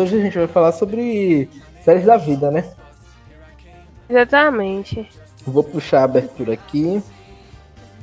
[0.00, 1.46] Hoje a gente vai falar sobre
[1.84, 2.72] séries da vida, né?
[4.08, 5.06] Exatamente.
[5.46, 7.02] Vou puxar a abertura aqui.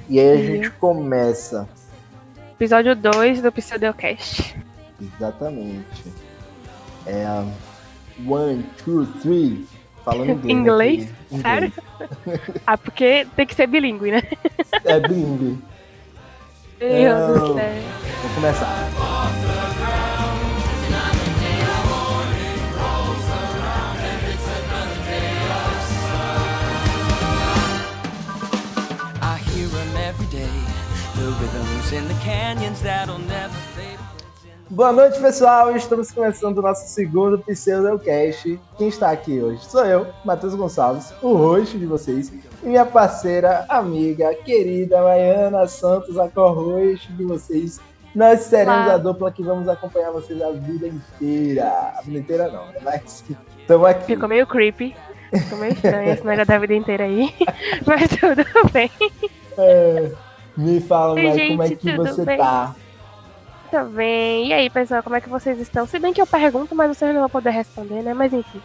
[0.08, 1.68] E aí a gente começa.
[2.52, 4.56] Episódio 2 do Pseudocast.
[5.02, 6.14] Exatamente.
[7.08, 7.26] É
[8.28, 9.66] One, Two, Three.
[10.06, 11.10] Falando inglês.
[11.32, 11.42] Inglês?
[11.42, 11.74] Sério?
[12.68, 14.22] ah, porque tem que ser bilíngue, né?
[14.86, 15.58] É bilíngue.
[16.80, 17.74] Meu Deus do céu.
[18.22, 20.17] Vou começar.
[34.70, 35.76] Boa noite, pessoal.
[35.76, 38.60] Estamos começando o nosso segundo Pseudocast.
[38.78, 43.66] Quem está aqui hoje sou eu, Matheus Gonçalves, o host de vocês, e minha parceira,
[43.70, 47.80] amiga, querida Maiana Santos, a co-host de vocês.
[48.16, 48.94] Nós seremos Olá.
[48.96, 51.94] a dupla que vamos acompanhar vocês a vida inteira.
[51.98, 52.80] A vida inteira não, né?
[52.84, 53.24] mas
[53.60, 54.06] estamos aqui.
[54.08, 54.96] Ficou meio creepy.
[55.32, 57.34] Ficou meio estranho esse negócio da vida inteira aí.
[57.86, 58.90] Mas tudo bem.
[59.58, 60.12] É,
[60.58, 62.38] me fala, Oi, mais como é que você bem?
[62.38, 62.76] tá?
[63.94, 64.48] Bem.
[64.48, 65.86] E aí, pessoal, como é que vocês estão?
[65.86, 68.14] Se bem que eu pergunto, mas vocês não vão poder responder, né?
[68.14, 68.62] Mas enfim.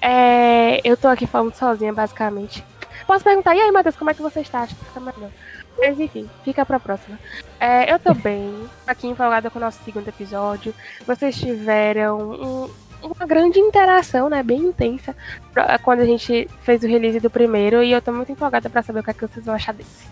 [0.00, 2.64] É, eu tô aqui falando sozinha, basicamente.
[3.06, 4.60] Posso perguntar, e aí, Matheus, como é que você está?
[4.60, 5.30] Acho que fica melhor.
[5.76, 7.18] Mas enfim, fica pra próxima.
[7.58, 8.54] É, eu tô bem,
[8.86, 10.72] aqui empolgada com o nosso segundo episódio.
[11.04, 12.70] Vocês tiveram um-
[13.02, 14.40] uma grande interação, né?
[14.44, 15.16] Bem intensa,
[15.52, 17.82] pra- quando a gente fez o release do primeiro.
[17.82, 20.06] E eu tô muito empolgada pra saber o que, é que vocês vão achar desse.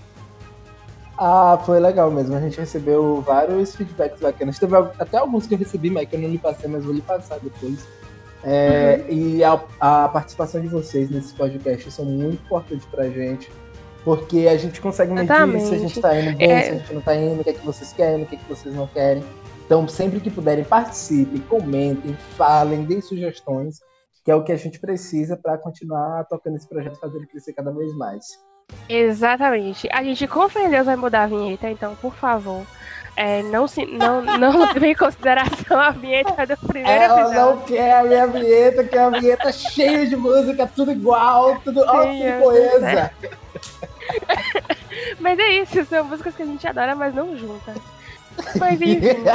[1.24, 2.34] Ah, foi legal mesmo.
[2.34, 4.58] A gente recebeu vários feedbacks bacanas.
[4.58, 7.00] Teve até alguns que eu recebi, mas que eu não lhe passei, mas vou lhe
[7.00, 7.86] passar depois.
[8.42, 13.52] É, E a, a participação de vocês nesse podcast são muito importante pra gente.
[14.04, 16.00] Porque a gente consegue medir se a gente Exatamente.
[16.00, 16.62] tá indo bem, É.
[16.62, 18.38] se a gente não tá indo, o que é que vocês querem, o que é
[18.38, 19.22] que vocês não querem.
[19.64, 23.78] Então, sempre que puderem, participem, comentem, falem, deem sugestões,
[24.24, 27.52] que é o que a gente precisa para continuar tocando esse projeto fazer ele crescer
[27.52, 28.24] cada vez mais.
[28.88, 29.88] Exatamente.
[29.92, 32.62] A gente, com fé Deus, vai mudar a vinheta, então, por favor,
[33.16, 37.40] é, não, se, não, não leve em consideração a vinheta do primeiro Ela episódio.
[37.40, 41.84] não quer a minha vinheta, que é uma vinheta cheia de música, tudo igual, tudo,
[41.84, 43.10] coesa.
[45.20, 47.76] Mas é isso, são músicas que a gente adora, mas não juntas.
[48.58, 49.00] Mas enfim.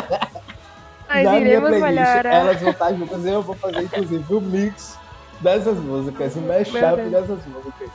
[1.10, 2.34] Na minha playlist, melhorar.
[2.34, 5.00] elas vão estar juntas e eu vou fazer, inclusive, o mix
[5.40, 7.12] dessas músicas, o mashup Deus.
[7.12, 7.90] dessas músicas.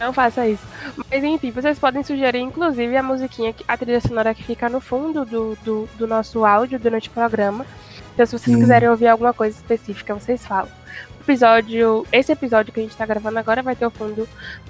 [0.00, 0.66] Não faça isso.
[1.10, 5.26] Mas enfim, vocês podem sugerir, inclusive, a musiquinha, a trilha sonora que fica no fundo
[5.26, 7.66] do, do, do nosso áudio durante o programa.
[8.14, 8.60] Então, se vocês Sim.
[8.62, 10.70] quiserem ouvir alguma coisa específica, vocês falam.
[11.18, 14.26] O episódio, esse episódio que a gente tá gravando agora vai ter o fundo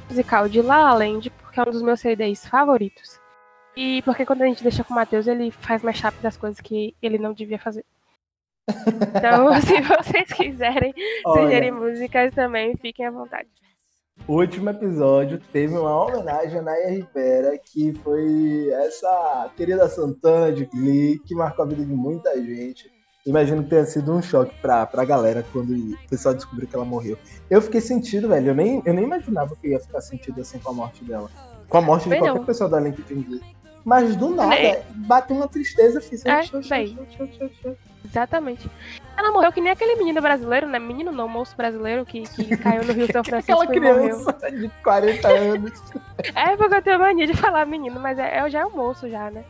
[0.08, 3.20] musical de La La Land, porque é um dos meus CDs favoritos.
[3.76, 6.92] E porque quando a gente deixa com o Matheus, ele faz mashup das coisas que
[7.00, 7.84] ele não devia fazer.
[9.16, 13.48] Então, se vocês quiserem sugerir músicas também, fiquem à vontade.
[14.26, 20.66] O último episódio teve uma homenagem a Naya Rivera, que foi essa querida Santana de
[20.66, 22.90] Glee, que marcou a vida de muita gente.
[23.26, 26.84] Imagino que tenha sido um choque pra, pra galera quando o pessoal descobriu que ela
[26.84, 27.18] morreu.
[27.50, 28.48] Eu fiquei sentido, velho.
[28.48, 31.28] Eu nem, eu nem imaginava que eu ia ficar sentido assim com a morte dela.
[31.68, 32.46] Com a morte de Bem qualquer não.
[32.46, 33.42] pessoa da Link de Glee.
[33.84, 34.82] Mas do nada, É.
[35.06, 36.42] bateu uma tristeza, fiz É.
[38.04, 38.68] Exatamente.
[39.16, 40.78] Ela morreu que nem aquele menino brasileiro, né?
[40.78, 44.24] Menino não, moço brasileiro que, que caiu no Rio São Francisco Aquela e morreu.
[44.24, 45.82] criança de 40 anos.
[46.34, 49.08] É porque eu tenho mania de falar menino, mas é, é já é um moço
[49.08, 49.44] já, né?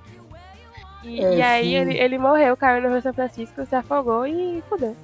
[1.03, 4.63] E, É, e aí ele, ele morreu, caiu no Rio São Francisco, se afogou e
[4.69, 4.95] fudeu.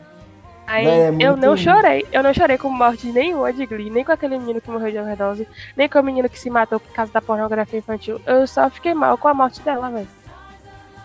[0.67, 4.11] Aí É, eu não chorei, eu não chorei com morte nenhuma de Glee, nem com
[4.11, 7.13] aquele menino que morreu de overdose, nem com o menino que se matou por causa
[7.13, 8.21] da pornografia infantil.
[8.27, 10.09] Eu só fiquei mal com a morte dela, velho.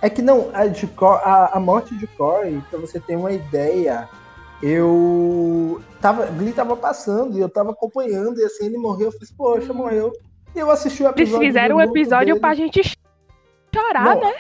[0.02, 3.32] É que não, a, de Cor- a, a morte de Corey, pra você ter uma
[3.32, 4.10] ideia,
[4.62, 9.28] eu tava, Glee tava passando e eu tava acompanhando, e assim, ele morreu, eu falei,
[9.38, 10.12] poxa, morreu.
[10.56, 11.48] E eu assisti o Eles episódio.
[11.48, 12.40] fizeram do um episódio dele.
[12.40, 12.98] pra gente
[13.74, 14.34] chorar, Não, né?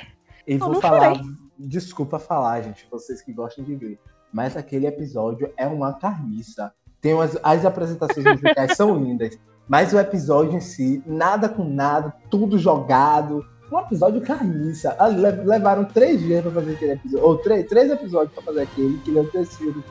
[0.47, 1.31] E Eu vou não falar, chorei.
[1.59, 3.99] desculpa falar, gente, vocês que gostam de Glee,
[4.33, 6.73] mas aquele episódio é uma carniça.
[6.99, 9.37] Tem umas, as apresentações musicais são lindas,
[9.67, 13.45] mas o episódio em si, nada com nada, tudo jogado.
[13.71, 14.95] Um episódio carniça.
[14.99, 18.61] Ah, le- Levaram três dias pra fazer aquele episódio, ou três, três episódios pra fazer
[18.63, 19.83] aquele, que ele é o terceiro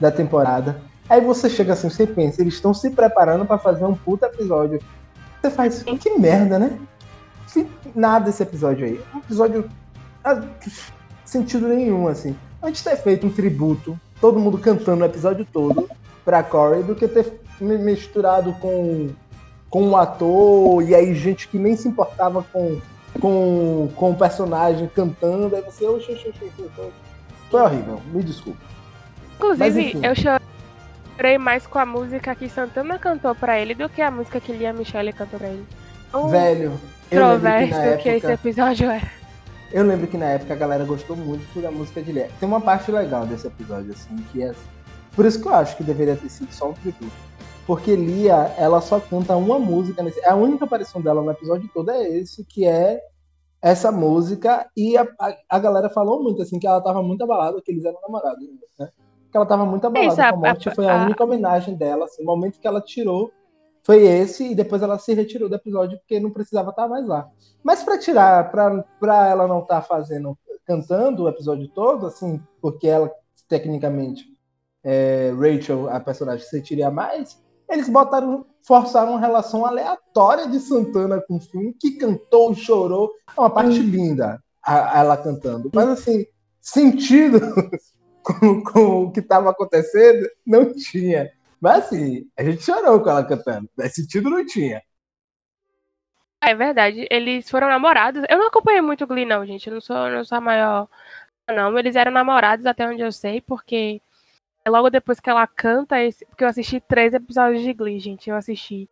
[0.00, 0.80] da temporada.
[1.08, 4.80] Aí você chega assim, você pensa, eles estão se preparando pra fazer um puta episódio.
[5.40, 6.78] Você faz, que merda, né?
[7.94, 9.00] Nada esse episódio aí.
[9.14, 9.68] Um episódio
[10.24, 10.42] ah,
[11.24, 12.34] sentido nenhum, assim.
[12.62, 15.88] Antes de ter feito um tributo, todo mundo cantando o episódio todo
[16.24, 19.10] pra Corey, do que ter mi- misturado com,
[19.70, 22.78] com um ator e aí gente que nem se importava com,
[23.20, 25.54] com, com o personagem cantando.
[25.54, 26.90] Aí você, oxe, oxe, oxe.
[27.50, 28.60] Foi horrível, me desculpa.
[29.36, 30.00] Inclusive, enfim.
[30.02, 34.40] eu chorei mais com a música que Santana cantou pra ele do que a música
[34.40, 35.64] que Lia Michele cantou pra ele.
[36.14, 36.72] Um Velho,
[37.10, 38.32] eu lembro que controverso na que, esse época.
[38.32, 39.10] episódio era.
[39.72, 42.30] Eu lembro que na época a galera gostou muito da música de Lia.
[42.40, 44.52] Tem uma parte legal desse episódio, assim, que é.
[45.14, 47.12] Por isso que eu acho que deveria ter sido só um tributo.
[47.66, 50.24] Porque Lia, ela só canta uma música nesse.
[50.24, 53.00] A única aparição dela no episódio todo é esse, que é
[53.60, 54.70] essa música.
[54.76, 57.84] E a, a, a galera falou muito, assim, que ela tava muito abalada, que eles
[57.84, 58.44] eram namorados,
[58.78, 58.88] né?
[59.32, 60.70] Que ela tava muito abalada Isso, a- morte.
[60.76, 63.32] foi a única homenagem dela, assim, o momento que ela tirou
[63.82, 67.28] foi esse, e depois ela se retirou do episódio porque não precisava estar mais lá.
[67.64, 73.10] Mas pra tirar, pra ela não estar fazendo, cantando o episódio todo, assim, porque ela,
[73.48, 74.24] tecnicamente,
[74.84, 81.20] é, Rachel, a personagem, se sentiria mais, eles botaram, forçaram uma relação aleatória de Santana
[81.26, 83.10] com o Finn, que cantou, chorou.
[83.36, 85.70] É uma parte linda, a- a ela cantando.
[85.74, 86.26] Mas, assim,
[86.60, 87.40] sentido
[88.22, 91.30] com, com o que estava acontecendo, não tinha.
[91.60, 93.68] Mas, assim, a gente chorou com ela cantando.
[93.76, 94.82] Mas sentido não tinha.
[96.40, 98.22] É verdade, eles foram namorados.
[98.28, 99.66] Eu não acompanhei muito o Glee, não, gente.
[99.68, 100.88] Eu não sou, não sou a maior.
[101.50, 104.00] Não, eles eram namorados até onde eu sei, porque
[104.70, 106.24] logo depois que ela canta, esse...
[106.26, 108.30] porque eu assisti três episódios de Glee, gente.
[108.30, 108.88] Eu assisti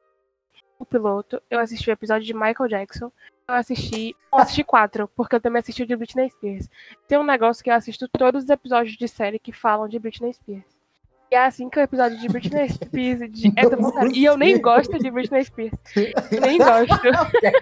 [0.78, 3.10] o piloto, eu assisti o episódio de Michael Jackson,
[3.46, 4.16] eu assisti.
[4.32, 6.68] Eu assisti quatro, porque eu também assisti o de Britney Spears.
[7.06, 10.32] Tem um negócio que eu assisto todos os episódios de série que falam de Britney
[10.32, 10.73] Spears.
[11.34, 13.52] E é assim que o episódio de Britney Spears de...
[13.56, 14.12] é do contrário.
[14.14, 15.74] E eu nem gosto de Britney Spears.
[16.40, 16.94] Nem gosto.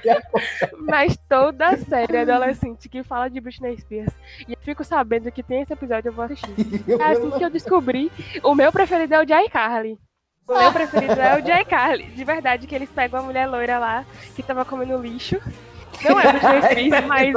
[0.76, 4.12] Mas toda série adolescente que fala de Britney Spears
[4.46, 6.54] e eu fico sabendo que tem esse episódio, eu vou assistir.
[6.86, 8.12] É assim que eu descobri.
[8.42, 9.98] O meu preferido é o de iCarly.
[10.46, 12.04] O meu preferido é o de iCarly.
[12.08, 14.04] De verdade, que eles pegam a mulher loira lá
[14.36, 15.40] que tava comendo lixo.
[16.04, 17.34] Não é Britney Spears, mas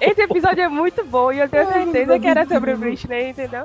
[0.00, 3.64] esse episódio é muito bom e eu tenho certeza que era sobre Britney, entendeu?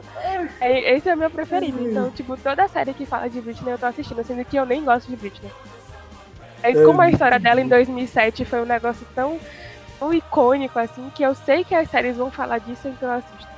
[0.62, 1.78] É- Esse é o meu preferido.
[1.92, 4.84] Então, tipo, toda série que fala de Britney eu tô assistindo, sendo que eu nem
[4.84, 5.52] gosto de Britney.
[6.64, 9.40] Mas como a história dela em 2007 foi um negócio tão,
[10.00, 13.55] tão icônico, assim, que eu sei que as séries vão falar disso, então eu assisto.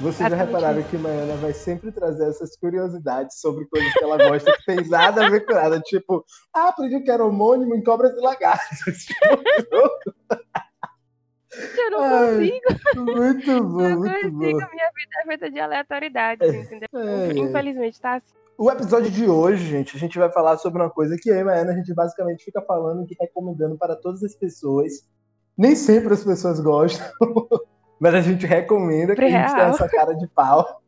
[0.00, 4.16] Vocês já Basicamente repararam que Maiana vai sempre trazer essas curiosidades sobre coisas que ela
[4.16, 5.78] gosta que tem nada a ver com nada.
[5.80, 6.24] Tipo,
[6.54, 9.06] ah, aprendi que era homônimo em cobras e lagartos.
[11.76, 14.30] Eu não Ai, consigo, muito bom, não muito consigo.
[14.30, 14.38] bom.
[14.38, 16.88] Minha vida é feita de aleatoriedades, entendeu?
[16.94, 17.38] É, é.
[17.38, 18.34] Infelizmente, tá assim.
[18.56, 21.44] O episódio de hoje, gente, a gente vai falar sobre uma coisa que eu e
[21.44, 25.08] Maiana, a gente basicamente fica falando e recomendando para todas as pessoas.
[25.58, 27.06] Nem sempre as pessoas gostam,
[28.00, 29.68] mas a gente recomenda que a gente Real.
[29.68, 30.80] essa cara de pau.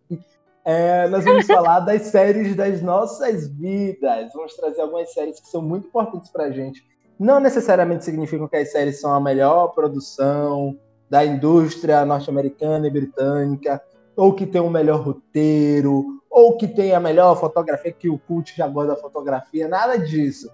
[0.65, 4.33] É, nós vamos falar das séries das nossas vidas.
[4.33, 6.83] Vamos trazer algumas séries que são muito importantes pra gente.
[7.21, 10.77] Não necessariamente significam que as séries são a melhor produção
[11.11, 13.83] da indústria norte-americana e britânica,
[14.17, 18.57] ou que tem o melhor roteiro, ou que tem a melhor fotografia, que o cult
[18.57, 20.51] já gosta da fotografia, nada disso.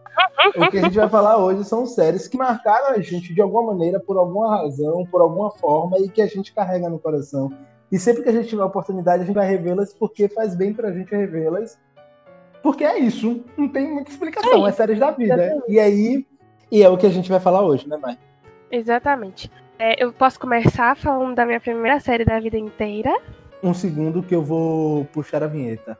[0.57, 3.73] O que a gente vai falar hoje são séries que marcaram a gente de alguma
[3.73, 7.53] maneira, por alguma razão, por alguma forma, e que a gente carrega no coração.
[7.91, 10.75] E sempre que a gente tiver a oportunidade, a gente vai revê-las porque faz bem
[10.75, 11.79] pra gente revê-las.
[12.63, 15.35] Porque é isso, não tem muita explicação, é, séries da vida.
[15.35, 15.73] Exatamente.
[15.73, 16.27] E aí,
[16.73, 18.19] e é o que a gente vai falar hoje, né, Mai?
[18.71, 19.51] Exatamente.
[19.79, 23.17] É, eu posso começar falando da minha primeira série da vida inteira.
[23.63, 25.99] Um segundo que eu vou puxar a vinheta.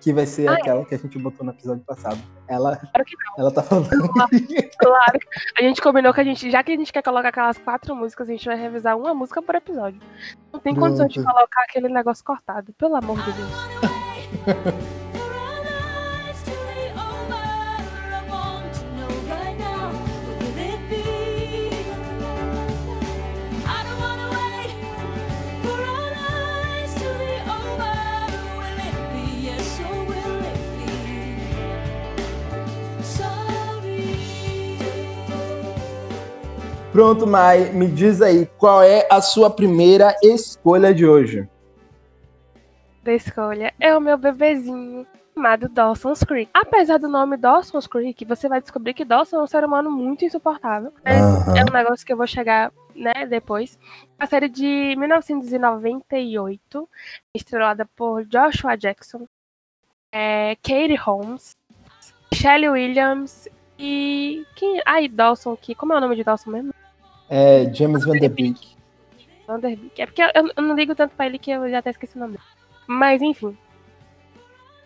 [0.00, 0.56] Que vai ser Ah, é.
[0.56, 2.18] aquela que a gente botou no episódio passado.
[2.46, 3.88] Ela, Claro que ela tá falando.
[4.78, 5.18] Claro.
[5.58, 8.28] A gente combinou que a gente, já que a gente quer colocar aquelas quatro músicas,
[8.28, 9.98] a gente vai revisar uma música por episódio.
[10.52, 13.50] Não tem condição de colocar aquele negócio cortado, pelo amor de Deus.
[36.94, 41.48] Pronto, Mai, me diz aí, qual é a sua primeira escolha de hoje?
[43.02, 46.48] Da escolha é o meu bebezinho chamado Dawson's Creek.
[46.54, 50.24] Apesar do nome Dawson's Creek, você vai descobrir que Dawson é um ser humano muito
[50.24, 50.92] insuportável.
[51.04, 51.58] Mas Aham.
[51.58, 53.76] é um negócio que eu vou chegar, né, depois.
[54.16, 56.88] A série de 1998,
[57.34, 59.26] estrelada por Joshua Jackson,
[60.12, 61.56] é, Katie Holmes,
[62.32, 64.80] Shelley Williams e quem?
[64.86, 65.74] Ah, e Dawson aqui.
[65.74, 66.83] Como é o nome de Dawson mesmo?
[67.28, 68.74] É James Van Der Beek.
[69.46, 70.00] Vanderbeek.
[70.00, 72.20] É porque eu, eu não ligo tanto pra ele que eu já até esqueci o
[72.20, 72.44] nome dele.
[72.86, 73.56] Mas, enfim.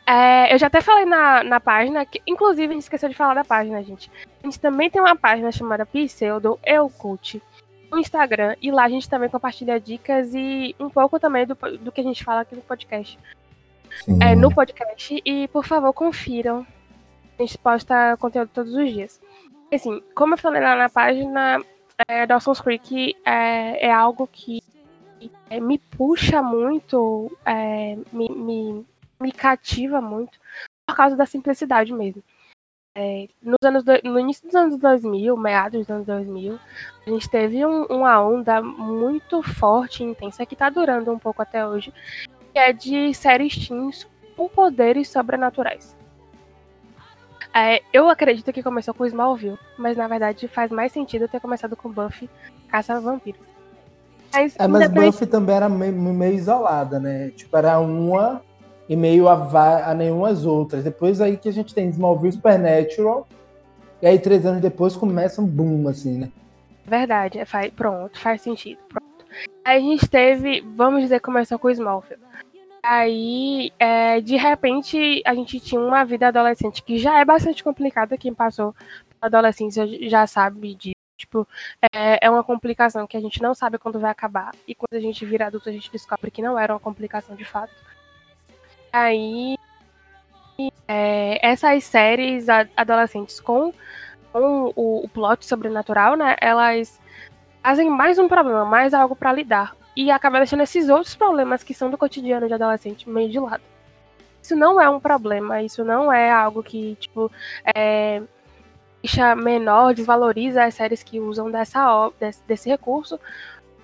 [0.07, 3.35] É, eu já até falei na, na página, que, inclusive a gente esqueceu de falar
[3.35, 4.11] da página, gente.
[4.42, 7.42] A gente também tem uma página chamada Pseudo Eu Coach
[7.90, 8.57] no Instagram.
[8.62, 12.04] E lá a gente também compartilha dicas e um pouco também do, do que a
[12.04, 13.18] gente fala aqui no podcast.
[14.04, 14.18] Sim.
[14.23, 15.21] é, no podcast.
[15.25, 16.66] E, por favor, confiram.
[17.38, 19.21] A gente posta conteúdo todos os dias.
[19.73, 21.62] Assim, como eu falei lá na página,
[22.07, 24.62] é, Dawson's Creek é, é algo que
[25.50, 28.87] é, me puxa muito, é, me, me,
[29.21, 30.38] me cativa muito,
[30.87, 32.23] por causa da simplicidade mesmo.
[32.97, 36.59] É, nos anos do- no início dos anos 2000, meados dos anos 2000,
[37.07, 41.40] a gente teve um- uma onda muito forte e intensa que está durando um pouco
[41.43, 41.93] até hoje,
[42.52, 45.97] que é de séries teens com poderes sobrenaturais.
[47.58, 51.74] É, eu acredito que começou com Smallville, mas na verdade faz mais sentido ter começado
[51.74, 52.30] com Buffy,
[52.68, 53.40] Caça a Vampiros.
[54.32, 57.30] Mas, É, mas Buffy também era meio, meio isolada, né?
[57.30, 58.40] Tipo, era uma
[58.88, 60.84] e meio a, a nenhuma as outras.
[60.84, 63.26] Depois aí que a gente tem Smallville Supernatural.
[64.00, 66.28] E aí, três anos depois, começa um boom, assim, né?
[66.86, 68.78] Verdade, é, faz, pronto, faz sentido.
[68.88, 69.26] Pronto.
[69.64, 72.20] Aí a gente teve, vamos dizer, começou com Smallville.
[72.90, 78.16] Aí, é, de repente, a gente tinha uma vida adolescente que já é bastante complicada.
[78.16, 78.75] Quem passou
[79.21, 80.95] pela adolescência já sabe disso.
[81.18, 81.47] Tipo,
[81.92, 84.52] é, é uma complicação que a gente não sabe quando vai acabar.
[84.66, 87.45] E quando a gente vira adulto, a gente descobre que não era uma complicação de
[87.45, 87.75] fato.
[88.90, 89.59] Aí,
[90.87, 93.71] é, essas séries adolescentes com,
[94.33, 96.37] com o, o plot sobrenatural, né?
[96.40, 96.99] Elas
[97.62, 99.76] fazem mais um problema, mais algo pra lidar.
[99.99, 103.64] E acaba deixando esses outros problemas que são do cotidiano de adolescente meio de lado.
[104.40, 107.28] Isso não é um problema, isso não é algo que, tipo,
[107.75, 108.23] é,
[109.02, 113.19] deixa menor, desvaloriza as séries que usam dessa, desse, desse recurso.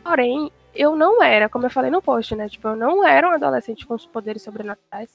[0.04, 2.48] Porém, eu não era, como eu falei no post, né?
[2.48, 5.10] Tipo, eu não era um adolescente com os poderes sobrenaturais.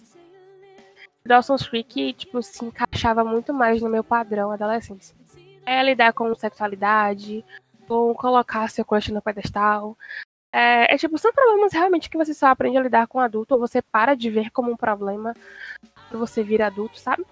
[1.26, 5.16] Dawson's Creek, tipo, se encaixava muito mais no meu padrão adolescência.
[5.66, 7.46] É lidar com sexualidade,
[7.88, 9.98] com colocar seu crush no pedestal.
[10.52, 13.60] É, é tipo, são problemas realmente que você só aprende a lidar com adulto, ou
[13.60, 15.34] você para de ver como um problema
[16.10, 17.26] quando você vira adulto, sabe?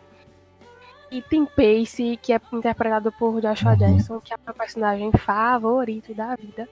[1.09, 3.77] E tem Pace, que é interpretado por Joshua Uhum.
[3.77, 6.67] Jackson, que é o meu personagem favorito da vida.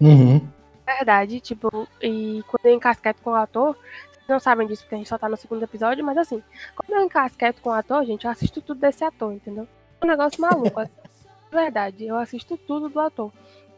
[0.00, 0.46] Uhum.
[0.86, 3.76] Verdade, tipo, e quando eu encasqueto com o ator,
[4.08, 6.42] vocês não sabem disso porque a gente só tá no segundo episódio, mas assim,
[6.76, 9.66] quando eu encasqueto com o ator, gente, eu assisto tudo desse ator, entendeu?
[10.00, 10.92] É um negócio maluco, assim.
[11.50, 13.32] Verdade, eu assisto tudo do ator.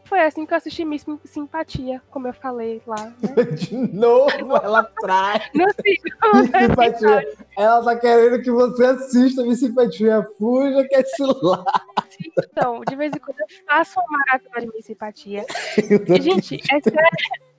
[0.09, 3.43] Foi assim que eu assisti Miss Simpatia, como eu falei lá, né?
[3.55, 6.67] De novo, ela traz segundo episódio.
[6.97, 7.37] simpatia.
[7.55, 10.27] Ela tá querendo que você assista Miss Simpatia.
[10.39, 11.03] Fuja que é
[11.43, 11.63] lá.
[12.37, 15.45] Então, de vez em quando eu faço uma maratona de Miss Simpatia.
[16.19, 16.99] Gente, é sério,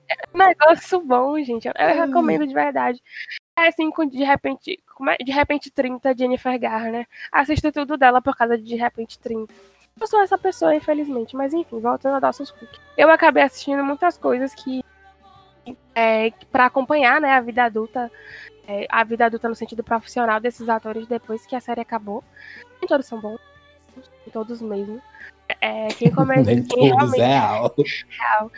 [0.09, 1.69] é um negócio bom, gente.
[1.69, 3.01] Eu, eu recomendo de verdade.
[3.57, 4.77] É assim, com de repente,
[5.07, 7.07] é- de repente 30, Jennifer Garner.
[7.31, 9.53] Assisto tudo dela por causa de de repente 30.
[10.01, 11.35] Eu sou essa pessoa, infelizmente.
[11.35, 12.73] Mas enfim, voltando a Dawson's Creek.
[12.97, 14.83] Eu acabei assistindo muitas coisas que.
[15.93, 18.11] É, para acompanhar né, a vida adulta.
[18.67, 22.23] é, a vida adulta no sentido profissional desses atores depois que a série acabou.
[22.79, 23.39] Nem todos são bons.
[23.95, 24.99] Nem todos mesmo.
[25.61, 26.41] É, quem começa.
[26.43, 27.75] Nem quem todos, realmente é real.
[28.09, 28.51] real.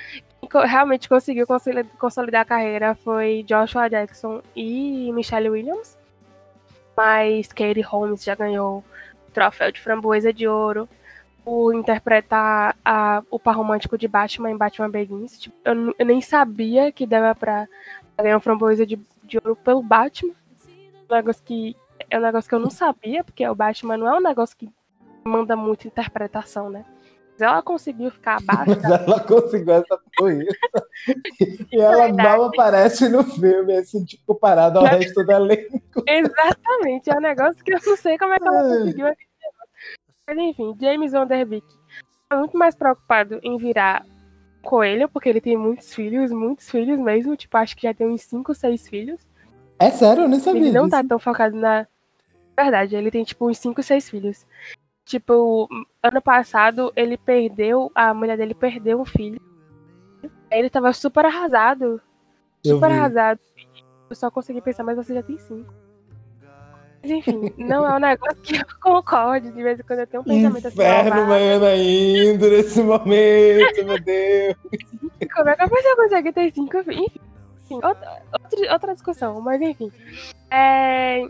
[0.50, 5.97] Quem realmente conseguiu consoli- consolidar a carreira foi Joshua Jackson e Michelle Williams.
[6.95, 8.83] Mas Katie Holmes já ganhou
[9.27, 10.88] o troféu de framboesa de ouro
[11.43, 15.39] por interpretar a- o par romântico de Batman em Batman Begins.
[15.39, 17.67] Tipo, eu, eu nem sabia que dava pra
[18.17, 20.33] ganhar uma framboesa de, de ouro pelo Batman.
[21.09, 21.75] Um negócio que
[22.09, 24.69] é um negócio que eu não sabia, porque o Batman não é um negócio que
[25.23, 26.85] manda muita interpretação, né?
[27.33, 30.45] Mas ela conseguiu ficar abaixo Mas ela conseguiu essa coisa.
[31.71, 32.29] E ela Verdade.
[32.29, 35.67] mal aparece no filme, assim, tipo, comparado ao resto da lei.
[36.07, 38.79] Exatamente, é um negócio que eu não sei como é que ela É.
[38.79, 39.07] conseguiu.
[40.27, 41.68] Mas enfim, James Van Der Beek
[42.32, 44.06] é muito mais preocupado em virar
[44.62, 48.22] coelho, porque ele tem muitos filhos, muitos filhos mesmo, tipo, acho que já tem uns
[48.22, 49.22] 5, 6 filhos.
[49.77, 51.86] É sério, eu nem sabia Ele não tá tão focado na.
[52.58, 54.46] Verdade, ele tem tipo uns 5, 6 filhos.
[55.06, 55.68] Tipo,
[56.01, 59.39] ano passado ele perdeu, a mulher dele perdeu um filho.
[60.50, 62.01] Ele tava super arrasado.
[62.65, 63.42] Super arrasado.
[64.10, 65.74] Eu só consegui pensar, mas você já tem cinco.
[67.03, 69.51] Mas enfim, não é um negócio que eu concorde.
[69.51, 70.77] De vez em quando eu tenho um pensamento assim.
[70.77, 71.27] Inferno, malvado.
[71.27, 74.55] Maiana indo nesse momento, meu Deus.
[75.33, 77.12] Como é que a pessoa consegue ter cinco filhos?
[77.65, 79.91] Enfim, outra, outra, outra discussão, mas enfim.
[80.50, 81.27] É...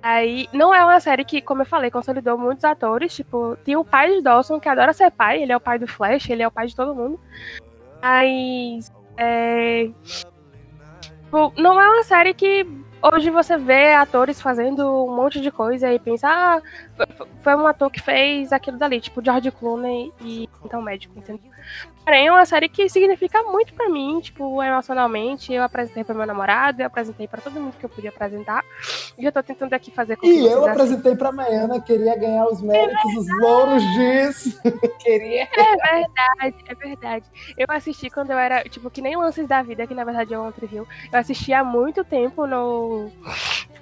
[0.00, 3.14] Aí, não é uma série que, como eu falei, consolidou muitos atores.
[3.14, 5.42] Tipo, tem o pai de Dawson, que adora ser pai.
[5.42, 7.18] Ele é o pai do Flash, ele é o pai de todo mundo.
[8.00, 8.92] Mas.
[9.16, 9.90] É...
[11.00, 12.64] Tipo, não é uma série que
[13.02, 16.62] hoje você vê atores fazendo um monte de coisa e pensa, ah,
[17.42, 21.50] foi- um ator que fez aquilo dali, tipo George Clooney e então médico, entendeu?
[22.04, 25.52] Porém, é uma série que significa muito pra mim, tipo, emocionalmente.
[25.52, 28.64] Eu apresentei pro meu namorado, eu apresentei pra todo mundo que eu podia apresentar.
[29.16, 32.46] E eu tô tentando aqui fazer com que E eu apresentei pra Maiana, queria ganhar
[32.46, 34.60] os méritos, os louros disso.
[34.98, 35.44] queria.
[35.44, 37.24] É verdade, é verdade.
[37.56, 40.38] Eu assisti quando eu era, tipo, que nem Lances da Vida, que na verdade é
[40.38, 40.86] um review.
[41.12, 43.12] Eu assisti há muito tempo no,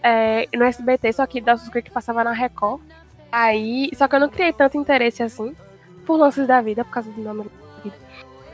[0.02, 2.82] é, no SBT, só que Dawson's Creek passava na Record.
[3.32, 5.54] Aí, só que eu não criei tanto interesse assim
[6.04, 7.96] por Lances da Vida, por causa do nome da vida.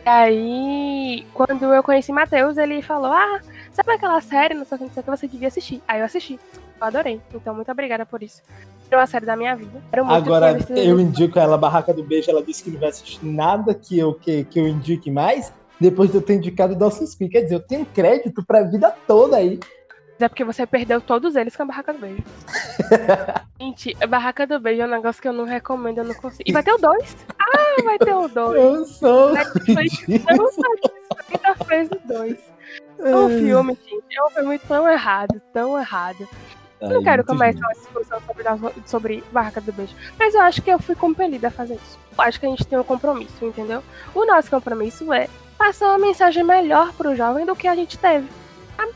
[0.05, 3.41] E aí, quando eu conheci Matheus, ele falou: Ah,
[3.73, 5.83] sabe aquela série, não sei o que, você devia assistir.
[5.89, 6.39] Aí eu assisti.
[6.81, 7.21] Eu adorei.
[7.35, 8.43] Então, muito obrigada por isso.
[8.89, 9.83] Foi uma série da minha vida.
[10.07, 13.99] Agora, eu indico ela, Barraca do Beijo, ela disse que não vai assistir nada que
[13.99, 17.33] eu, que, que eu indique mais, depois de eu ter indicado Dawson's Creek.
[17.33, 19.59] Quer dizer, eu tenho crédito pra vida toda aí.
[20.19, 22.23] É porque você perdeu todos eles com a Barraca do Beijo.
[23.61, 26.43] Gente, a Barraca do Beijo é um negócio que eu não recomendo, eu não consigo.
[26.47, 27.17] E vai ter o 2?
[27.39, 28.57] Ah, vai ter o 2.
[28.57, 29.33] Eu sou.
[29.35, 30.05] Netflix
[30.37, 32.39] não satisfeita fez o 2.
[32.99, 34.17] É um filme, gente.
[34.17, 36.27] É um filme tão errado, tão errado.
[36.81, 38.45] Eu não quero começar uma discussão sobre,
[38.87, 39.95] sobre Barraca do Beijo.
[40.19, 41.99] Mas eu acho que eu fui compelida a fazer isso.
[42.17, 43.83] Eu acho que a gente tem um compromisso, entendeu?
[44.15, 48.27] O nosso compromisso é passar uma mensagem melhor pro jovem do que a gente teve.
[48.77, 48.93] sabe?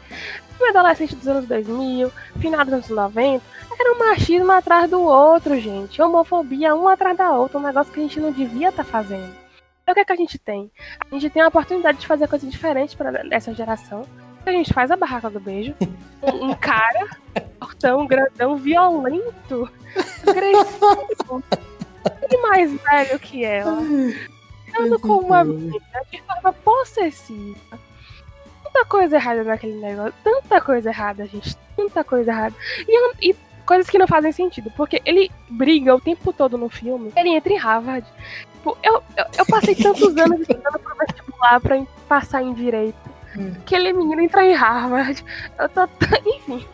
[0.61, 3.43] O adolescente dos anos 2000, final dos anos 90,
[3.79, 6.03] era um machismo atrás do outro, gente.
[6.03, 9.35] Homofobia um atrás da outra, um negócio que a gente não devia estar fazendo.
[9.83, 10.71] Então o que, é que a gente tem?
[11.01, 14.03] A gente tem a oportunidade de fazer coisa diferente para essa geração.
[14.45, 15.75] A gente faz a barraca do beijo.
[16.23, 17.09] Um, um cara
[17.59, 19.71] fortão, grandão, violento,
[20.29, 21.43] agressivo,
[22.31, 23.79] e mais velho que ela,
[24.67, 25.81] ficando com uma menina
[26.13, 27.79] de forma possessiva.
[28.73, 32.55] Tanta coisa errada naquele negócio, tanta coisa errada, gente, tanta coisa errada.
[32.87, 37.13] E, e coisas que não fazem sentido, porque ele briga o tempo todo no filme,
[37.17, 38.07] ele entra em Harvard.
[38.55, 43.11] Tipo, eu, eu, eu passei tantos anos estudando pro vestibular pra passar em direito.
[43.63, 45.25] Aquele menino entra em Harvard.
[45.59, 45.89] Eu tô.
[46.27, 46.67] Enfim.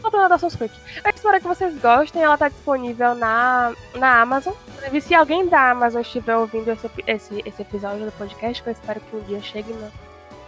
[0.00, 0.74] Voltando a Dawson's Creek.
[1.04, 2.22] Eu espero que vocês gostem.
[2.22, 4.54] Ela tá disponível na, na Amazon.
[4.68, 8.72] Inclusive, se alguém da Amazon estiver ouvindo esse, esse, esse episódio do podcast, que eu
[8.72, 9.92] espero que um dia chegue no,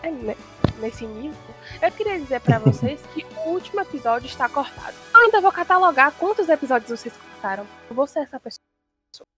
[0.02, 0.36] é, né,
[0.80, 1.38] nesse nível,
[1.80, 4.96] eu queria dizer pra vocês que o último episódio está cortado.
[5.14, 7.66] Eu ainda vou catalogar quantos episódios vocês cortaram.
[7.88, 8.60] Eu vou ser essa pessoa.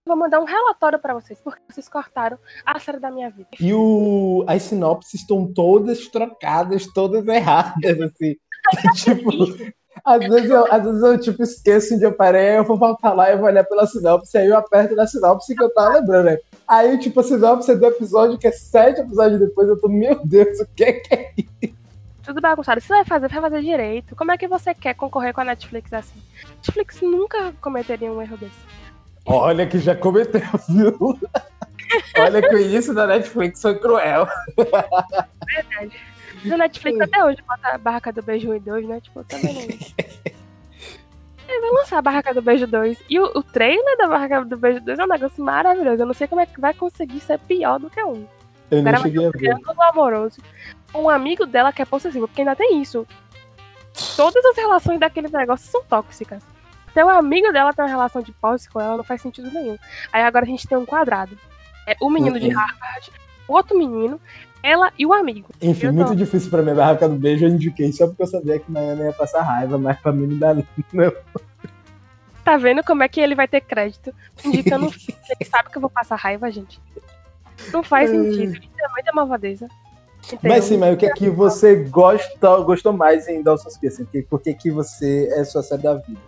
[0.05, 3.49] Vou mandar um relatório pra vocês, porque vocês cortaram a série da minha vida.
[3.59, 8.35] E o, as sinopses estão todas trocadas, todas erradas, assim.
[8.95, 9.31] tipo,
[10.05, 13.31] às vezes, eu, às vezes eu tipo, esqueço de eu parei, eu vou voltar lá
[13.31, 16.37] e vou olhar pela sinopse, aí eu aperto na sinopse que eu tava lembrando, né?
[16.67, 20.19] Aí, tipo, a sinopse é do episódio que é sete episódios depois, eu tô, meu
[20.25, 21.33] Deus, o que é que é
[22.23, 22.79] tudo bagunçado.
[22.79, 24.15] Se vai fazer, vai fazer direito.
[24.15, 26.19] Como é que você quer concorrer com a Netflix assim?
[26.55, 28.55] Netflix nunca cometeria um erro desse.
[29.25, 31.19] Olha que já cometeu, viu?
[32.17, 34.27] Olha que o início da Netflix foi cruel.
[34.57, 36.12] Verdade.
[36.45, 38.99] No Netflix até hoje bota a Barraca do Beijo 1 e 2, né?
[39.01, 40.33] Tipo, também não.
[41.45, 43.03] É, vai lançar a Barraca do Beijo 2.
[43.09, 46.01] E o, o trailer da Barraca do Beijo 2 é um negócio maravilhoso.
[46.01, 48.25] Eu não sei como é que vai conseguir ser pior do que um.
[48.71, 50.41] Eu O nem cara vai ter um triângulo amoroso.
[50.95, 53.05] Um amigo dela que é possessivo, porque ainda tem isso.
[54.15, 56.41] Todas as relações daquele negócio são tóxicas.
[56.89, 59.77] Então, o amigo dela tem uma relação de posse com ela, não faz sentido nenhum.
[60.13, 61.37] Aí agora a gente tem um quadrado.
[61.85, 62.55] É o menino de Uhum.
[62.55, 63.11] Harvard,
[63.49, 64.19] o outro menino,
[64.63, 65.49] ela e o amigo.
[65.61, 66.71] Enfim, Eu tô- muito difícil pra mim.
[66.71, 69.77] A barraca do beijo eu indiquei só porque eu sabia que Maiana ia passar raiva,
[69.77, 70.63] mas pra mim não dá não.
[72.43, 74.13] Tá vendo como é que ele vai ter crédito?
[74.43, 74.85] Indicando
[75.39, 76.79] ele sabe que eu vou passar raiva, gente.
[77.71, 78.53] Não faz sentido.
[78.55, 79.67] Isso é muita malvadeza.
[80.25, 80.51] Entendeu?
[80.51, 83.93] Mas sim, mas o que é que você gosta, gostou mais em Dawson's Creek?
[83.93, 86.19] Assim, por que que você é sua série da vida?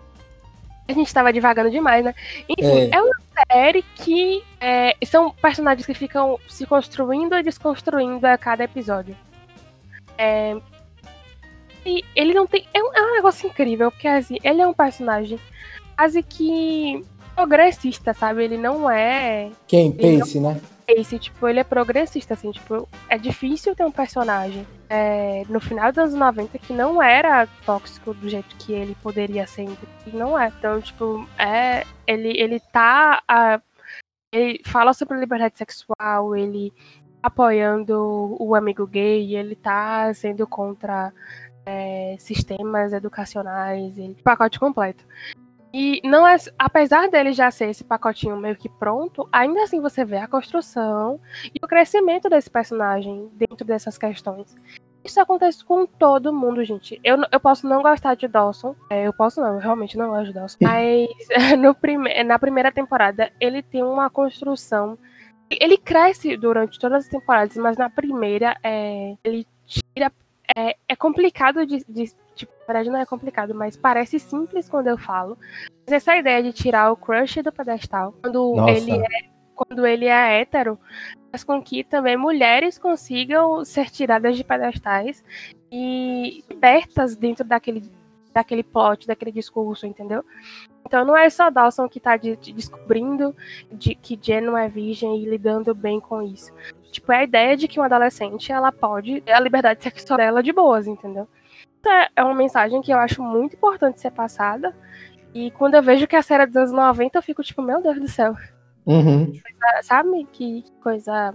[0.88, 2.14] A gente tava divagando demais, né?
[2.48, 2.96] Enfim, É.
[2.96, 3.16] é, uma
[3.52, 9.18] série que é, são personagens que ficam se construindo e desconstruindo a cada episódio.
[10.18, 10.56] É,
[11.86, 12.68] e ele não tem.
[12.74, 15.40] É um, é um negócio incrível, porque assim, ele é um personagem
[15.96, 17.04] quase que
[17.36, 18.44] progressista, sabe?
[18.44, 19.92] Ele não é Quem?
[19.92, 20.60] Pace, né?
[20.88, 25.92] esse, tipo, ele é progressista, assim, tipo, é difícil ter um personagem é, no final
[25.92, 29.68] dos anos 90 que não era tóxico do jeito que ele poderia ser,
[30.06, 30.52] e não é.
[30.58, 33.60] Então, tipo, é, ele, ele tá, ah,
[34.32, 36.72] ele fala sobre liberdade sexual, ele
[37.22, 41.12] tá apoiando o amigo gay, ele tá sendo contra
[41.66, 45.04] é, sistemas educacionais, ele, pacote completo.
[45.78, 50.06] E não é, apesar dele já ser esse pacotinho meio que pronto, ainda assim você
[50.06, 51.20] vê a construção
[51.54, 54.56] e o crescimento desse personagem dentro dessas questões.
[55.04, 56.98] Isso acontece com todo mundo, gente.
[57.04, 58.74] Eu, eu posso não gostar de Dawson.
[58.90, 60.58] É, eu posso não, eu realmente não gosto de Dawson.
[60.62, 61.10] Mas
[61.60, 64.98] no prime na primeira temporada, ele tem uma construção.
[65.50, 70.10] Ele cresce durante todas as temporadas, mas na primeira, é, ele tira.
[70.56, 72.14] É, é complicado de, de.
[72.36, 75.38] Tipo, na verdade, não é complicado, mas parece simples quando eu falo.
[75.86, 78.72] Mas essa ideia de tirar o crush do pedestal, quando Nossa.
[78.72, 80.78] ele é quando ele é hétero,
[81.32, 85.24] faz com que também mulheres consigam ser tiradas de pedestais
[85.72, 87.90] e libertas dentro daquele,
[88.34, 90.24] daquele plot, daquele discurso, entendeu?
[90.86, 93.36] Então não é só Dawson que tá de, de descobrindo
[93.72, 96.54] de, que Jen não é virgem e lidando bem com isso.
[96.96, 100.42] Tipo, é a ideia de que uma adolescente, ela pode ter a liberdade sexual dela
[100.42, 101.28] de boas, entendeu?
[101.84, 104.74] Isso é- uma mensagem que eu acho muito importante ser passada.
[105.34, 107.82] E quando eu vejo que a série é dos anos 90, eu fico tipo, meu
[107.82, 108.34] Deus do céu
[108.86, 109.34] Uhum.
[109.82, 110.26] sabe?
[110.32, 111.34] Que coisa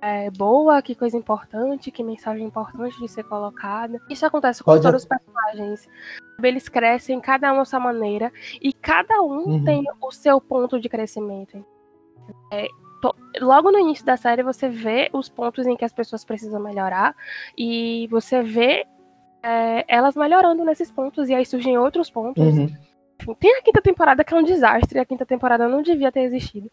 [0.00, 4.00] é, boa, que coisa importante, que mensagem importante de ser colocada.
[4.08, 5.88] Isso acontece com Pode- todos os personagens.
[6.42, 8.30] Eles crescem, cada um à sua maneira,
[8.62, 9.64] e cada um Uhum.
[9.64, 11.64] tem o seu ponto de crescimento.
[12.52, 12.68] É,
[13.40, 17.14] Logo no início da série, você vê os pontos em que as pessoas precisam melhorar,
[17.56, 18.86] e você vê
[19.42, 22.42] é, elas melhorando nesses pontos, e aí surgem outros pontos.
[22.44, 23.34] Uhum.
[23.38, 26.70] Tem a quinta temporada que é um desastre, a quinta temporada não devia ter existido.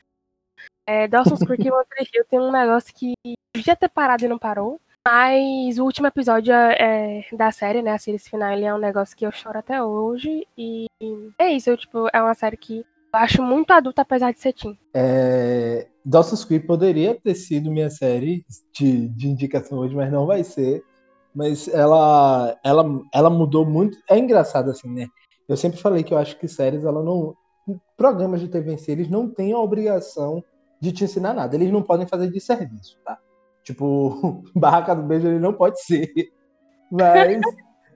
[0.85, 3.13] É, Dawson's Creek e One Tree Hill tem um negócio que
[3.55, 4.79] devia ter parado e não parou.
[5.05, 9.15] Mas o último episódio é, da série, né, a series final, ele é um negócio
[9.17, 10.47] que eu choro até hoje.
[10.57, 10.85] E
[11.37, 14.77] é isso, eu, tipo, é uma série que acho muito adulta, apesar de ser teen.
[14.93, 20.43] É, Dawson's Creek poderia ter sido minha série de, de indicação hoje, mas não vai
[20.43, 20.83] ser.
[21.33, 23.97] Mas ela, ela, ela mudou muito.
[24.09, 25.07] É engraçado assim, né?
[25.47, 27.35] Eu sempre falei que eu acho que séries, ela não.
[27.95, 30.43] Programas de TV em si, eles não têm a obrigação
[30.79, 31.55] de te ensinar nada.
[31.55, 33.17] Eles não podem fazer de serviço, tá?
[33.63, 36.11] Tipo, Barraca do Beijo ele não pode ser.
[36.91, 37.41] Mas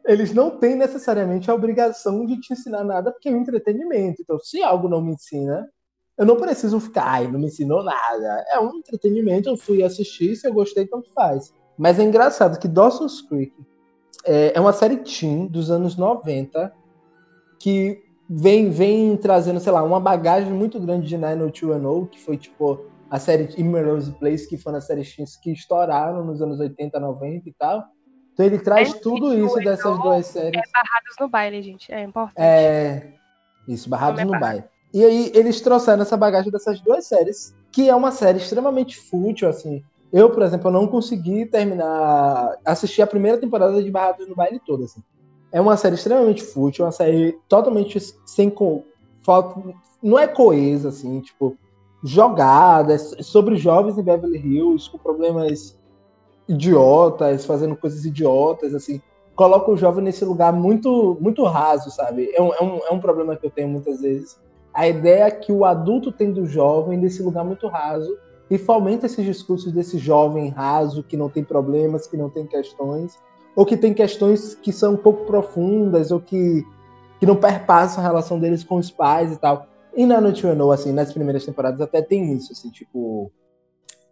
[0.08, 4.22] eles não têm necessariamente a obrigação de te ensinar nada, porque é um entretenimento.
[4.22, 5.70] Então, se algo não me ensina,
[6.18, 8.46] eu não preciso ficar, ai, não me ensinou nada.
[8.50, 11.54] É um entretenimento, eu fui assistir, se eu gostei, tanto faz.
[11.78, 13.54] Mas é engraçado que Dawson's Creek
[14.26, 16.74] é, é uma série teen dos anos 90
[17.60, 22.86] que vem, vem trazendo, sei lá, uma bagagem muito grande de 90210, que foi tipo
[23.10, 27.50] a série Emerald Place, que foram as séries teens que estouraram nos anos 80, 90
[27.50, 27.84] e tal.
[28.38, 30.62] Então ele traz É, tudo isso dessas duas séries.
[30.72, 32.36] Barrados no baile, gente, é importante.
[32.38, 33.14] É.
[33.68, 34.64] Isso, Barrados Como é no Baile.
[34.94, 39.50] E aí eles trouxeram essa bagagem dessas duas séries, que é uma série extremamente fútil,
[39.50, 39.84] assim.
[40.14, 44.86] Eu, por exemplo, não consegui terminar, assistir a primeira temporada de Barrados no Baile toda,
[44.86, 45.02] assim.
[45.52, 48.84] É uma série extremamente fútil, uma série totalmente sem co...
[49.24, 49.62] falta,
[50.02, 51.58] não é coesa, assim, tipo,
[52.04, 55.77] jogada, é sobre jovens em Beverly Hills com problemas
[56.48, 59.02] idiotas, fazendo coisas idiotas, assim
[59.38, 62.32] coloca o jovem nesse lugar muito muito raso, sabe?
[62.34, 64.38] É um, é, um, é um problema que eu tenho muitas vezes.
[64.74, 68.18] A ideia que o adulto tem do jovem nesse lugar muito raso
[68.50, 73.18] e fomenta esses discursos desse jovem raso que não tem problemas, que não tem questões,
[73.56, 76.66] ou que tem questões que são um pouco profundas, ou que,
[77.20, 79.68] que não perpassam a relação deles com os pais e tal.
[79.96, 83.32] E na Noite No, assim, nas primeiras temporadas até tem isso, assim, tipo...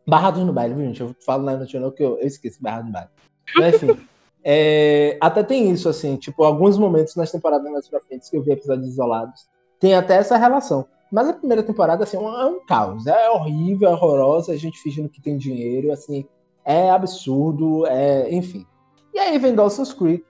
[0.07, 1.01] Barrados no baile, viu, gente?
[1.01, 3.09] Eu falo na No que eu, eu esqueci Barrados no baile.
[3.55, 3.99] Mas, enfim...
[4.47, 8.43] É, até tem isso, assim, tipo, alguns momentos nas temporadas mais pra frente que eu
[8.43, 9.47] vi episódios isolados,
[9.79, 10.85] tem até essa relação.
[11.11, 13.07] Mas a primeira temporada, assim, é um, é caos.
[13.07, 16.27] É horrível, é horrorosa, a gente fingindo que tem dinheiro, assim,
[16.63, 18.67] é absurdo, é, enfim.
[19.15, 20.23] E aí vem Dawson's Creek,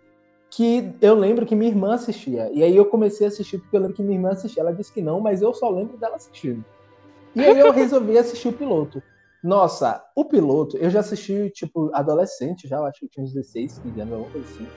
[0.50, 2.50] que eu lembro que minha irmã assistia.
[2.54, 4.62] E aí eu comecei a assistir porque eu lembro que minha irmã assistia.
[4.62, 6.64] Ela disse que não, mas eu só lembro dela assistindo.
[7.36, 9.04] E aí eu resolvi assistir o piloto.
[9.46, 14.02] Nossa, o piloto, eu já assisti, tipo, adolescente, já, acho que tinha uns 16, 15
[14.02, 14.68] anos, alguma coisa assim.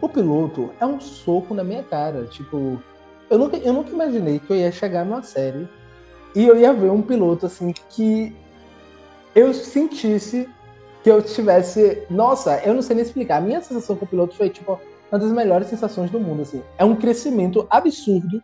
[0.00, 2.24] O piloto é um soco na minha cara.
[2.24, 2.82] Tipo,
[3.30, 5.68] eu nunca, eu nunca imaginei que eu ia chegar numa série
[6.34, 8.34] e eu ia ver um piloto, assim, que
[9.36, 10.48] eu sentisse
[11.04, 12.02] que eu tivesse.
[12.10, 13.36] Nossa, eu não sei nem explicar.
[13.36, 14.80] A minha sensação com o piloto foi, tipo,
[15.12, 16.60] uma das melhores sensações do mundo, assim.
[16.76, 18.42] É um crescimento absurdo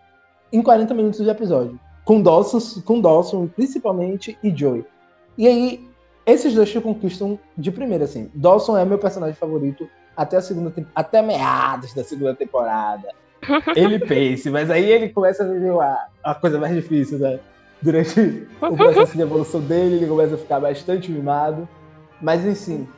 [0.53, 1.81] em 40 minutos de episódio.
[2.05, 4.94] Com Dawson, com Dawson principalmente, e Joey.
[5.37, 5.89] E aí,
[6.27, 8.31] esses dois te conquistam de primeira, assim.
[8.35, 13.09] Dawson é meu personagem favorito até a segunda até meados da segunda temporada.
[13.77, 17.39] Ele pense, mas aí ele começa a viver a, a coisa mais difícil, né?
[17.83, 21.69] Durante o processo de evolução dele, ele começa a ficar bastante mimado.
[22.23, 22.89] Mas, enfim,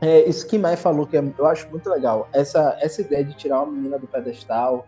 [0.00, 2.28] é, isso que Mai falou, que é- eu acho muito legal.
[2.32, 4.86] Essa, essa ideia de tirar uma menina do pedestal.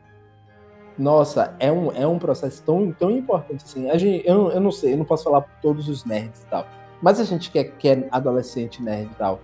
[0.98, 3.90] Nossa, é um, é um processo tão, tão importante assim.
[3.90, 6.46] A gente, eu, eu não sei, eu não posso falar por todos os nerds e
[6.46, 6.66] tal.
[7.00, 9.40] Mas a gente que é, que é adolescente nerd e tal.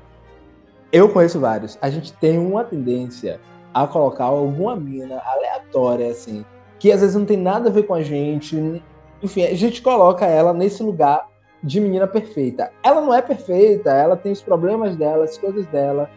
[0.92, 1.78] eu conheço vários.
[1.82, 3.40] A gente tem uma tendência
[3.74, 6.44] a colocar alguma mina aleatória, assim,
[6.78, 8.82] que às vezes não tem nada a ver com a gente.
[9.22, 11.26] Enfim, a gente coloca ela nesse lugar
[11.62, 12.70] de menina perfeita.
[12.82, 16.08] Ela não é perfeita, ela tem os problemas dela, as coisas dela,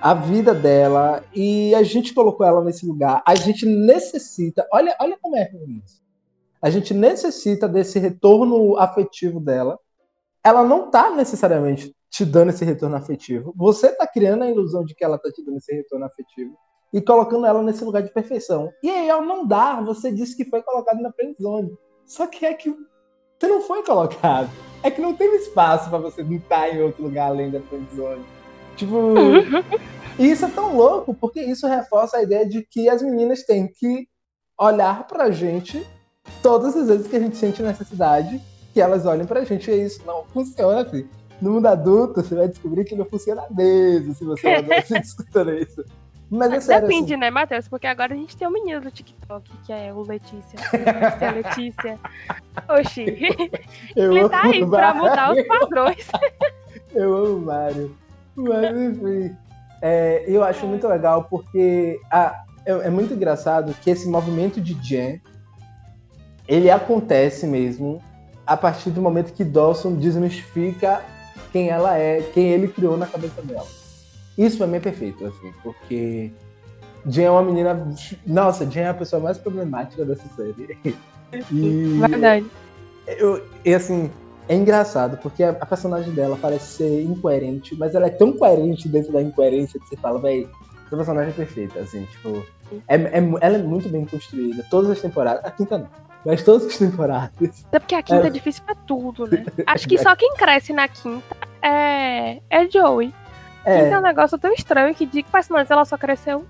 [0.00, 3.22] a vida dela, e a gente colocou ela nesse lugar.
[3.26, 6.02] A gente necessita, olha, olha como é ruim isso.
[6.60, 9.78] A gente necessita desse retorno afetivo dela.
[10.42, 13.52] Ela não tá necessariamente te dando esse retorno afetivo.
[13.56, 16.56] Você tá criando a ilusão de que ela tá te dando esse retorno afetivo
[16.92, 18.72] e colocando ela nesse lugar de perfeição.
[18.82, 21.76] E aí, ao não dar, você disse que foi colocado na friendzone.
[22.06, 22.70] Só que é que
[23.38, 24.48] você não foi colocado.
[24.82, 28.24] É que não teve espaço para você não estar em outro lugar além da friendzone.
[28.76, 29.14] Tipo,
[30.18, 33.66] e isso é tão louco, porque isso reforça a ideia de que as meninas têm
[33.66, 34.06] que
[34.58, 35.84] olhar pra gente
[36.42, 38.40] todas as vezes que a gente sente necessidade
[38.72, 39.70] que elas olhem pra gente.
[39.70, 41.08] E isso não funciona assim.
[41.40, 44.60] No mundo adulto, você vai descobrir que não funciona mesmo se você
[44.90, 45.84] não escutando isso.
[46.30, 46.88] Mas é sério.
[46.88, 47.20] Depende, assim.
[47.20, 47.68] né, Matheus?
[47.68, 50.58] Porque agora a gente tem um menino do TikTok, que é o Letícia.
[51.30, 52.00] Letícia, Letícia.
[52.68, 53.06] Oxi.
[53.94, 56.08] Eu Ele tá aí pra mudar os padrões.
[56.92, 57.96] Eu amo o Mário.
[58.36, 59.36] Mas enfim.
[59.82, 64.74] É, eu acho muito legal porque ah, é, é muito engraçado que esse movimento de
[64.74, 65.20] Jen
[66.48, 68.02] ele acontece mesmo
[68.46, 71.02] a partir do momento que Dawson desmistifica
[71.52, 73.66] quem ela é, quem ele criou na cabeça dela.
[74.38, 76.30] Isso pra mim é perfeito, assim, porque
[77.06, 77.88] Jen é uma menina.
[78.26, 80.78] Nossa, Jen é a pessoa mais problemática dessa série.
[81.50, 82.46] E Verdade.
[83.08, 84.10] eu, e assim,
[84.48, 88.88] é engraçado, porque a, a personagem dela parece ser incoerente, mas ela é tão coerente
[88.88, 90.48] dentro da incoerência que você fala, véi,
[90.86, 92.46] essa personagem é perfeita, assim, tipo.
[92.88, 94.64] É, é ela é muito bem construída.
[94.70, 95.44] Todas as temporadas.
[95.44, 95.88] A quinta não.
[96.24, 97.64] Mas todas as temporadas.
[97.68, 98.26] Até porque a quinta É.
[98.26, 99.44] é difícil pra tudo, né?
[99.66, 103.12] Acho que só quem cresce na quinta é, é Joey.
[103.64, 106.44] É, Quinta é um negócio tão estranho que de personagens ela só cresceu.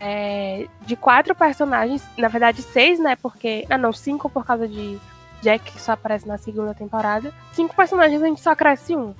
[0.00, 3.16] É, de quatro personagens, na verdade seis, né?
[3.20, 3.64] Porque.
[3.70, 4.98] Ah, não, cinco por causa de
[5.42, 7.32] Jack, que só aparece na segunda temporada.
[7.52, 9.14] Cinco personagens a gente só cresce um.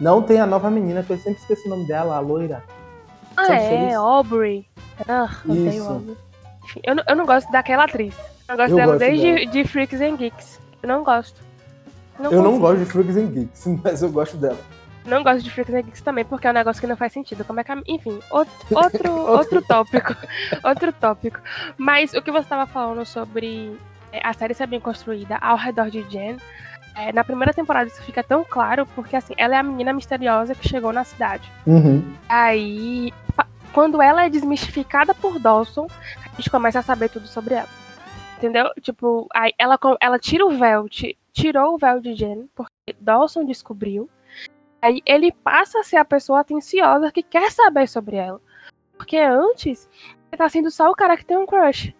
[0.00, 2.62] não tem a nova menina, que eu sempre esqueci o nome dela, a loira.
[3.36, 3.94] Ah, São é?
[3.94, 4.66] Aubrey.
[5.08, 5.88] Ah, odeio.
[5.88, 6.16] Aubrey.
[6.64, 8.14] Enfim, eu, não- eu não gosto daquela atriz.
[8.48, 10.60] Eu gosto Eu dela gosto desde de Freaks and Geeks.
[10.82, 11.40] Eu não gosto.
[12.18, 12.58] eu não consigo.
[12.60, 14.58] gosto de Freaks and Geeks, mas eu gosto dela.
[15.04, 17.44] Não gosto de Freaks and Geeks também, porque é um negócio que não faz sentido.
[17.44, 20.14] Como é que Enfim, outro, outro, outro tópico.
[20.62, 21.40] outro tópico.
[21.76, 23.76] Mas o que você estava falando sobre
[24.22, 26.36] a série ser bem construída ao redor de Jen,
[26.94, 30.54] é, na primeira temporada isso fica tão claro, porque assim, ela é a menina misteriosa
[30.54, 31.50] que chegou na cidade.
[31.66, 32.14] Uhum.
[32.28, 33.12] Aí,
[33.72, 35.86] quando ela é desmistificada por Dawson,
[36.24, 37.68] a gente começa a saber tudo sobre ela.
[38.36, 38.66] Entendeu?
[38.80, 43.44] Tipo, aí ela, ela tira o véu, ti- tirou o véu de Jen, porque Dawson
[43.44, 44.10] descobriu.
[44.82, 48.40] Aí ele passa a ser a pessoa atenciosa que quer saber sobre ela.
[48.98, 49.88] Porque antes,
[50.30, 51.94] ele tá sendo só o cara que tem um crush.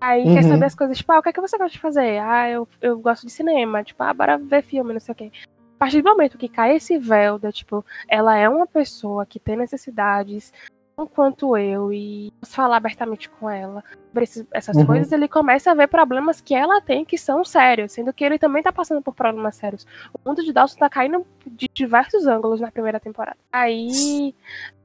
[0.00, 0.48] Aí quer Uhum.
[0.48, 2.18] saber as coisas, tipo, ah, o que é que você gosta de fazer?
[2.18, 5.30] Ah, eu, eu gosto de cinema, tipo, ah, bora ver filme, não sei o quê.
[5.76, 9.38] A partir do momento que cai esse véu da, tipo, ela é uma pessoa que
[9.38, 10.52] tem necessidades,
[10.96, 14.86] tão quanto eu, e posso falar abertamente com ela sobre essas Uhum.
[14.86, 18.38] coisas, ele começa a ver problemas que ela tem que são sérios, sendo que ele
[18.38, 19.86] também tá passando por problemas sérios.
[20.12, 23.36] O mundo de Dawson tá caindo de diversos ângulos na primeira temporada.
[23.52, 24.34] Aí,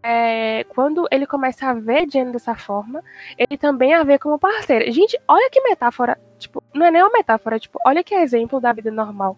[0.03, 3.03] é, quando ele começa a ver Jen dessa forma,
[3.37, 4.91] ele também a vê como parceira.
[4.91, 8.71] Gente, olha que metáfora, tipo, não é nem uma metáfora, tipo, olha que exemplo da
[8.71, 9.37] vida normal.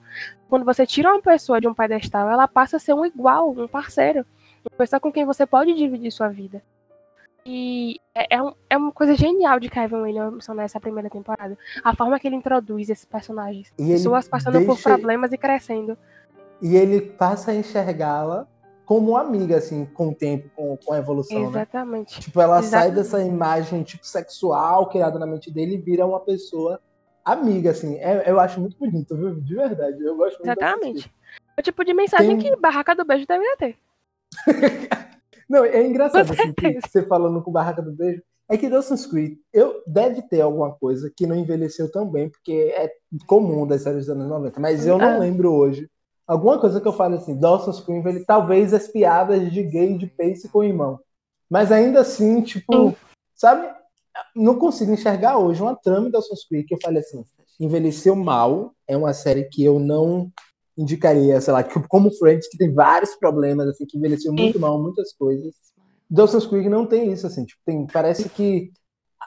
[0.50, 3.68] Quando você tira uma pessoa de um pedestal, ela passa a ser um igual, um
[3.68, 4.26] parceiro.
[4.72, 6.62] Uma pessoa com quem você pode dividir sua vida.
[7.46, 11.58] E é, é, um- é uma coisa genial de Kevin Williamson nessa primeira temporada.
[11.84, 13.72] A forma que ele introduz esses personagens.
[13.80, 15.98] E Pessoas passando por deixa- problemas e crescendo.
[16.62, 18.48] E ele passa a enxergá-la
[18.86, 21.48] como amiga, assim, com o tempo, com, com a evolução, né?
[21.48, 22.20] Exatamente.
[22.20, 22.96] Tipo, ela sai Exatamente.
[22.96, 26.82] dessa imagem, tipo, sexual criada na mente dele e vira uma pessoa
[27.24, 27.96] amiga, assim.
[27.98, 29.36] É- eu acho muito bonito, viu?
[29.40, 30.02] De verdade.
[30.04, 31.14] Eu gosto muito Exatamente.
[31.58, 33.78] O tipo de mensagem Tem- que Barraca do Beijo deveria ter.
[35.50, 38.22] Não, é engraçado assim, você falando com Barraca do Beijo.
[38.50, 42.74] É que Dawson's Creek, eu, deve ter alguma coisa que não envelheceu tão bem, porque
[42.76, 42.90] é
[43.26, 45.18] comum das séries dos anos 90, mas eu não Ah.
[45.18, 45.90] lembro hoje.
[46.26, 50.08] Alguma coisa que eu falo assim, Dawson's Creek, ele, talvez as piadas de gay de
[50.08, 51.00] Pace com o irmão.
[51.50, 52.96] Mas ainda assim, tipo,
[53.36, 53.68] sabe?
[54.36, 57.24] Não consigo enxergar hoje uma trama em Dawson's Creek que eu falei assim,
[57.60, 60.32] envelheceu mal, é uma série que eu não
[60.78, 65.14] indicaria, sei lá, como Friends, que tem vários problemas, assim, que envelheceu muito mal, muitas
[65.14, 65.56] coisas.
[66.10, 68.72] Dawson's Creek não tem isso, assim, tipo, tem, parece que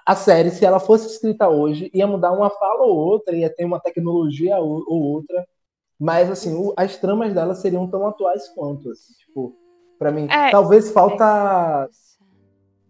[0.07, 3.65] a série, se ela fosse escrita hoje, ia mudar uma fala ou outra, ia ter
[3.65, 5.47] uma tecnologia ou, ou outra,
[5.99, 9.55] mas, assim, o- as tramas dela seriam tão atuais quanto, assim, tipo,
[9.99, 10.51] Pra mim, É.
[10.51, 11.87] talvez falta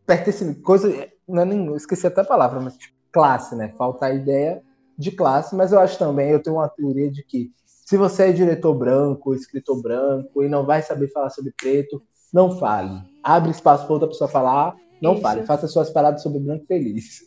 [0.06, 3.74] pertencimento, coisa, não é nem, eu esqueci até a palavra, mas tipo, classe, né?
[3.76, 4.62] Falta a ideia
[4.96, 7.50] de classe, mas eu acho também, eu tenho uma teoria de que
[7.90, 12.00] se você é diretor branco, escritor branco e não vai saber falar sobre preto,
[12.32, 13.02] não fale.
[13.20, 15.22] Abre espaço para outra pessoa falar, não Isso.
[15.22, 15.42] fale.
[15.42, 17.24] Faça suas paradas sobre branco feliz.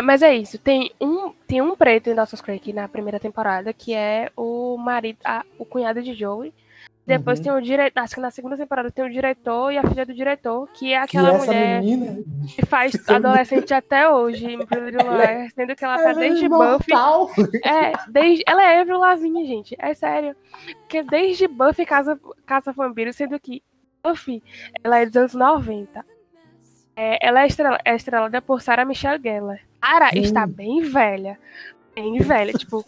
[0.00, 3.92] Mas é isso, tem um, tem um preto em Dawson's Creek na primeira temporada, que
[3.92, 6.54] é o marido, a- o cunhado de Joey.
[7.04, 7.44] Depois Uhum.
[7.44, 10.14] tem o diretor, acho que na segunda temporada tem o diretor e a filha do
[10.14, 11.82] diretor, que é Que aquela essa mulher
[12.54, 16.48] que faz que adolescente até hoje em Little Liars, sendo que ela tá é desde
[16.48, 17.30] Buffy imortal.
[17.64, 19.74] É, desde, ela é Avril Lavigne, gente.
[19.80, 20.36] É sério.
[20.82, 23.62] Porque desde Buffy Casa, Casa Vampiro, sendo que
[24.04, 24.40] Buffy,
[24.84, 26.04] ela é dos anos 90.
[26.94, 29.60] É, ela é, estrela, é estrelada por Sarah Michelle Gellar.
[29.84, 30.20] Sarah Sim.
[30.20, 31.38] está bem velha.
[31.94, 32.52] Bem velha.
[32.52, 32.84] Tipo,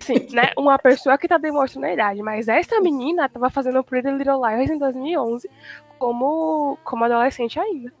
[0.00, 0.52] assim, né?
[0.56, 2.22] Uma pessoa que tá demonstrando a idade.
[2.22, 5.48] Mas essa menina tava fazendo Pretty Little Liars em 2011
[5.98, 7.92] como, como adolescente ainda.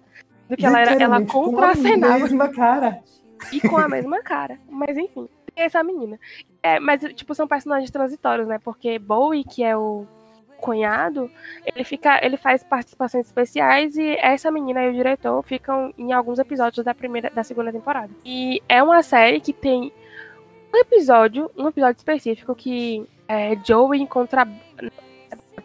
[0.48, 3.02] Do que ela era, ela Literalmente com a contracenava mesma cara.
[3.52, 4.58] e com a mesma cara.
[4.70, 6.18] Mas enfim, tem essa menina.
[6.62, 8.58] É, mas, tipo, são personagens transitórios, né?
[8.58, 10.06] Porque Bowie, que é o
[10.58, 11.30] cunhado,
[11.64, 12.24] ele fica.
[12.24, 16.94] ele faz participações especiais e essa menina e o diretor ficam em alguns episódios da
[16.94, 18.10] primeira, da segunda temporada.
[18.24, 19.92] E é uma série que tem
[20.76, 24.46] um episódio, um episódio específico que é, Joey encontra.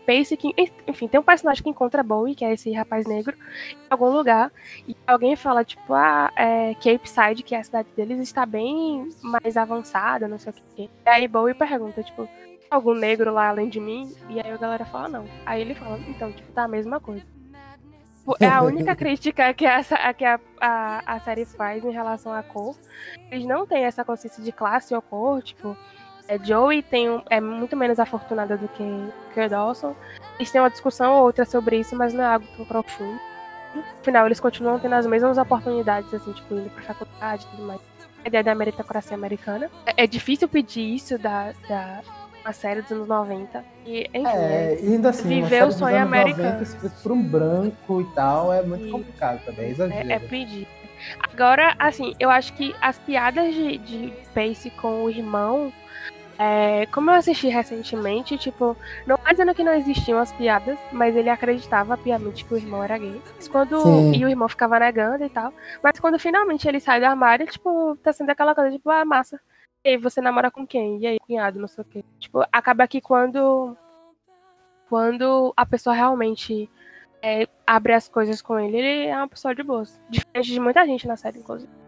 [0.06, 0.52] Pace que,
[0.88, 3.38] enfim, tem um personagem que encontra Bowie, que é esse rapaz negro,
[3.72, 4.52] em algum lugar,
[4.88, 9.10] e alguém fala, tipo, ah, é, Cape Side, que é a cidade deles, está bem
[9.22, 10.90] mais avançada, não sei o que.
[11.06, 12.28] E aí Bowie pergunta, tipo,
[12.70, 14.12] algum negro lá além de mim?
[14.28, 15.26] E aí a galera fala, não.
[15.46, 17.24] Aí ele fala, então, tipo, tá a mesma coisa.
[18.34, 22.34] Tipo, É a única crítica que, essa, que a, a, a série faz em relação
[22.34, 22.76] à cor.
[23.32, 25.76] Eles não têm essa consciência de classe ou cor, tipo,
[26.28, 28.84] é, Joey tem um- é muito menos afortunada do que,
[29.34, 29.96] que o Dawson.
[30.38, 33.20] Eles têm uma discussão ou outra sobre isso, mas não é algo tão profundo.
[33.76, 37.64] No final, eles continuam tendo as mesmas oportunidades, assim, tipo, indo pra faculdade e tudo
[37.64, 37.80] mais.
[38.24, 39.70] A ideia da meritocracia americana.
[39.86, 42.02] É, é difícil pedir isso da, da
[42.44, 43.64] uma série dos anos 90.
[43.86, 46.44] E, enfim, É, e ainda assim, Viver o sonho americano.
[46.44, 48.92] 90, se fosse por um branco e tal, é muito Sim.
[48.92, 50.12] complicado também, é exagero.
[50.12, 50.68] É, é pedir.
[51.32, 55.74] Agora, assim, eu acho que as piadas de, de Pace com o irmão,
[56.38, 58.76] é, como eu assisti recentemente, tipo,
[59.06, 62.84] não é dizendo que não existiam as piadas, mas ele acreditava piamente que o irmão
[62.84, 63.22] era gay.
[63.36, 64.14] Mas quando, Sim.
[64.16, 65.54] e o irmão ficava negando e tal.
[65.84, 69.40] Mas quando finalmente ele sai do armário, tipo, tá sendo aquela coisa, tipo, ah, massa.
[69.84, 71.00] E você namora com quem?
[71.00, 72.06] E aí, cunhado, não sei o quê.
[72.20, 73.76] Tipo, acaba que quando.
[74.88, 76.70] Quando a pessoa realmente
[77.22, 80.02] é, abre as coisas com ele, ele é uma pessoa de boas.
[80.10, 81.81] Diferente de muita gente na série, inclusive.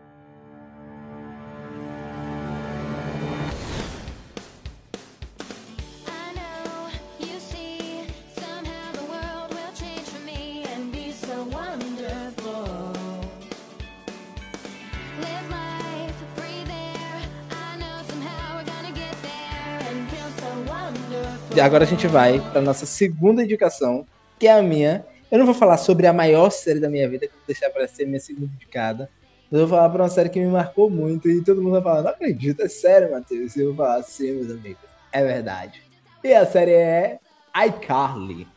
[21.62, 24.06] Agora a gente vai para nossa segunda indicação,
[24.40, 25.06] que é a minha.
[25.32, 27.88] Eu não vou falar sobre a maior série da minha vida, que vou deixar para
[27.88, 29.10] ser minha segunda indicada.
[29.52, 31.82] Mas eu vou falar para uma série que me marcou muito e todo mundo vai
[31.82, 33.56] falar, não acredito, é sério, Matheus?
[33.56, 35.84] E eu vou falar, sim, meus amigos, é verdade.
[36.24, 37.20] E a série é
[37.68, 38.48] iCarly.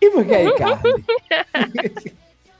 [0.00, 1.04] E por que iCarly?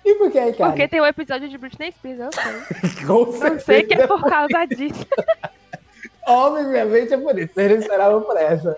[0.04, 0.56] e por que iCarly?
[0.56, 3.06] Porque tem um episódio de Britney Spears, eu sei.
[3.06, 4.08] Com Não sei que é certeza.
[4.08, 5.06] por causa disso.
[6.26, 8.76] Obviamente é por isso, eles esperavam por essa.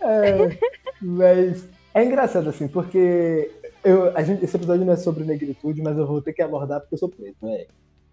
[0.00, 0.58] É,
[1.00, 3.50] mas é engraçado assim, porque
[3.82, 6.94] eu, gente, esse episódio não é sobre negritude, mas eu vou ter que abordar porque
[6.94, 7.66] eu sou preto, né?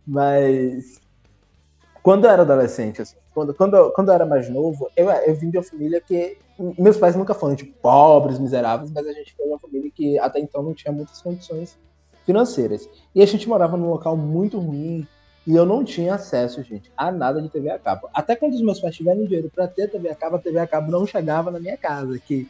[0.06, 1.02] Mas
[2.04, 5.36] quando eu era adolescente, assim, quando, quando, eu, quando eu era mais novo, eu, eu
[5.36, 6.38] vim de uma família que.
[6.78, 10.40] Meus pais nunca foram, tipo, pobres, miseráveis, mas a gente foi uma família que até
[10.40, 11.78] então não tinha muitas condições
[12.26, 12.88] financeiras.
[13.16, 15.08] E a gente morava num local muito ruim,
[15.46, 18.10] e eu não tinha acesso, gente, a nada de TV a cabo.
[18.14, 20.68] Até quando os meus pais tiveram dinheiro para ter TV a cabo, a TV a
[20.68, 22.18] cabo não chegava na minha casa.
[22.20, 22.48] Que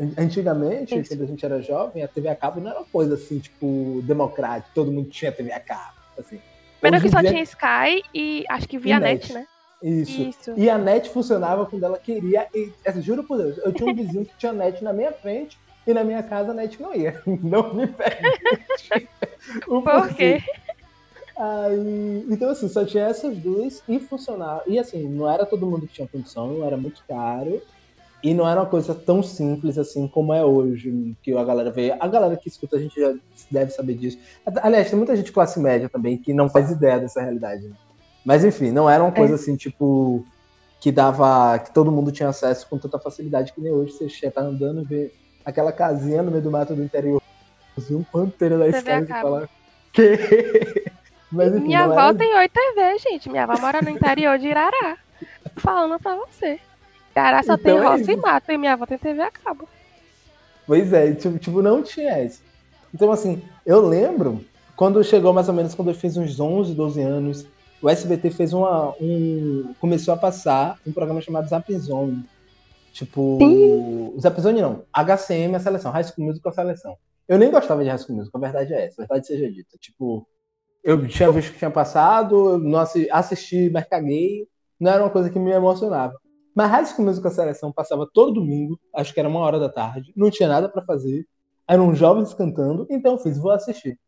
[0.00, 1.10] an- antigamente, Isso.
[1.10, 4.00] quando a gente era jovem, a TV a cabo não era uma coisa assim, tipo,
[4.04, 5.92] democrática, todo mundo tinha TV a cabo.
[6.18, 6.40] Assim.
[6.80, 9.34] Primeiro Hoje que só dia- tinha Sky e acho que via net, net.
[9.34, 9.46] né?
[9.82, 10.20] Isso.
[10.22, 10.54] Isso.
[10.56, 12.46] E a net funcionava quando ela queria.
[12.54, 15.56] E, assim, juro por Deus, eu tinha um vizinho que tinha net na minha frente
[15.86, 17.20] e na minha casa a net não ia.
[17.26, 19.08] Não me pergunte.
[19.66, 20.40] Por quê?
[21.42, 24.62] Aí, então, assim, só tinha essas duas e funcionava.
[24.64, 27.60] E, assim, não era todo mundo que tinha condição, era muito caro.
[28.22, 31.96] E não era uma coisa tão simples assim como é hoje, que a galera vê.
[31.98, 33.12] A galera que escuta a gente já
[33.50, 34.16] deve saber disso.
[34.62, 37.66] Aliás, tem muita gente de classe média também que não faz ideia dessa realidade.
[37.66, 37.74] né?
[38.24, 40.24] Mas, enfim, não era uma coisa assim, tipo,
[40.80, 41.58] que dava.
[41.58, 43.94] que todo mundo tinha acesso com tanta facilidade que nem hoje.
[43.94, 45.12] Você tá andando e vê
[45.44, 47.20] aquela casinha no meio do mato do interior
[47.90, 49.22] um roteiro da história acaba.
[49.22, 49.48] falar.
[49.92, 50.92] Que?
[51.32, 53.28] Mas enfim, Minha avó era- tem 8 TV, gente.
[53.30, 54.98] Minha avó mora no interior de Irará.
[55.56, 56.60] Falando pra você.
[57.16, 58.22] Irará só tem Então é roça e isso.
[58.22, 59.68] mato e minha avó tem TV a cabo.
[60.66, 62.42] Pois é, tipo, tipo, não tinha isso.
[62.94, 64.44] Então, assim, eu lembro,
[64.76, 67.46] quando chegou mais ou menos, quando eu fiz uns 11, 12 anos,
[67.80, 69.74] o SBT fez uma, um...
[69.80, 72.24] começou a passar um programa chamado Zap Zone.
[72.92, 76.96] Tipo, Zap Zone não, HCM a seleção, High School Musical a seleção.
[77.26, 79.76] Eu nem gostava de High School Musical, a verdade é essa, a verdade seja dita.
[79.80, 80.26] Tipo,
[80.82, 85.30] eu tinha visto que tinha passado, não assi- assisti, mas caguei, não era uma coisa
[85.30, 86.14] que me emocionava.
[86.54, 90.12] Mas High School Musical Seleção passava todo domingo, acho que era uma hora da tarde,
[90.16, 91.26] não tinha nada pra fazer,
[91.68, 93.98] eram jovens cantando, então eu fiz, vou assistir.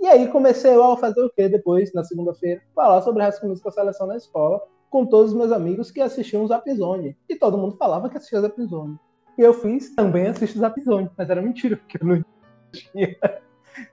[0.00, 2.60] E aí comecei a fazer o quê depois, na segunda-feira?
[2.74, 4.60] Falar sobre High School Musical Seleção na escola,
[4.90, 7.16] com todos os meus amigos que assistiam o Zap Zone.
[7.28, 8.96] E todo mundo falava que assistia Zap Zone.
[9.36, 12.24] E eu fiz, também assisto Zap Zone, mas era mentira, porque eu não
[12.72, 13.16] tinha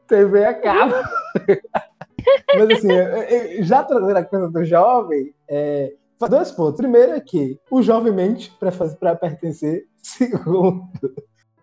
[0.07, 0.93] TV a cabo.
[2.53, 5.93] Mas assim, eu- eu- já trazendo a coisa do jovem, é,
[6.29, 6.77] dois pontos.
[6.77, 9.85] Primeiro é que o jovem mente para pertencer.
[10.01, 10.87] Segundo,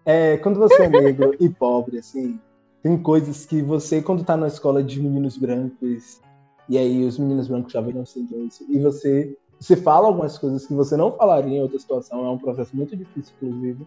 [0.05, 2.41] é, quando você é negro e pobre, assim,
[2.83, 6.21] tem coisas que você, quando tá na escola de meninos brancos,
[6.69, 10.67] e aí os meninos brancos já viram sendo isso, e você, você fala algumas coisas
[10.67, 13.87] que você não falaria em outra situação, é um processo muito difícil, inclusive,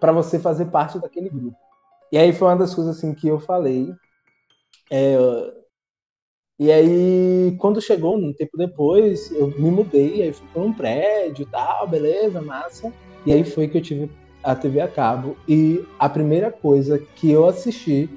[0.00, 1.56] para você fazer parte daquele grupo.
[2.10, 3.94] E aí foi uma das coisas assim que eu falei.
[4.90, 5.16] É,
[6.62, 11.42] e aí, quando chegou, um tempo depois, eu me mudei, aí fui para um prédio
[11.42, 12.92] e tal, beleza, massa.
[13.26, 14.10] E aí foi que eu tive
[14.42, 15.36] a TV a cabo.
[15.48, 18.08] E a primeira coisa que eu assisti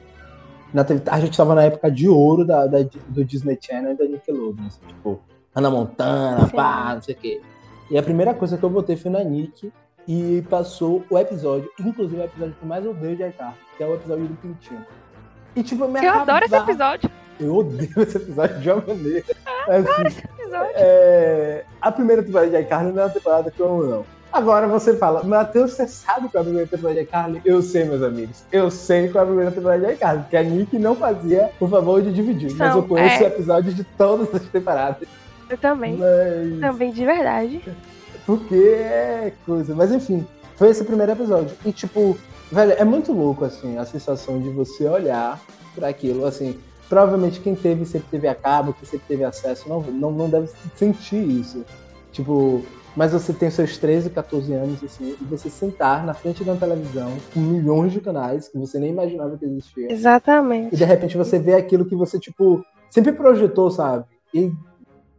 [0.73, 3.97] na TV, a gente estava na época de ouro da, da- do Disney Channel e
[3.97, 5.19] da Nickelodeon, assim, tipo,
[5.55, 6.55] Hannah Montana, Sim.
[6.55, 7.41] pá, não sei o quê.
[7.89, 9.71] E a primeira coisa que eu botei foi na Nick
[10.07, 13.87] e passou o episódio, inclusive o episódio que eu mais odeio de iCarly, que é
[13.87, 14.85] o episódio do Pintinho.
[15.55, 17.09] E tipo, me Eu adoro esse acabava- episódio.
[17.39, 19.23] Eu odeio esse episódio de uma maneira.
[19.67, 20.71] Assim, Esse episódio.
[20.75, 24.05] é, A primeira temporada de iCarly não é uma temporada que eu amo, não.
[24.31, 27.41] Agora você fala, Matheus, você sabe qual é a primeira temporada de iCarly?
[27.45, 28.43] Eu sei, meus amigos.
[28.51, 31.67] Eu sei qual é a primeira temporada de iCarly, porque a Nick não fazia o
[31.67, 32.53] favor de dividir.
[32.55, 33.27] mas eu conheço é.
[33.27, 35.07] episódios de todas as temporadas.
[35.49, 35.97] Eu também.
[35.97, 36.59] Mas.
[36.59, 37.61] Também de verdade.
[38.25, 39.73] Porque é coisa.
[39.73, 41.55] Mas enfim, foi esse primeiro episódio.
[41.65, 42.17] E tipo,
[42.51, 45.39] velho, é muito louco, assim, a sensação de você olhar
[45.75, 46.59] pra aquilo, assim.
[46.87, 50.49] Provavelmente quem teve, sempre teve a cabo, que sempre teve acesso, não, não, não deve
[50.75, 51.65] sentir isso.
[52.11, 52.63] Tipo,
[52.95, 56.57] mas você tem seus 13, 14 anos, assim, e você sentar na frente de uma
[56.57, 59.91] televisão com milhões de canais que você nem imaginava que existia.
[59.91, 60.73] Exatamente.
[60.73, 64.05] E de repente você vê aquilo que você, tipo, sempre projetou, sabe?
[64.33, 64.51] E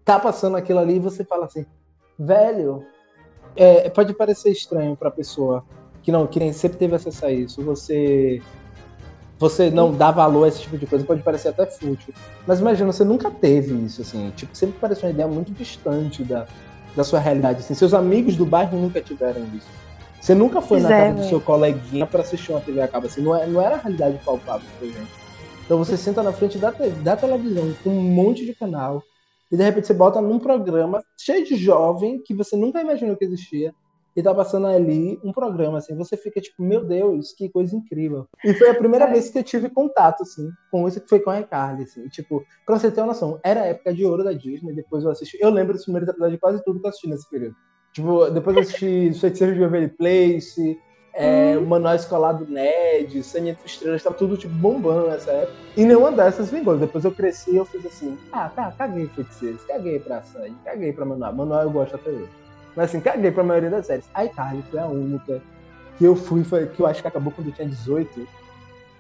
[0.05, 1.67] tá passando aquilo ali e você fala assim,
[2.19, 2.85] velho,
[3.55, 5.65] é, pode parecer estranho pra pessoa
[6.03, 7.63] que não, que nem sempre teve acesso a isso.
[7.63, 8.41] Você.
[9.39, 12.15] Você não dá valor a esse tipo de coisa, pode parecer até fútil.
[12.47, 14.33] Mas imagina, você nunca teve isso, assim.
[14.35, 16.47] Tipo, sempre parece uma ideia muito distante da,
[16.95, 17.61] da sua realidade.
[17.61, 17.75] Assim.
[17.75, 19.67] Seus amigos do bairro nunca tiveram isso.
[20.21, 23.21] Você nunca foi na casa do seu coleguinha pra assistir uma TV a cabo, assim.
[23.21, 25.11] Não, é, não era a realidade palpável pra gente.
[25.65, 29.03] Então você senta na frente da, te- da televisão com um monte de canal
[29.53, 33.25] e de repente você bota num programa cheio de jovem que você nunca imaginou que
[33.25, 33.75] existia
[34.17, 38.27] e tá passando ali um programa assim, você fica tipo, meu Deus, que coisa incrível.
[38.45, 39.13] E foi a primeira É.
[39.13, 42.43] vez que eu tive contato assim com isso que foi com a Icarly, assim, tipo,
[42.65, 45.37] pra você ter uma noção, era a época de ouro da Disney, depois eu assisti,
[45.41, 47.55] eu lembro dos primeiros episódios de quase tudo que eu assisti nesse período.
[47.93, 50.79] Tipo, depois eu assisti Feiticeiro de Waverly Place,
[51.19, 55.57] é, o Manual Escolar do Ned, Sangue Entre Estrelas, tava tudo tipo bombando nessa época.
[55.75, 56.77] E nenhuma dessas vingou.
[56.77, 60.93] Depois eu cresci e eu fiz assim, ah, tá, caguei feiticeiros, caguei pra Sangue, caguei
[60.93, 61.33] pra Manual.
[61.35, 62.29] Manual eu gosto até hoje.
[62.77, 64.05] Mas assim, caguei pra maioria das séries.
[64.13, 65.43] A Icarly foi a única
[65.97, 68.29] que eu fui, foi, que eu acho que acabou quando eu tinha 18,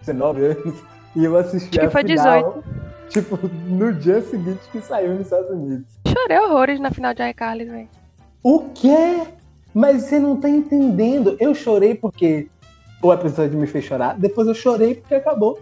[0.01, 0.83] 19 anos.
[1.15, 2.63] E eu assisti Acho que a foi final,
[3.09, 5.87] tipo, no dia seguinte que saiu nos Estados Unidos.
[6.07, 7.89] Chorei horrores na final de iCarly, velho.
[8.43, 9.23] O quê?
[9.75, 11.37] Mas você não tá entendendo.
[11.41, 12.49] Eu chorei porque
[13.03, 14.19] o episódio me fez chorar.
[14.19, 15.59] Depois eu chorei porque acabou.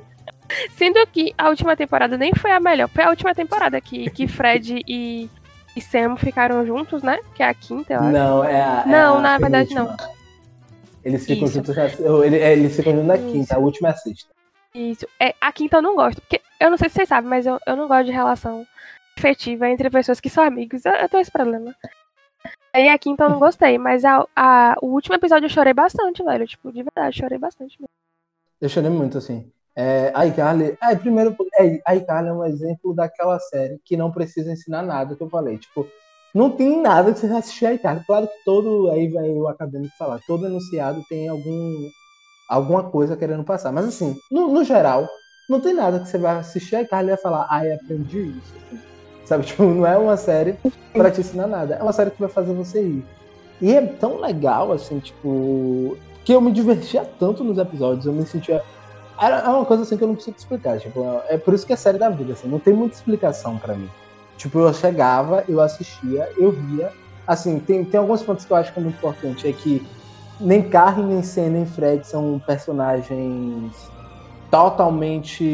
[0.76, 2.88] Sendo que a última temporada nem foi a melhor.
[2.88, 5.30] Foi a última temporada que, que Fred e,
[5.76, 7.18] e Sam ficaram juntos, né?
[7.34, 8.10] Que é a quinta, eu acho.
[8.10, 8.82] Não, é a.
[8.82, 9.96] é Não, a na verdade penúltima.
[11.04, 11.54] Eles ficam Isso.
[11.54, 11.84] juntos na,
[12.24, 13.26] ele- é, eles ficam juntos na Isso.
[13.32, 14.30] quinta, a última é a sexta.
[14.74, 15.06] Isso.
[15.20, 16.20] É, a quinta eu não gosto.
[16.22, 18.66] Porque eu não sei se vocês sabem, mas eu, eu não gosto de relação
[19.16, 20.84] afetiva entre pessoas que são amigos.
[20.84, 21.74] Eu, eu tenho esse problema.
[22.74, 26.24] Aí a quinta eu não gostei, mas a, a, o último episódio eu chorei bastante,
[26.24, 26.46] velho.
[26.46, 27.88] Tipo, de verdade, chorei bastante mesmo.
[28.60, 29.52] Eu chorei muito, assim.
[29.76, 34.82] É, iCarly, é, primeiro, é, iCarly é um exemplo daquela série que não precisa ensinar
[34.82, 35.58] nada que eu falei.
[35.58, 35.86] Tipo,
[36.34, 38.04] não tem nada que você assistir iCarly.
[38.06, 41.88] Claro que todo, aí vai o acadêmico falar, todo enunciado tem algum,
[42.48, 43.72] alguma coisa querendo passar.
[43.72, 45.08] Mas assim, no, no geral,
[45.48, 48.54] não tem nada que você vai assistir a Carly e vai falar, ai, aprendi isso.
[48.56, 48.80] assim.
[49.24, 50.56] Sabe, tipo, não é uma série
[50.92, 51.74] pra te ensinar nada.
[51.74, 53.04] É uma série que vai fazer você rir.
[53.60, 58.26] E é tão legal, assim, tipo, que eu me divertia tanto nos episódios, eu me
[58.26, 58.62] sentia.
[59.20, 60.78] Era é uma coisa assim que eu não consigo explicar.
[60.78, 63.74] Tipo, é por isso que é série da vida, assim, não tem muita explicação pra
[63.74, 63.88] mim.
[64.36, 66.90] Tipo, eu chegava, eu assistia, eu via.
[67.26, 69.48] Assim, tem, tem alguns pontos que eu acho que é muito importante.
[69.48, 69.86] É que
[70.40, 73.90] nem Carrie, nem Sen, nem Fred são personagens
[74.50, 75.44] totalmente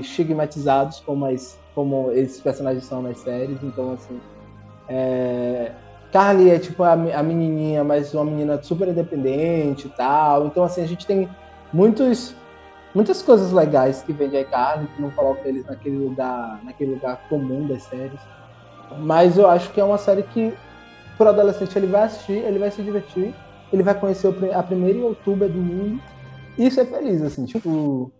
[0.00, 3.58] estigmatizados como, as, como esses personagens são nas séries.
[3.62, 4.20] Então, assim.
[4.88, 5.72] É...
[6.12, 10.46] Carly é tipo a, a menininha, mas uma menina super independente e tal.
[10.46, 11.28] Então, assim, a gente tem
[11.72, 12.34] muitos,
[12.94, 17.20] muitas coisas legais que vem de iCarly, que não coloca eles naquele lugar, naquele lugar
[17.28, 18.20] comum das séries.
[18.98, 20.52] Mas eu acho que é uma série que,
[21.16, 23.34] por adolescente, ele vai assistir, ele vai se divertir,
[23.72, 26.00] ele vai conhecer a primeira youtuber do mundo
[26.58, 28.12] e ser feliz, assim, tipo.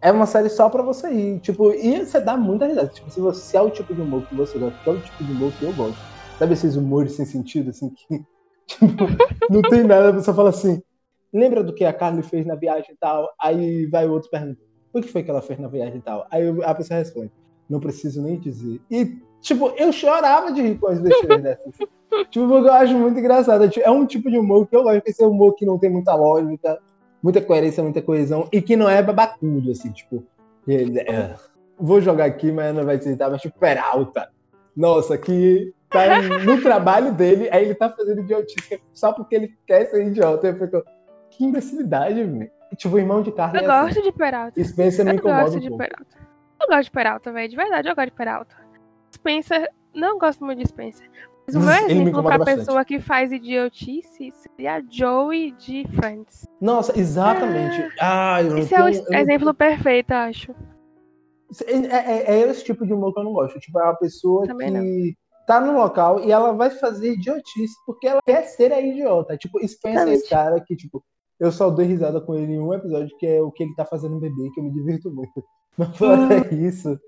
[0.00, 1.40] É uma série só pra você ir.
[1.40, 2.86] Tipo, e você dá muita risada.
[2.86, 5.24] Tipo, se você é o tipo de humor que você gosta, que é o tipo
[5.24, 6.00] de humor que eu gosto.
[6.38, 8.24] Sabe esses humores sem sentido, assim, que
[8.78, 9.04] tipo,
[9.50, 10.80] não tem nada, a pessoa fala assim,
[11.32, 13.28] lembra do que a Carly fez na viagem e tal?
[13.40, 14.60] Aí vai o outro pergunta,
[14.92, 16.26] o que foi que ela fez na viagem e tal?
[16.30, 17.30] Aí a pessoa responde,
[17.68, 18.80] não preciso nem dizer.
[18.90, 21.74] E, tipo, eu chorava de rir com as besteiras dessas.
[22.30, 23.70] Tipo, porque eu acho muito engraçado.
[23.82, 26.78] É um tipo de humor que eu gosto, esse humor que não tem muita lógica,
[27.22, 30.24] muita coerência, muita coesão, e que não é babacudo, assim, tipo,
[30.66, 31.34] ele- é,
[31.78, 34.30] vou jogar aqui, mas não vai citar, mas tipo, Peralta.
[34.74, 39.84] Nossa, que tá no trabalho dele, aí ele tá fazendo idiotice só porque ele quer
[39.90, 40.46] ser idiota.
[40.46, 40.82] Eu fico,
[41.38, 42.50] que imbecilidade, velho.
[42.76, 43.84] Tipo, o irmão de Carly Eu é assim.
[43.94, 44.64] gosto de Peralta.
[44.64, 45.84] Spencer me Eu incomoda gosto um de pouco.
[45.84, 46.16] Peralta.
[46.60, 47.48] Eu gosto de Peralta, velho.
[47.48, 48.56] De verdade, eu gosto de Peralta.
[49.14, 51.08] Spencer, não gosto muito de Spencer.
[51.46, 52.58] Mas o meu exemplo pra bastante.
[52.58, 56.46] pessoa que faz idiotice seria a Joey de Friends.
[56.60, 57.90] Nossa, exatamente.
[57.98, 60.54] Ah, eu não Esse é o eu não- exemplo perfeito, eu acho.
[61.66, 63.58] É, é- é esse tipo de humor que eu não gosto.
[63.58, 65.16] Tipo, é uma pessoa Também que
[65.46, 69.34] tá no local e ela vai fazer idiotice porque ela quer ser a idiota.
[69.38, 71.02] Tipo, Spencer é esse cara que, tipo,
[71.40, 73.84] eu só dei risada com ele em um episódio, que é o que ele tá
[73.84, 75.44] fazendo no bebê, que eu me divirto muito.
[75.76, 76.98] Mas fora isso,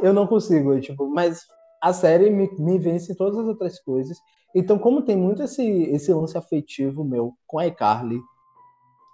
[0.00, 1.42] eu não consigo, tipo, mas
[1.82, 4.16] a série me, me vence em todas as outras coisas.
[4.54, 8.18] Então, como tem muito esse, esse lance afetivo meu com a iCarly,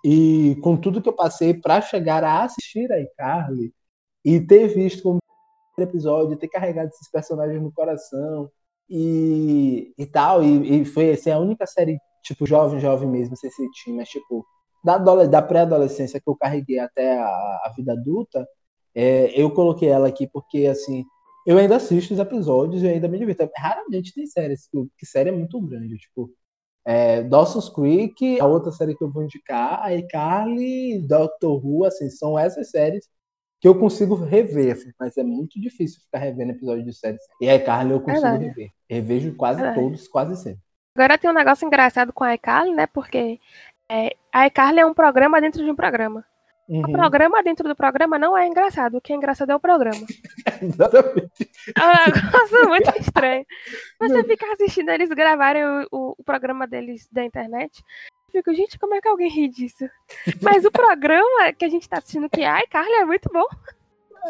[0.04, 3.74] e com tudo que eu passei pra chegar a assistir a iCarly,
[4.24, 5.18] e ter visto como
[5.78, 8.50] episódio, ter carregado esses personagens no coração
[8.88, 13.50] e, e tal, e, e foi assim, a única série, tipo, jovem, jovem mesmo, sem
[13.50, 14.44] ser teen, mas tipo,
[14.84, 18.46] da, da pré-adolescência que eu carreguei até a, a vida adulta,
[18.94, 21.04] é, eu coloquei ela aqui porque, assim,
[21.46, 23.48] eu ainda assisto os episódios e ainda me divirto.
[23.56, 24.68] Raramente tem séries,
[24.98, 26.30] que, série é muito grande, tipo,
[26.84, 32.08] é, Dawson's Creek, a outra série que eu vou indicar, a iCarly, Doctor Who, assim,
[32.10, 33.08] são essas séries
[33.60, 37.20] que eu consigo rever, assim, mas é muito difícil ficar revendo episódios de séries.
[37.40, 38.70] E a iCarly eu consigo rever.
[38.88, 40.62] Revejo quase todos, quase sempre.
[40.96, 42.86] Agora tem um negócio engraçado com a iCarly, né?
[42.86, 43.38] Porque
[43.90, 46.24] é, a iCarly é um programa dentro de um programa.
[46.84, 48.96] O Uhum, programa dentro do programa não é engraçado.
[48.96, 50.06] O que é engraçado é o programa.
[50.62, 51.50] Exatamente.
[51.76, 53.44] É um negócio muito estranho.
[53.98, 57.82] Você fica assistindo eles gravarem o, o- o programa deles da internet.
[58.30, 59.84] Fico, gente, como é que alguém ri disso?
[60.40, 63.46] Mas o programa que a gente tá assistindo, que é a iCarly, é muito bom.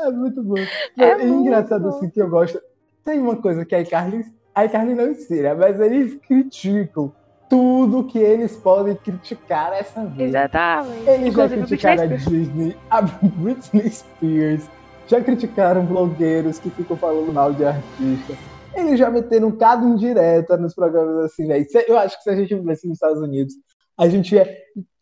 [0.07, 0.71] É muito bom.
[0.99, 1.89] É É, muito engraçado bom.
[1.89, 2.59] assim que eu gosto.
[3.05, 7.15] Tem uma coisa que a iCarly, a iCarly não ensina, mas eles criticam
[7.51, 10.31] tudo que eles podem criticar essa vez.
[10.31, 11.11] Exatamente.
[11.11, 12.07] Eles já Inclusive o criticaram a.
[12.07, 14.71] Disney, a Britney Spears,
[15.09, 18.35] já criticaram blogueiros que ficam falando mal de artista.
[18.73, 21.67] Eles já meteram cada indireta nos programas assim, velho.
[21.89, 23.55] Eu acho que se a gente vivesse nos Estados Unidos,
[23.99, 24.57] a gente é.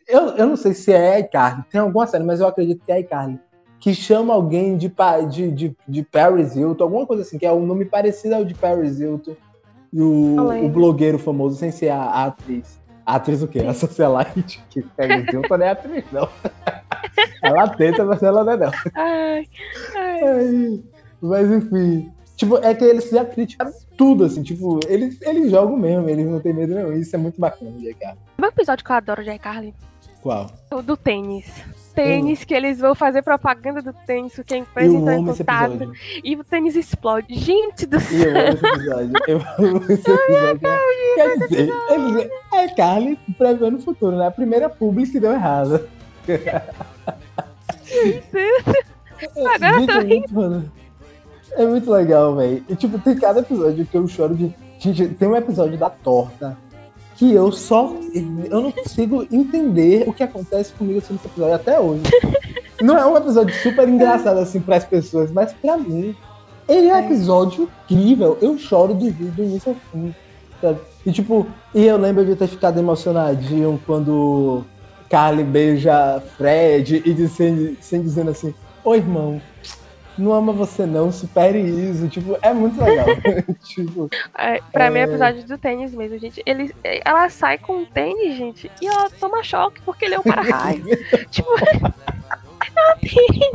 [0.09, 3.01] Eu, eu não sei se é iCarly, tem alguma série, mas eu acredito que é
[3.01, 3.39] iCarly.
[3.79, 4.91] Que chama alguém de,
[5.31, 8.55] de, de, de Paris Hilton, alguma coisa assim, que é um nome parecido ao de
[8.55, 9.37] Paris Hilton.
[9.93, 12.79] E o, o blogueiro famoso, sem ser a, a atriz.
[13.07, 13.61] A atriz o quê?
[13.61, 16.29] A socialite, que Paris Hilton não é atriz, não.
[17.43, 18.71] Ela tenta, mas ela não é não.
[18.95, 19.49] Ai,
[19.97, 20.21] ai.
[20.23, 20.83] Ai,
[21.21, 22.13] Mas enfim.
[22.37, 26.39] Tipo, é que eles já criticaram tudo, assim, tipo, eles, eles jogam mesmo, eles não
[26.39, 26.93] têm medo não.
[26.93, 28.17] Isso é muito bacana, de cara.
[28.39, 29.75] Um episódio que eu adoro de iCarly,
[30.23, 30.47] Qual?
[30.71, 31.51] o do tênis.
[31.99, 35.93] Tênis, que eles vão fazer propaganda do tênis, porque a empresa entrou em contato.
[36.23, 37.27] E o tênis explode.
[37.35, 38.31] Gente do céu.
[38.31, 39.13] eu amo esse episódio.
[39.27, 40.61] Eu amo esse episódio.
[41.15, 44.29] Quer dizer, eles, é Carly prevendo o futuro, né?
[44.29, 45.89] A primeira publi que deu errado.
[49.55, 50.73] Agora eu Gente, tô é muito, mano,
[51.53, 52.65] é muito legal, velho.
[52.69, 54.55] E tipo, tem cada episódio que eu choro de.
[54.79, 56.57] Gente, tem um episódio da torta
[57.19, 57.93] que eu só.
[58.51, 62.03] Eu não consigo entender o que acontece comigo assim, nesse episódio até hoje.
[62.81, 66.15] Não é um episódio super engraçado assim para as pessoas, mas pra mim,
[66.69, 67.05] ele é um É.
[67.07, 68.39] episódio incrível.
[68.41, 70.15] Eu choro do vídeo do início ao fim.
[70.63, 70.79] sabe?
[71.05, 74.65] E tipo, e eu lembro de ter ficado emocionadinho quando
[75.11, 78.53] Carly beija Fred e dizendo, sem dizendo assim,
[78.85, 79.41] ô irmão,
[80.21, 82.09] não ama você não, supere isso.
[82.09, 83.07] Tipo, é muito legal.
[83.65, 85.05] tipo, É, pra mim é É.
[85.05, 86.43] episódio do tênis mesmo, gente.
[86.45, 90.23] Ele, ela sai com o tênis, gente, e ela toma choque porque ele é um
[90.25, 90.85] para-raio.
[91.31, 91.51] tipo,
[92.77, 93.53] ela tem.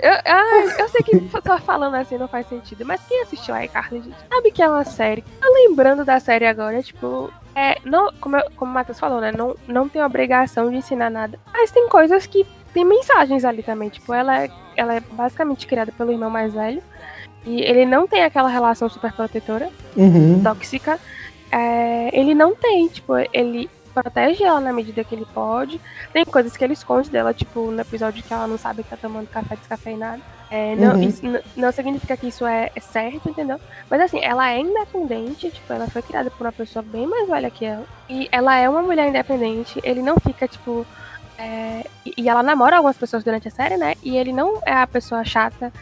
[0.00, 3.64] Eu, ah, eu sei que só falando assim não faz sentido, mas quem assistiu a
[3.66, 5.22] iCarly, gente, sabe que é uma série.
[5.40, 9.30] Tô lembrando da série agora, tipo, é, não, como, eu- como o Matheus falou, né?
[9.36, 11.38] Não, não tem obrigação de ensinar nada.
[11.52, 13.88] Mas tem coisas que tem mensagens ali também.
[13.88, 16.82] Tipo, ela é, ela é basicamente criada pelo irmão mais velho.
[17.46, 20.42] E ele não tem aquela relação super protetora uhum.
[20.42, 20.98] tóxica,
[21.52, 25.80] é, ele não tem, tipo, ele protege ela na medida que ele pode.
[26.12, 28.96] Tem coisas que ele esconde dela, tipo, no episódio que ela não sabe que tá
[28.96, 30.20] tomando café descafeinado.
[30.50, 31.02] É, não, Uhum.
[31.02, 31.22] isso
[31.56, 33.60] não significa que isso é, é certo, entendeu?
[33.90, 37.50] Mas assim, ela é independente, tipo, ela foi criada por uma pessoa bem mais velha
[37.50, 37.84] que ela.
[38.08, 40.86] E ela é uma mulher independente, ele não fica, tipo.
[41.38, 43.94] É, e, ela namora algumas pessoas durante a série, né?
[44.02, 45.72] E ele não é a pessoa chata,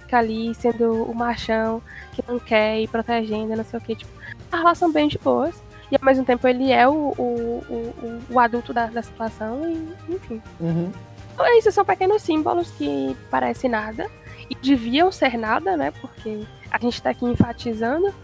[0.00, 1.82] fica ali sendo o machão
[2.12, 3.96] que não quer e protegendo, não sei o que.
[3.96, 4.10] Tipo,
[4.52, 5.54] a relação bem de boas.
[5.90, 9.68] E ao mesmo tempo ele é o, o, o, o- o adulto da, da situação,
[9.68, 10.40] e enfim.
[10.60, 10.92] Uhum.
[11.34, 14.06] Então é isso, são pequenos símbolos que parecem nada
[14.48, 15.92] e deviam ser nada, né?
[16.00, 18.14] Porque a gente tá aqui enfatizando,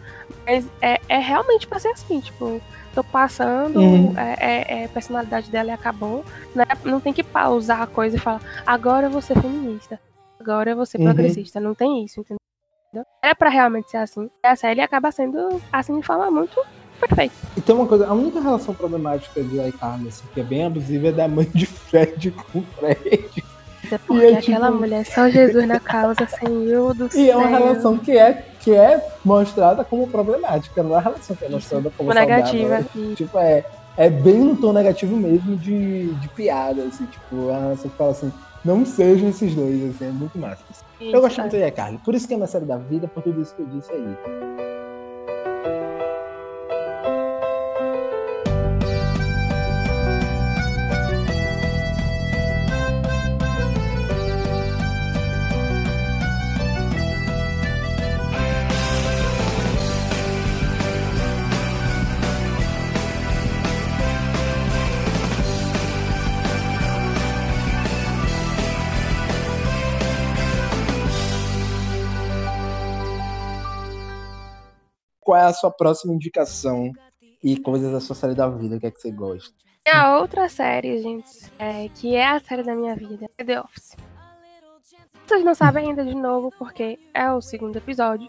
[0.45, 2.61] mas é, é realmente pra ser assim, tipo,
[2.97, 4.15] tô passando, Uhum.
[4.19, 6.25] é, é- é a personalidade dela e acabou.
[6.55, 6.65] Né?
[6.85, 10.01] Não tem que pausar a coisa e falar, agora eu vou ser feminista,
[10.41, 11.05] agora eu vou ser Uhum.
[11.05, 11.61] progressista.
[11.61, 12.39] Não tem isso, entendeu?
[13.23, 14.31] É pra realmente ser assim.
[14.43, 16.59] A série acaba sendo assim de forma muito
[16.99, 17.35] perfeita.
[17.57, 21.09] E tem uma coisa, a única relação problemática de iCarly, assim, que é bem abusiva,
[21.09, 23.45] é da mãe de Fred com o Fred.
[23.93, 27.20] É porque é aquela tipo- mulher, só Jesus na causa, Senhor do céu.
[27.20, 31.37] E é uma relação que é, que é mostrada como problemática, não é uma relação
[31.37, 32.68] que é mostrada como Tipo, negativa.
[32.82, 33.12] saudável.
[33.12, 33.64] E Tipo, é,
[33.97, 38.11] é bem no tom negativo mesmo de, de piada, assim, tipo, a relação que fala
[38.11, 38.32] assim,
[38.64, 40.59] não sejam esses dois, assim, é muito massa.
[41.01, 43.41] Eu gosto muito de iCarly, por isso que é minha série da vida, por tudo
[43.41, 44.76] isso que eu disse aí.
[75.49, 76.93] A sua próxima indicação
[77.43, 79.55] e coisas da sua série da vida, o que é que você gosta?
[79.85, 81.29] Tem a outra série, gente,
[81.59, 83.97] é, que é a série da minha vida, é The Office.
[85.27, 88.29] Vocês não sabem ainda de novo, porque é o segundo episódio.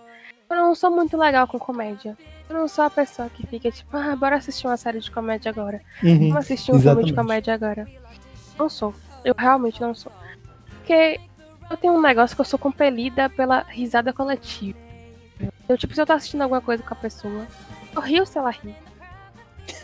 [0.49, 2.17] Eu não sou muito legal com comédia.
[2.49, 5.51] Eu não sou a pessoa que fica tipo, ah, bora assistir uma série de comédia
[5.51, 5.81] agora.
[6.01, 7.09] Vamos assistir um filme Exatamente.
[7.09, 7.87] de comédia agora.
[8.57, 8.93] Não sou.
[9.23, 10.11] Eu realmente não sou.
[10.77, 11.19] Porque
[11.69, 14.86] eu tenho um negócio que eu sou compelida pela risada coletiva.
[15.69, 17.45] Eu, tipo, se eu tô assistindo alguma coisa com a pessoa,
[17.95, 18.73] eu rio se ela ri.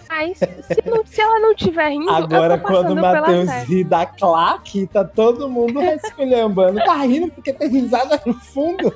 [0.07, 3.83] Mas se, não- se ela não tiver rindo, Agora, eu tô quando o Matheus ri
[3.83, 6.79] da claque, tá todo mundo resculhambando.
[6.83, 8.93] Tá rindo porque tem risada no fundo.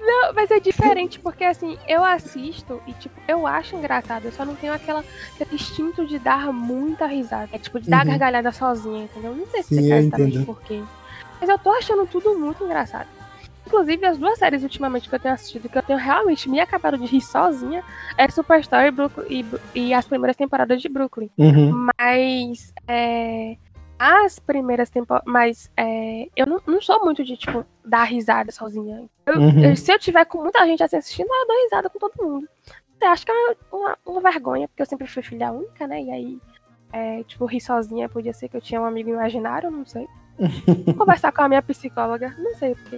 [0.00, 4.24] Não, mas é diferente, porque assim, eu assisto e, tipo, eu acho engraçado.
[4.24, 5.04] Eu só não tenho aquela,
[5.34, 7.48] aquele instinto de dar muita risada.
[7.52, 8.10] É tipo, de dar Uhum.
[8.12, 9.34] gargalhada sozinha, entendeu?
[9.34, 10.46] Não sei Sim, explicar eu exatamente entendo.
[10.46, 10.82] por quê.
[11.40, 13.08] Mas eu tô achando tudo muito engraçado.
[13.66, 16.98] Inclusive, as duas séries ultimamente que eu tenho assistido, que eu tenho realmente me acabado
[16.98, 17.82] de rir sozinha,
[18.18, 19.26] é Superstore e, Brooklyn-
[19.74, 21.30] e, e as primeiras temporadas de Brooklyn.
[21.98, 23.56] Mas é,
[23.98, 25.30] as primeiras temporadas.
[25.32, 29.04] Mas é, eu não, não sou muito de, tipo, dar risada sozinha.
[29.26, 29.60] Eu- Uhum.
[29.64, 32.48] eu- se eu tiver com muita gente assim assistindo, eu dou risada com todo mundo.
[33.00, 36.02] Eu acho que é uma, uma vergonha, porque eu sempre fui filha única, né?
[36.02, 36.38] E aí,
[36.92, 40.06] é, tipo, rir sozinha podia ser que eu tinha um amigo imaginário, não sei.
[40.98, 42.96] Conversar com a minha psicóloga, não sei porquê.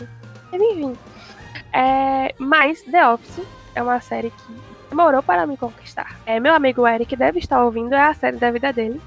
[1.72, 3.44] É, mas The Office
[3.74, 4.52] é uma série que
[4.88, 6.18] demorou para me conquistar.
[6.24, 9.00] É, meu amigo Eric deve estar ouvindo, é a série da vida dele.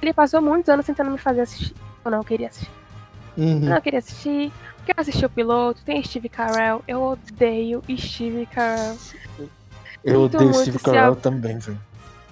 [0.00, 1.74] Ele passou muitos anos tentando me fazer assistir.
[2.04, 2.70] Eu não queria assistir.
[3.36, 3.62] Uhum.
[3.62, 4.52] Eu não queria assistir.
[4.76, 6.82] Porque eu assisti o piloto, tem Steve Carell.
[6.86, 8.98] Eu odeio Steve Carell.
[10.04, 11.80] Eu Sinto odeio Steve Carell também, velho.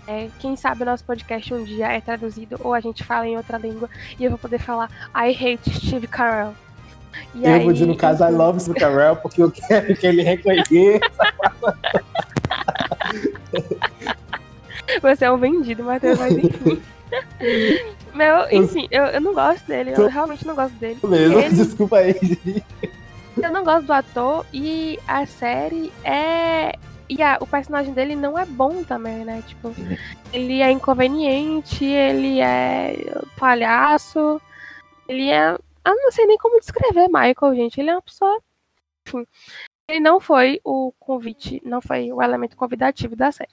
[0.06, 3.36] É, quem sabe o nosso podcast um dia é traduzido ou a gente fala em
[3.36, 6.54] outra língua e eu vou poder falar I hate Steve Carell.
[7.34, 10.06] E Eu aí, vou dizer no caso I love Steve Carell porque eu quero que
[10.06, 10.72] ele reconheça.
[15.00, 16.82] Você é um vendido, Matheus, mas enfim.
[18.14, 20.98] Meu, enfim, eu, eu não gosto dele, eu realmente não gosto dele.
[21.04, 22.16] Mesmo, Ele- desculpa aí.
[23.40, 26.74] Eu não gosto do ator e a série é.
[27.08, 29.42] E a- o personagem dele não é bom também, né?
[29.46, 29.74] Tipo,
[30.32, 32.96] ele é inconveniente, ele é
[33.36, 34.40] palhaço,
[35.08, 35.58] ele é.
[35.84, 37.80] Eu não sei nem como descrever Michael, gente.
[37.80, 38.40] Ele é uma pessoa.
[39.06, 39.26] Enfim.
[39.88, 43.50] Ele não foi o convite, não foi o elemento convidativo da série.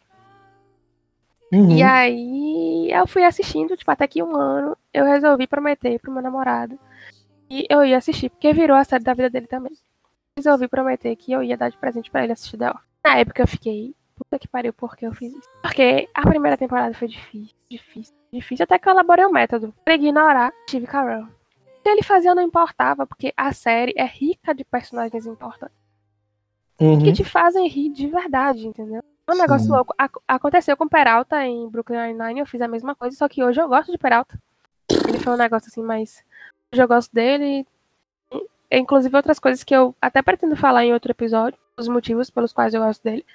[1.52, 1.72] Uhum.
[1.72, 6.22] E aí eu fui assistindo, tipo, até que um ano eu resolvi prometer pro meu
[6.22, 6.80] namorado
[7.50, 9.74] que eu ia assistir, porque virou a série da vida dele também.
[10.38, 12.80] Resolvi prometer que eu ia dar de presente pra ele assistir dela.
[13.04, 15.50] Na época eu fiquei, puta que pariu, por que eu fiz isso?
[15.62, 19.96] Porque a primeira temporada foi difícil, difícil, difícil, até que eu elaborei um método pra
[19.96, 21.28] ignorar Steve Carell.
[21.90, 25.76] Que ele fazia não importava, porque a série é rica de personagens importantes
[26.80, 27.00] Uhum.
[27.04, 29.02] que te fazem rir de verdade, entendeu?
[29.28, 29.72] É um negócio Sim.
[29.74, 29.94] louco.
[29.98, 33.60] Ac- aconteceu com Peralta em Brooklyn Nine-Nine, eu fiz a mesma coisa, só que hoje
[33.60, 34.40] eu gosto de Peralta.
[35.08, 36.24] Ele foi um negócio assim, mas
[36.72, 37.66] hoje eu gosto dele.
[38.32, 42.54] E, Inclusive outras coisas que eu até pretendo falar em outro episódio, os motivos pelos
[42.54, 43.26] quais eu gosto dele.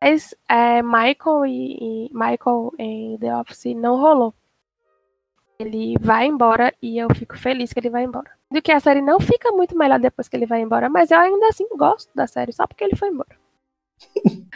[0.00, 4.34] Mas é, Michael e, e Michael em The Office não rolou.
[5.62, 8.30] Ele vai embora e eu fico feliz que ele vai embora.
[8.50, 11.18] Do que a série não fica muito melhor depois que ele vai embora, mas eu
[11.18, 13.36] ainda assim gosto da série, só porque ele foi embora.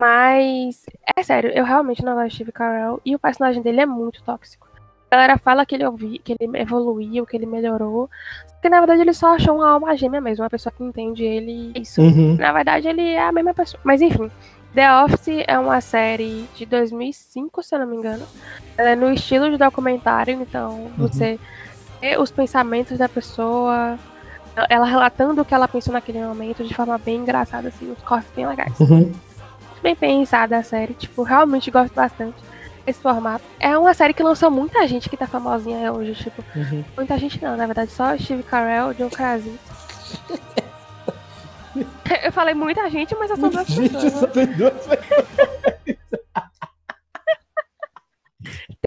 [0.00, 0.84] mas,
[1.16, 4.22] é sério, eu realmente não gosto de Steve Carell e o personagem dele é muito
[4.22, 4.66] tóxico.
[5.08, 8.10] A galera fala que ele, ouvi, que ele evoluiu, que ele melhorou.
[8.60, 11.72] Que na verdade ele só achou uma alma gêmea mesmo, uma pessoa que entende ele.
[11.80, 12.02] Isso.
[12.02, 12.36] Uhum.
[12.36, 13.80] Na verdade, ele é a mesma pessoa.
[13.84, 14.28] Mas enfim,
[14.76, 18.26] The Office é uma série de 2005, se eu não me engano.
[18.76, 21.40] Ela é no estilo de documentário, então você
[21.98, 23.98] vê os pensamentos da pessoa,
[24.68, 28.30] ela relatando o que ela pensou naquele momento de forma bem engraçada, assim, os cortes
[28.36, 28.78] bem legais.
[28.78, 28.96] Uhum.
[28.98, 32.36] Muito bem pensada a série, tipo, realmente gosto bastante
[32.84, 33.46] desse formato.
[33.58, 36.84] É uma série que lançou muita gente que tá famosinha hoje, tipo, Uhum.
[36.94, 39.58] Muita gente não, na verdade, só Steve Carell, John Krasinski.
[42.24, 44.12] Eu falei muita gente, mas só são duas Gente, pessoas.
[44.12, 44.32] só Né?
[44.32, 45.96] tem duas pessoas.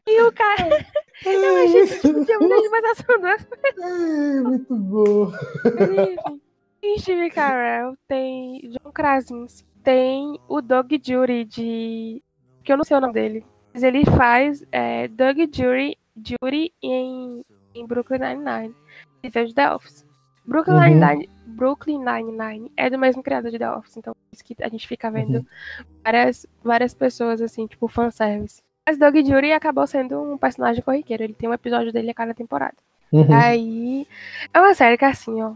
[0.08, 0.86] E o cara.
[1.24, 3.46] Eu achei que tinha muita gente, mas só são duas
[3.82, 5.30] Ai, muito bom.
[5.62, 6.40] pessoas.
[6.80, 12.22] Tem Steve Carell, tem John Krasinski, tem o Doug Jury de.
[12.64, 13.44] que eu não sei o nome dele.
[13.72, 17.44] Mas ele faz é, Doug Jury, Jury em,
[17.74, 18.74] em Brooklyn Nine-Nine.
[19.22, 20.04] Ele fez The Office.
[20.50, 20.80] Brooklyn Uhum.
[20.80, 24.68] Nine-Nine Brooklyn Nine-Nine é do mesmo criador de The Office, então por isso que a
[24.68, 25.46] gente fica vendo
[26.02, 28.62] várias, várias pessoas assim, tipo fanservice.
[28.88, 32.34] Mas Doug Jury acabou sendo um personagem corriqueiro, ele tem um episódio dele a cada
[32.34, 32.74] temporada.
[33.12, 33.28] Uhum.
[33.32, 34.06] Aí
[34.52, 35.52] é uma série que assim, ó.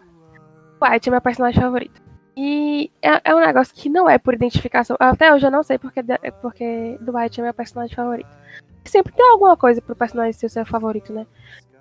[0.83, 2.03] White é meu personagem favorito.
[2.37, 4.97] E é, é um negócio que não é por identificação.
[5.01, 8.29] Até hoje eu não sei porque, é porque Dwight é meu personagem favorito.
[8.85, 11.27] Sempre tem alguma coisa pro personagem ser o seu favorito, né?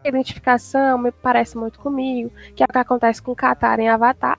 [0.04, 4.38] A identificação me parece muito comigo, que é o que acontece com Katara em Avatar.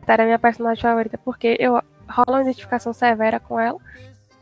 [0.00, 1.72] Katara é minha personagem favorita porque eu
[2.08, 3.78] rola uma identificação severa com ela.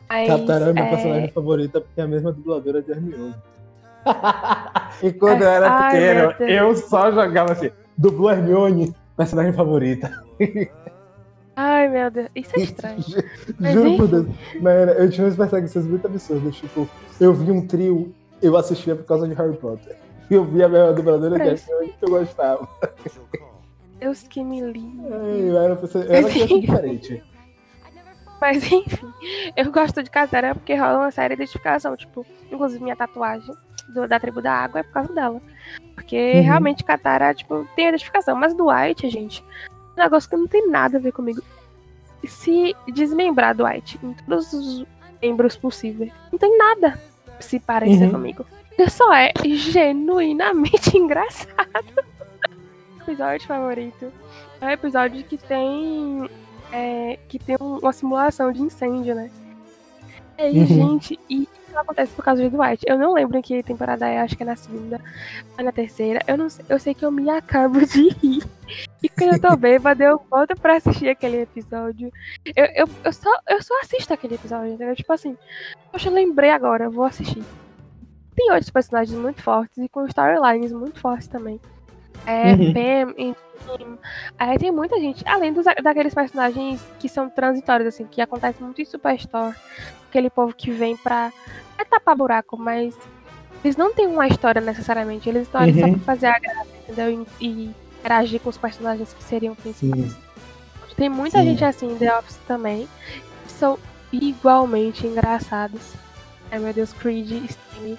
[0.09, 3.35] Mas, Katara é minha é, personagem favorita porque é a mesma dubladora de Hermione.
[5.03, 10.11] e quando eu era Ai, pequeno, eu só jogava assim, dublou Hermione, personagem favorita.
[11.61, 13.01] Ai, meu Deus, isso é estranho.
[13.01, 14.07] Juro por.
[14.07, 14.27] Deus.
[14.61, 16.55] Mano, eu tinha umas perseguições muito absurdas.
[16.55, 16.87] Tipo,
[17.19, 19.97] eu vi um trio, eu assistia por causa de Harry Potter.
[20.29, 22.69] Eu vi a mesma dubladora que eu gostava.
[23.99, 25.01] Deus que me livre.
[25.49, 27.23] Eu era, pessoa- eu era diferente.
[28.39, 29.11] Mas enfim,
[29.57, 31.97] eu gosto de Katara porque rola uma série de identificação.
[31.97, 33.51] Tipo, inclusive minha tatuagem
[33.91, 35.41] do- da tribo da água é por causa dela.
[35.95, 36.41] Porque Uhum.
[36.43, 38.35] realmente Katara, tipo, tem identificação.
[38.35, 39.43] Mas Dwight, gente,
[39.97, 41.41] um negócio que não tem nada a ver comigo.
[42.25, 44.85] Se desmembrar Dwight em todos os
[45.21, 46.99] membros possíveis, não tem nada
[47.39, 48.11] se parecer Uhum.
[48.11, 48.45] comigo.
[48.77, 52.03] Ele só é genuinamente engraçado.
[53.01, 54.11] episódio favorito
[54.61, 56.29] é o episódio que tem
[56.71, 59.31] é, que tem um- uma simulação de incêndio, né?
[60.37, 60.65] E aí, Uhum.
[60.67, 62.83] gente, e isso acontece por causa de Dwight.
[62.87, 64.99] Eu não lembro em que temporada é, acho que é na segunda
[65.57, 66.19] ou na terceira.
[66.27, 68.43] Eu não sei, eu sei que eu me acabo de rir.
[69.01, 72.11] E quando eu tô bêbada, eu volto pra assistir aquele episódio.
[72.55, 74.95] Eu, eu, eu, só, eu só assisto aquele episódio, entendeu?
[74.95, 75.37] Tipo assim,
[75.91, 77.43] poxa, lembrei agora, vou assistir.
[78.35, 81.59] Tem outros personagens muito fortes e com storylines muito fortes também.
[82.25, 82.73] É, Uhum.
[82.73, 83.35] Pam, e
[83.77, 83.97] Jim.
[84.37, 88.81] Aí tem muita gente, além dos, daqueles personagens que são transitórios, assim, que acontece muito
[88.81, 89.55] em Superstore.
[90.09, 91.31] Aquele povo que vem pra
[91.77, 92.95] é tapar buraco, mas
[93.63, 95.27] eles não têm uma história necessariamente.
[95.29, 95.93] Eles estão ali só Uhum.
[95.93, 97.25] pra fazer a graça, entendeu?
[97.39, 100.15] E, e interagir com os personagens que seriam principais.
[100.95, 101.45] Tem muita Sim.
[101.45, 102.87] gente assim em The Office também,
[103.45, 103.77] que são
[104.11, 105.93] igualmente engraçados.
[106.51, 107.97] Ai meu Deus, Creed, Sting,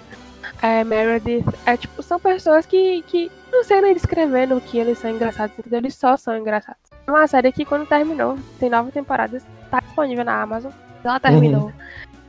[0.61, 1.45] é, Meredith.
[1.65, 5.57] É tipo, são pessoas que, que não sei nem descrever no que eles são engraçados,
[5.57, 5.79] entendeu?
[5.79, 6.81] Eles só são engraçados.
[7.05, 10.71] É uma série que quando terminou, tem nove temporadas, tá disponível na Amazon.
[11.03, 11.71] Ela terminou.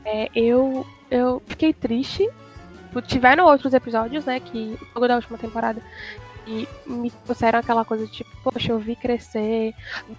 [0.04, 2.28] É, eu, eu fiquei triste.
[3.06, 4.40] Tiveram outros episódios, né?
[4.40, 5.80] Que logo da última temporada.
[6.46, 9.72] E me trouxeram aquela coisa tipo, poxa, eu vi crescer.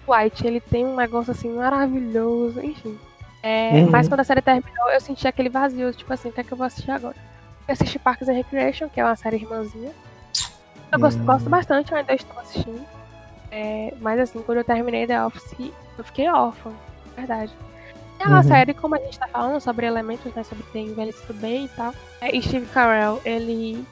[0.06, 2.98] O White, ele tem um negócio assim maravilhoso, enfim.
[3.42, 3.90] É, Uhum.
[3.90, 6.50] Mas quando a série terminou, eu senti aquele vazio, tipo assim, o que é que
[6.52, 7.14] eu vou assistir agora?
[7.68, 9.90] Eu assisti Parks and Recreation, que é uma série irmãzinha.
[10.94, 11.24] Eu gosto, Hum.
[11.24, 12.84] gosto bastante, eu ainda estou assistindo.
[13.50, 16.70] É, mas assim, quando eu terminei The Office, eu fiquei órfã,
[17.16, 17.52] verdade.
[18.18, 18.42] É uma Uhum.
[18.44, 20.42] série, como a gente tá falando, sobre elementos, né?
[20.44, 21.92] Sobre ter envelhecido bem e tal.
[22.20, 23.84] É, e Steve Carell, ele,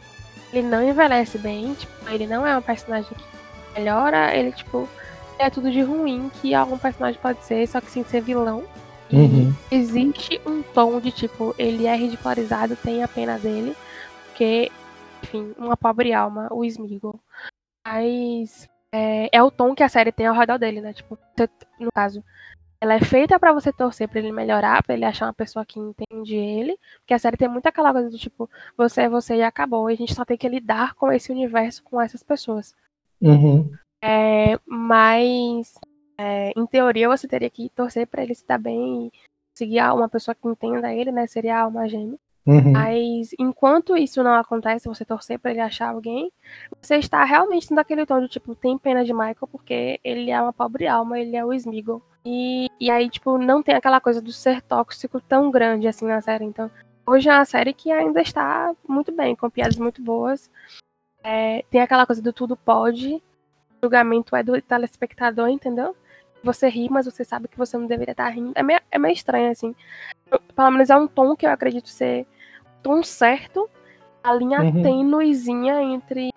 [0.52, 3.24] ele não envelhece bem, tipo, ele não é um personagem que
[3.80, 4.88] melhora, ele, tipo,
[5.38, 8.62] é tudo de ruim que algum personagem pode ser, só que sem ser vilão.
[9.12, 9.52] Uhum.
[9.70, 13.76] existe um tom de, tipo, ele é ridicularizado, tem a pena dele,
[14.28, 14.72] porque,
[15.22, 17.18] enfim, uma pobre alma, o Smeagol.
[17.86, 20.92] Mas é, é o tom que a série tem ao redor dele, né?
[20.92, 21.18] Tipo,
[21.80, 22.22] no caso,
[22.80, 25.78] ela é feita pra você torcer pra ele melhorar, pra ele achar uma pessoa que
[25.78, 26.78] entende ele.
[26.98, 29.90] Porque a série tem muito aquela coisa do tipo, você é você e acabou.
[29.90, 32.74] E a gente só tem que lidar com esse universo, com essas pessoas.
[33.20, 33.72] Uhum.
[34.02, 35.78] É, mas,
[36.18, 39.12] é, em teoria, você teria que torcer pra ele se dar bem e
[39.56, 41.26] seguir uma pessoa que entenda ele, né?
[41.26, 42.18] Seria a alma gêmea.
[42.44, 42.72] Uhum.
[42.72, 46.30] Mas enquanto isso não acontece, você torcer pra ele achar alguém,
[46.80, 50.40] você está realmente tendo aquele tom de tipo, tem pena de Michael porque ele é
[50.40, 52.02] uma pobre alma, ele é o Smeagol.
[52.24, 56.20] E, e aí, tipo, não tem aquela coisa do ser tóxico tão grande assim na
[56.20, 56.44] série.
[56.44, 56.70] Então,
[57.06, 60.50] hoje é uma série que ainda está muito bem, com piadas muito boas.
[61.22, 63.22] É, tem aquela coisa do tudo pode,
[63.82, 65.96] julgamento é do telespectador, entendeu?
[66.42, 68.52] Você ri, mas você sabe que você não deveria estar rindo.
[68.54, 69.74] É meio, é meio estranho, assim.
[70.54, 72.26] Pelo menos é um tom que eu acredito ser
[72.78, 73.68] o tom certo,
[74.22, 74.82] a linha Uhum.
[74.82, 76.30] tênuezinha entre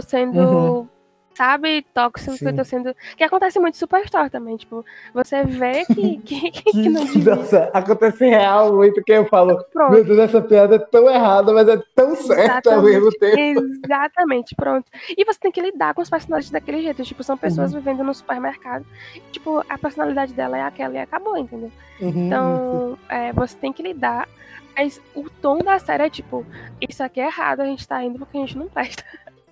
[0.00, 0.88] sendo, Uhum.
[1.36, 2.94] Sabe, tóxico, que eu tô sendo.
[3.16, 7.04] Que acontece muito em Superstore também, tipo, você vê que, que, que não.
[7.04, 9.92] Nossa, acontece real muito que eu falo, Pronto.
[9.92, 13.62] meu Deus, essa piada é tão errada, mas é tão certa ao mesmo tempo.
[13.84, 14.86] Exatamente, pronto.
[15.16, 17.02] E você tem que lidar com os personagens daquele jeito.
[17.02, 17.78] Tipo, são pessoas Uhum.
[17.80, 18.86] vivendo no supermercado.
[19.30, 21.70] Tipo, a personalidade dela é aquela e acabou, entendeu?
[22.00, 22.26] Uhum.
[22.26, 24.28] Então, é, você tem que lidar.
[24.76, 26.44] Mas o tom da série é tipo,
[26.80, 29.02] isso aqui é errado, a gente tá indo porque a gente não presta.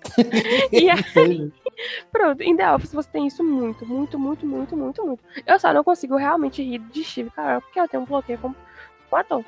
[0.71, 1.51] e aí,
[2.11, 5.23] pronto, em The Office você tem isso muito, muito, muito, muito, muito, muito.
[5.45, 8.53] Eu só não consigo realmente rir de Steve Carell porque eu tenho um bloqueio com
[9.11, 9.43] o ator.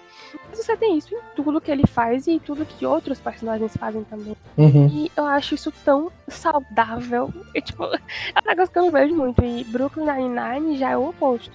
[0.49, 3.75] Mas você tem isso em tudo que ele faz e em tudo que outros personagens
[3.75, 4.35] fazem também.
[4.57, 4.87] Uhum.
[4.87, 7.33] E eu acho isso tão saudável.
[7.53, 7.97] E, tipo, é
[8.43, 9.43] um negócio que eu não vejo muito.
[9.43, 11.51] E Brooklyn Nine-Nine já é o oposto.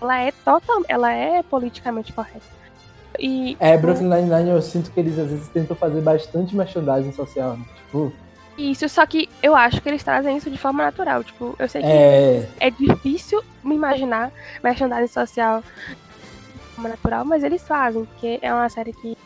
[0.00, 2.46] Ela é total, ela é politicamente correta.
[3.18, 7.12] E, É, tipo, Brooklyn Nine-Nine eu sinto que eles às vezes tentam fazer bastante merchandising
[7.12, 7.56] social.
[7.56, 7.64] né?
[7.76, 8.12] Tipo,
[8.56, 11.24] isso, só que eu acho que eles trazem isso de forma natural.
[11.24, 12.48] Tipo, eu sei que é.
[12.60, 14.32] é difícil me imaginar
[14.62, 19.16] merchandising social de forma natural, mas eles fazem, porque é uma série que,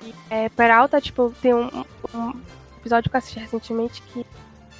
[0.00, 2.32] que é, Peralta, tipo, tem um, um
[2.78, 4.26] episódio que eu assisti recentemente que,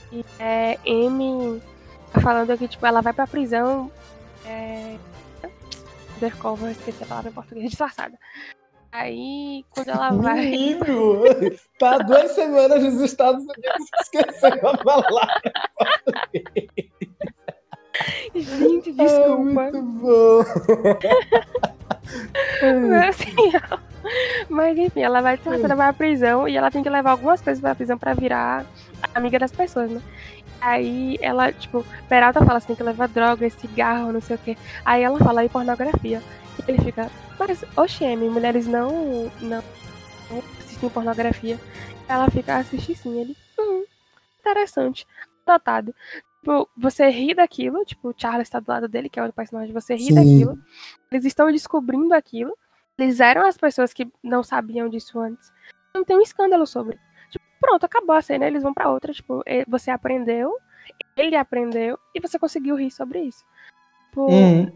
[0.09, 1.63] que é Amy
[2.21, 3.91] falando que, tipo, ela vai pra prisão
[4.47, 4.97] é,
[6.17, 8.19] undercover, esqueci a palavra em português, disfarçada.
[8.93, 10.37] Aí, quando ela vai...
[10.41, 11.23] Menino,
[11.79, 15.31] tá duas semanas nos Estados Unidos esqueceu a palavra.
[18.35, 19.43] Gente, Ah, desculpa.
[19.45, 20.45] muito bom.
[22.89, 23.53] Mas, assim,
[24.49, 27.61] mas enfim, ela vai, ela vai à prisão e ela tem que levar algumas coisas
[27.61, 28.65] pra prisão pra virar
[29.15, 30.01] amiga das pessoas, né?
[30.61, 34.57] Aí ela, tipo, Peralta fala assim, tem que levar droga, cigarro, não sei o quê.
[34.85, 36.23] Aí ela fala aí pornografia.
[36.71, 39.63] Ele fica, mas, oxeme, mulheres não, não,
[40.31, 41.59] não assistem pornografia.
[42.09, 43.21] Ela fica, assiste sim.
[43.21, 43.85] Ele, hum,
[44.39, 45.05] interessante.
[45.45, 45.93] Notado.
[46.39, 49.75] Tipo, você ri daquilo, tipo, o Charles tá do lado dele, que é o personagem,
[49.75, 50.15] você ri Sim.
[50.15, 50.57] daquilo.
[51.11, 52.57] Eles estão descobrindo aquilo.
[52.97, 55.53] Eles eram as pessoas que não sabiam disso antes.
[55.93, 57.01] Não tem um escândalo sobre.
[57.31, 59.13] Tipo, pronto, acabou a cena, eles vão pra outra.
[59.13, 60.57] Tipo, você aprendeu,
[61.17, 63.45] ele aprendeu, e você conseguiu rir sobre isso.
[64.11, 64.73] Tipo, Uhum.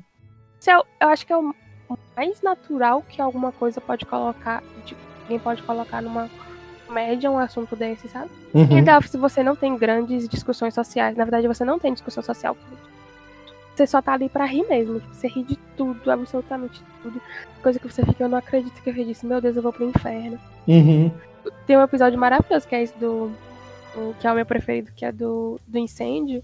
[0.58, 1.54] isso é eu acho que é o
[2.16, 4.62] mais natural que alguma coisa pode colocar.
[4.84, 6.28] Tipo, alguém pode colocar numa
[6.86, 8.30] comédia um assunto desse, sabe?
[8.54, 8.84] E Uhum.
[8.84, 11.16] The Office você não tem grandes discussões sociais.
[11.16, 12.56] Na verdade, você não tem discussão social.
[13.74, 15.00] Você só tá ali pra rir mesmo.
[15.12, 17.20] Você ri de tudo, absolutamente tudo.
[17.62, 19.26] Coisa que você fica, eu não acredito que eu ri disso.
[19.26, 20.38] Meu Deus, eu vou pro inferno.
[20.68, 21.10] Uhum.
[21.66, 23.32] Tem um episódio maravilhoso que é esse do.
[24.20, 26.42] que é o meu preferido, que é do, do incêndio.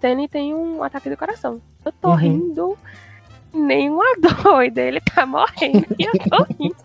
[0.00, 1.60] Danny tem um ataque do coração.
[1.84, 2.14] Eu tô Uhum.
[2.16, 2.78] rindo,
[3.52, 4.80] nem uma doida.
[4.80, 6.76] Ele tá morrendo e eu tô rindo.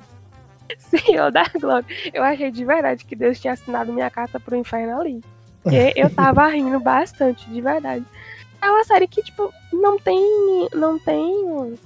[0.77, 1.85] Senhor da Glória.
[2.13, 5.23] Eu achei de verdade que Deus tinha assinado minha carta pro inferno ali.
[5.63, 8.05] Porque eu tava rindo bastante, de verdade.
[8.61, 10.21] É uma série que, tipo, não tem.
[10.73, 11.77] Não tem.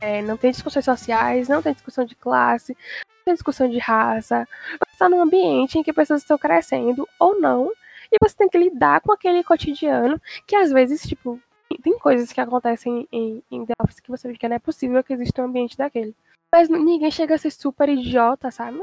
[0.00, 2.76] é, não tem discussões sociais, não tem discussão de classe,
[3.08, 4.46] não tem discussão de raça.
[4.72, 7.70] Você está num ambiente em que pessoas estão crescendo ou não.
[8.12, 11.40] E você tem que lidar com aquele cotidiano que às vezes, tipo,
[11.82, 15.02] tem coisas que acontecem em, em The Office que você vê que não é possível
[15.02, 16.14] que exista um ambiente daquele.
[16.54, 18.78] Mas ninguém chega a ser super idiota, sabe?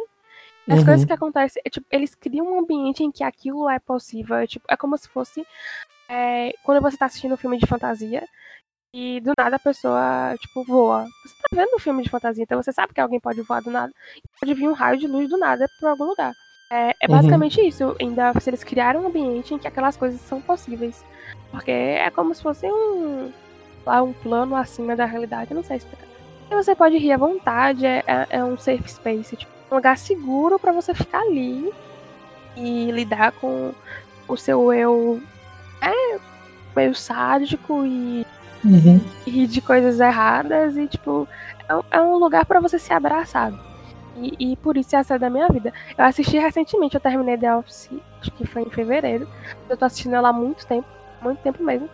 [0.70, 0.86] As Uhum.
[0.86, 4.36] coisas que acontecem, é, tipo, eles criam um ambiente em que aquilo é possível.
[4.36, 5.46] É, tipo, é como se fosse
[6.10, 8.28] é, quando você tá assistindo um filme de fantasia
[8.94, 11.06] e do nada a pessoa, tipo, voa.
[11.26, 13.72] Você tá vendo um filme de fantasia, então você sabe que alguém pode voar do
[13.72, 13.92] nada.
[14.18, 16.34] E pode vir um raio de luz do nada por algum lugar.
[16.72, 17.16] É, é Uhum.
[17.16, 17.96] basicamente isso.
[18.00, 21.04] Ainda eles criaram um ambiente em que aquelas coisas são possíveis.
[21.52, 23.32] Porque é como se fosse um,
[23.86, 25.54] lá, um plano acima da realidade.
[25.54, 26.08] Não sei explicar.
[26.49, 29.97] E você pode rir à vontade, é, é- é um safe space, tipo, um lugar
[29.97, 31.72] seguro pra você ficar ali
[32.58, 33.72] e lidar com
[34.28, 35.22] o seu eu
[35.82, 36.20] é,
[36.76, 38.26] meio sádico e,
[38.64, 39.02] Uhum.
[39.26, 41.28] e rir de coisas erradas e, tipo,
[41.68, 43.52] é, um- é um lugar pra você se abraçar.
[44.18, 45.74] E, e por isso é a série da minha vida.
[45.97, 47.89] Eu assisti recentemente, eu terminei The Office,
[48.22, 49.28] acho que foi em fevereiro.
[49.70, 50.86] Eu tô assistindo ela há muito tempo,
[51.22, 51.89] muito tempo mesmo.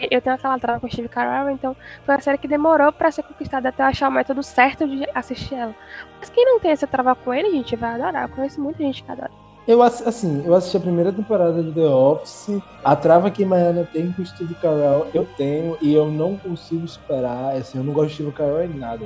[0.00, 1.74] Eu tenho aquela trava com o Steve Carell, então
[2.06, 5.04] foi uma série que demorou pra ser conquistada até eu achar o método certo de
[5.12, 5.74] assistir ela.
[6.20, 8.28] Mas quem não tem essa trava com ele, gente, vai adorar.
[8.28, 9.30] Eu conheço muita gente que adora.
[9.66, 12.62] Eu, ass- assim, eu assisti a primeira temporada de The Office.
[12.84, 16.86] A trava que Maiana tem com o Steve Carell, eu tenho, e eu não consigo
[16.86, 17.56] superar.
[17.56, 19.04] Assim, eu não gosto de Steve Carell em nada.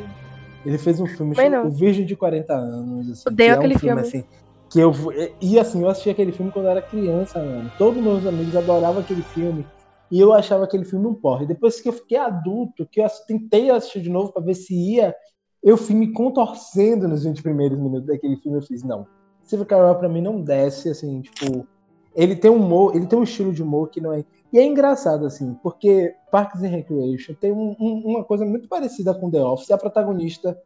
[0.65, 1.67] Ele fez um filme chamado.
[1.69, 3.11] O Virgem de 40 anos.
[3.11, 4.25] Assim, Odeio que é um aquele filme, filme.
[4.25, 4.42] assim,
[4.73, 7.71] que eu vou- e assim, eu assisti aquele filme quando eu era criança, mano.
[7.77, 9.69] Todos meus amigos adoravam aquele filme.
[10.11, 11.47] E eu achava aquele filme um porre.
[11.47, 15.15] Depois que eu fiquei adulto, que eu tentei assistir de novo pra ver se ia,
[15.63, 18.59] eu fui me contorcendo nos 20 primeiros minutos daquele filme.
[18.59, 19.07] Eu fiz, não.
[19.45, 21.67] Steve Carell pra mim não desce, assim, tipo.
[22.15, 24.23] Ele tem um humor, ele tem um estilo de humor que não é.
[24.53, 29.15] E é engraçado, assim, porque Parks and Recreation tem um- um- uma coisa muito parecida
[29.15, 29.71] com The Office.
[29.71, 30.59] A protagonista,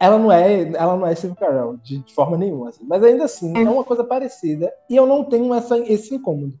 [0.00, 2.84] ela não é, ela não é Steve Carell, de, de forma nenhuma, assim.
[2.86, 4.72] Mas ainda assim, é uma coisa parecida.
[4.88, 6.54] E eu não tenho essa, esse incômodo.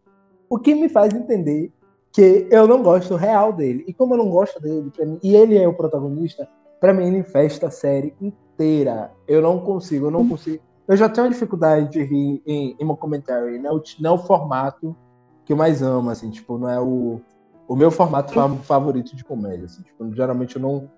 [0.50, 1.72] O que me faz entender
[2.12, 3.84] que eu não gosto real dele.
[3.86, 6.48] E como eu não gosto dele, mim, e ele é o protagonista,
[6.80, 9.12] pra mim ele infesta a série inteira.
[9.26, 10.62] Eu não consigo, eu não consigo.
[10.88, 14.18] Eu já tenho dificuldade de rir em, em documentary, não, é o- não é o
[14.18, 14.96] formato
[15.44, 17.20] que eu mais amo, assim, tipo, não é o,
[17.68, 20.90] o meu formato fa- favorito de comédia, assim, tipo, geralmente eu não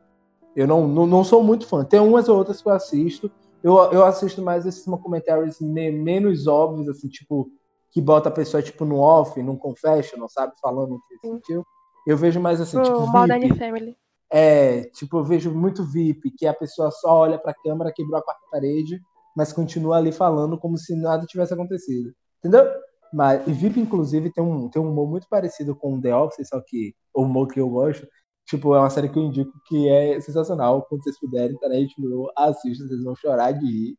[0.55, 1.85] eu não, não, não sou muito fã.
[1.85, 3.31] Tem umas ou outras que eu assisto.
[3.63, 7.51] Eu, eu assisto mais esses documentários me- menos óbvios, assim, tipo,
[7.93, 10.53] que bota a pessoa, tipo, no off, num confessional, sabe?
[10.61, 11.65] Falando o que sentiu.
[12.07, 13.55] Eu vejo mais assim, Pro tipo, Modern.
[13.57, 13.97] Family.
[14.33, 18.23] É, tipo, eu vejo muito VIP, que a pessoa só olha pra câmera, quebrou a
[18.23, 19.01] quarta parede,
[19.37, 22.13] mas continua ali falando como se nada tivesse acontecido.
[22.39, 22.65] Entendeu?
[23.13, 26.61] Mas e VIP, inclusive, tem um, tem um humor muito parecido com The Office, só
[26.65, 28.07] que o humor que eu gosto,
[28.51, 30.83] tipo, é uma série que eu indico que é sensacional.
[30.89, 33.99] Quando vocês puderem, tá na HBO, assistam, vocês vão chorar de rir.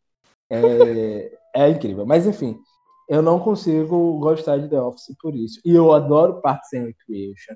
[0.50, 2.06] É, é incrível.
[2.06, 2.60] Mas enfim,
[3.10, 5.60] eu não consigo gostar de The Office por isso.
[5.66, 7.56] E eu adoro Parks and Recreation,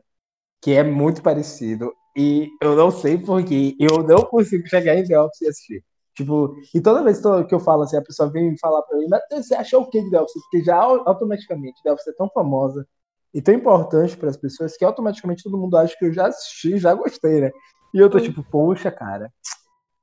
[0.62, 1.93] que é muito parecido.
[2.18, 5.84] E eu não sei porquê, eu não consigo chegar em The Office e assistir.
[6.16, 9.22] Tipo, e toda vez que eu- falo assim, a pessoa vem falar pra mim, mas
[9.46, 10.41] você achou o que de The Office?
[10.43, 12.88] Porque já au- automaticamente The Office é tão famosa
[13.36, 16.77] e tão importante para as pessoas que automaticamente todo mundo acha que eu já assisti,
[16.79, 17.51] já gostei, né?
[17.93, 19.29] E eu tô tipo, poxa, cara.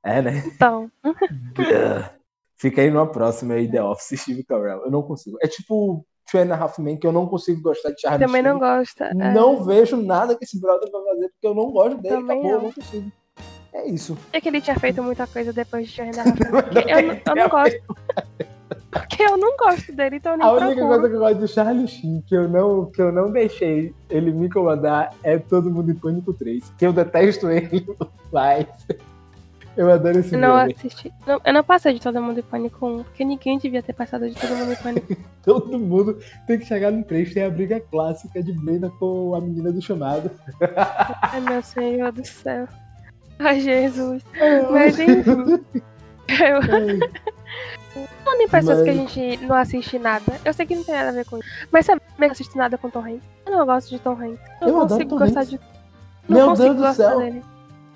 [0.05, 0.43] É, né?
[0.45, 0.89] Então,
[2.57, 4.83] Fica aí numa próxima aí, The Office, Steve Carell.
[4.85, 5.37] Eu não consigo.
[5.41, 8.41] É tipo Two and a Half Men, que eu não consigo gostar de Charlie também
[8.41, 8.59] não Sheen.
[8.59, 9.05] gosta.
[9.05, 9.13] é.
[9.33, 12.15] Não vejo nada que esse brother vai fazer, porque eu não gosto dele.
[12.15, 12.63] Também Acabou, eu não.
[12.65, 13.11] não consigo.
[13.73, 14.17] É isso.
[14.31, 16.39] É que ele tinha feito muita coisa depois de da Porque
[16.91, 17.83] eu, não- eu não gosto.
[18.93, 20.87] Porque eu não gosto dele, então eu nem A única procuro.
[20.87, 24.31] coisa que eu gosto do Charlie Sheen, que eu não, que eu não deixei ele
[24.31, 26.71] me incomodar, é Todo Mundo em Pânico 3.
[26.77, 27.85] Que eu detesto ele,
[28.31, 28.65] mas
[29.75, 30.75] eu adoro esse Não brother.
[30.77, 31.11] assisti.
[31.25, 34.29] Não, eu não passei de Todo Mundo em Pânico 1, porque ninguém devia ter passado
[34.29, 35.15] de Todo Mundo em Pânico.
[35.43, 39.41] Todo mundo tem que chegar no 3, tem a briga clássica de Brenda com a
[39.41, 40.29] menina do chamado.
[41.21, 42.67] Ai, meu Senhor do céu.
[43.39, 44.23] Ai, Jesus.
[44.71, 45.63] Mas enfim.
[46.29, 46.61] Eu,
[48.23, 50.95] falando em pessoas que a Mas- gente não assiste nada, eu sei que não tem
[50.95, 51.47] nada a ver com isso.
[51.71, 53.23] Mas sabe, eu não assisto nada com Tom Hanks.
[53.45, 54.39] Eu não gosto de Tom Hanks.
[54.61, 55.59] Eu, Eu não consigo gostar de.
[56.27, 57.17] Não Meu consigo Deus do gostar céu.
[57.19, 57.43] dele.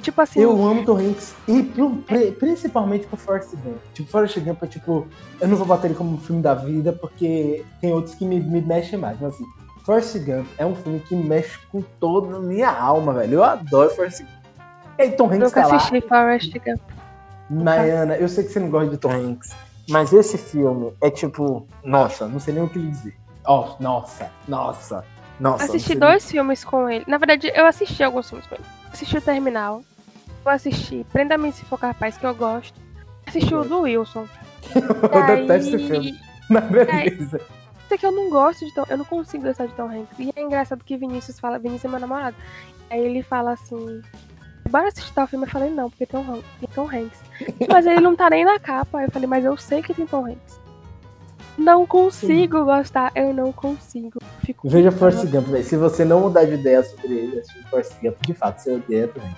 [0.02, 3.78] Tipo assim, Eu amo Tom Hanks, e pro- pri- principalmente pro Forrest Gump.
[3.96, 5.08] Tipo, Forrest Gump é tipo,
[5.42, 8.40] eu não vou bater ele como um filme da vida, porque tem outros que me,
[8.40, 9.20] me mexem mais.
[9.20, 9.44] Mas assim,
[9.86, 13.36] Forrest Gump é um filme que mexe com toda a minha alma, velho.
[13.36, 14.30] Eu adoro Forrest Gump.
[15.00, 15.76] E aí, Tom Hanks nunca tá lá.
[15.78, 16.82] assisti Forrest Gump.
[17.50, 19.52] Maiana, eu sei que você não gosta de Tom Hanks,
[19.90, 23.16] mas esse filme é tipo, nossa, não sei nem o que lhe dizer.
[23.46, 25.06] Ó, nossa, nossa,
[25.40, 25.64] nossa.
[25.66, 27.06] Assisti dois filmes com ele.
[27.08, 28.64] Na verdade, eu assisti alguns filmes com ele.
[28.92, 29.82] Assisti o Terminal.
[30.46, 32.80] Eu assisti Prenda-me se for capaz, que eu gosto.
[33.26, 34.28] Assisti o do Wilson.
[34.74, 36.20] nem- Eu detesto esse filme.
[36.50, 37.42] Mas beleza.
[37.88, 40.20] Sei que eu não gosto de Tom, eu não consigo gostar de Tom Hanks.
[40.20, 42.36] E é engraçado que Vinícius fala, Vinícius é meu namorado.
[42.90, 44.02] Aí ele fala assim,
[44.68, 45.46] bora assistir tal filme.
[45.46, 47.20] Eu falei, não, porque tem, um, tem Tom Hanks.
[47.70, 49.04] Mas ele não tá nem na capa.
[49.04, 50.60] Eu falei, mas eu sei que tem Tom Hanks.
[51.58, 54.20] Não consigo gostar, eu não consigo.
[54.44, 55.64] Fico Veja Forrest Gump, velho.
[55.64, 59.08] Se você não mudar de ideia sobre ele, assistir Forrest Gump, de fato, você odeia
[59.08, 59.36] também.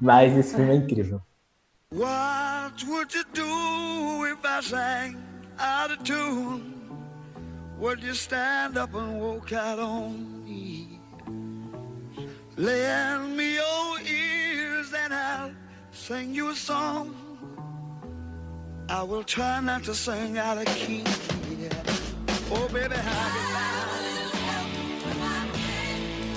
[0.00, 1.20] Mas esse filme é incrível.
[1.92, 5.16] What would you do if I sang
[5.58, 6.76] out of tune?
[7.80, 10.95] Would you stand up and walk out on me?
[12.58, 15.52] Lend me your ears and I'll
[15.92, 17.14] sing you a song.
[18.88, 21.04] I will try not to sing out of key.
[21.60, 21.68] Yeah.
[22.50, 23.76] Oh, baby, how can I?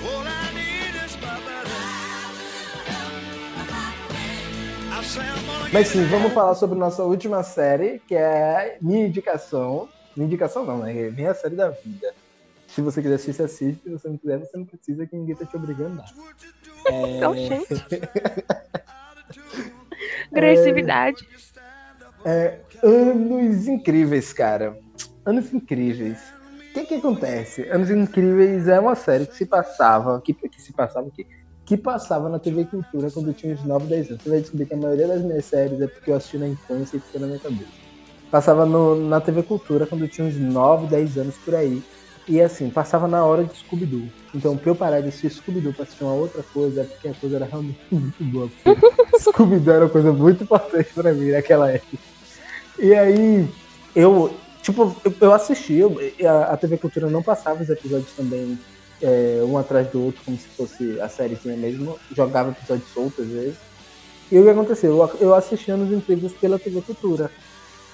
[0.04, 0.24] All
[0.56, 1.40] need is my
[5.72, 9.88] Mas sim, vamos falar sobre nossa última série, que é minha indicação.
[10.18, 11.08] Minha indicação não, né?
[11.08, 12.14] É minha série da vida.
[12.74, 13.84] Se você quiser assistir, você assiste.
[13.84, 16.06] Se você não quiser, você não precisa, que ninguém tá te obrigando a.
[16.92, 17.18] É...
[17.18, 17.68] Então, gente.
[20.32, 21.28] Agressividade.
[22.26, 24.78] É, anos incríveis, cara.
[25.26, 26.20] Anos incríveis.
[26.70, 27.64] O que que acontece?
[27.70, 30.22] Anos Incríveis é uma série que se passava.
[30.22, 31.26] Que, que se passava o quê?
[31.66, 34.24] Que passava na TV Cultura quando eu tinha uns 9, 10 anos.
[34.24, 36.98] Você vai descobrir que a maioria das minhas séries é porque eu assisti na infância
[36.98, 37.72] e ficou na minha cabeça.
[38.30, 41.82] Passava no- na TV Cultura quando eu tinha uns 9, 10 anos por aí.
[42.30, 44.08] E assim, passava na hora de Scooby-Doo.
[44.36, 47.14] Então, pra eu parar de assistir Scooby-Doo pra assistir uma outra coisa, é porque a
[47.16, 48.50] coisa era realmente muito boa.
[49.18, 51.98] Scooby-Doo era uma coisa muito importante pra mim naquela época.
[52.78, 53.48] E aí,
[53.96, 54.30] eu,
[54.62, 58.60] tipo, eu, eu assisti, eu- a, a TV Cultura não passava os episódios também
[59.02, 63.32] é, um atrás do outro, como se fosse a sériezinha mesmo, jogava episódios soltos às
[63.32, 63.60] vezes.
[64.32, 64.96] E o que aconteceu?
[65.02, 65.90] Eu, eu assisti Anos
[66.40, 67.32] pela TV Cultura.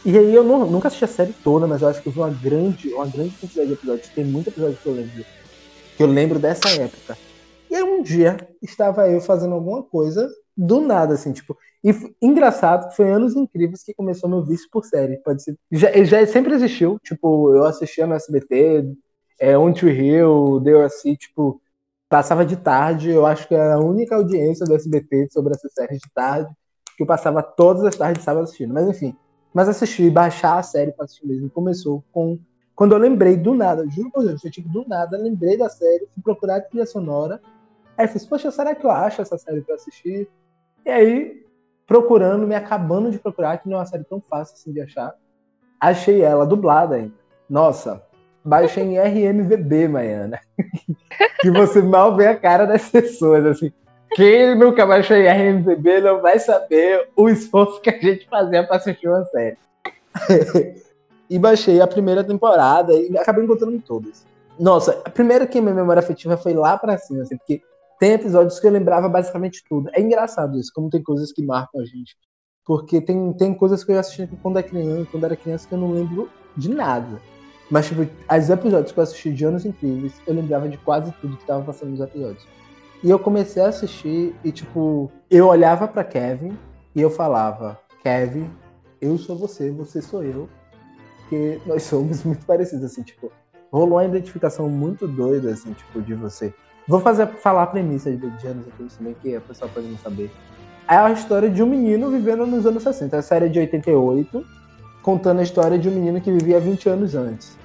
[0.06, 2.20] E aí eu não- nunca assisti a série toda, mas eu acho que eu vi
[2.20, 4.08] uma grande, uma grande quantidade de episódios.
[4.10, 5.26] Tem muito episódio que eu lembro.
[5.98, 7.18] Que eu lembro dessa época.
[7.72, 11.58] E aí um dia estava eu fazendo alguma coisa, do nada, assim, tipo.
[11.84, 11.92] E
[12.22, 15.18] engraçado foi anos incríveis que começou meu vício por série.
[15.18, 15.58] Pode ser.
[15.72, 18.86] Já, já sempre existiu, tipo, eu assistia no SBT,
[19.40, 21.60] é, On to Hill, DLC, tipo,
[22.08, 26.00] passava de tarde, eu acho que era a única audiência do SBT sobre essas séries
[26.00, 26.50] de tarde,
[26.96, 28.74] que eu passava todas as tardes de sábado assistindo.
[28.74, 29.16] Mas enfim,
[29.56, 32.38] mas assistir, baixar a série pra assistir mesmo, começou com.
[32.76, 36.10] Quando eu lembrei do nada, juro por Deus, eu tipo, do nada, lembrei da série,
[36.14, 37.42] fui procurar a trilha sonora.
[37.98, 40.28] Aí eu fiz, poxa, será que eu acho essa série pra assistir?
[40.86, 41.46] E aí,
[41.88, 45.16] procurando, me acabando de procurar, que não é uma série tão fácil assim de achar,
[45.80, 47.14] achei ela dublada ainda.
[47.50, 48.04] Nossa,
[48.44, 50.38] baixei em RMVB, Maiana.
[51.40, 53.72] que você mal vê a cara das pessoas, assim.
[54.16, 58.78] Quem nunca baixou em RMVB não vai saber o esforço que a gente fazia pra
[58.78, 59.58] assistir uma série.
[61.30, 64.26] e baixei a primeira temporada e acabei encontrando todas.
[64.58, 67.62] Nossa, a primeira que minha memória afetiva foi lá pra cima, assim, porque
[68.00, 69.90] tem episódios que eu lembrava basicamente tudo.
[69.92, 72.16] É engraçado isso, como tem coisas que marcam a gente.
[72.66, 75.80] Porque tem, tem coisas que eu assisti quando era criança, quando era criança que eu
[75.80, 77.20] não lembro de nada.
[77.70, 81.36] Mas, tipo, os episódios que eu assisti de Anos Incríveis, eu lembrava de quase tudo
[81.36, 82.48] que tava passando nos episódios.
[83.06, 86.58] E eu comecei a assistir e, tipo, eu olhava pra Kevin
[86.96, 88.50] e eu falava, Kevin,
[89.00, 90.50] eu sou você, você sou eu.
[91.20, 93.32] Porque nós somos muito parecidos, assim, tipo,
[93.72, 96.52] rolou uma identificação muito doida, assim, tipo, de você.
[96.88, 98.66] Vou fazer, falar a premissa de, de Anos
[98.98, 100.32] também, que a pessoa pode não saber.
[100.90, 103.18] É a história de um menino vivendo nos anos 60.
[103.18, 104.44] A série é de 88,
[105.04, 107.56] contando a história de um menino que vivia 20 anos antes.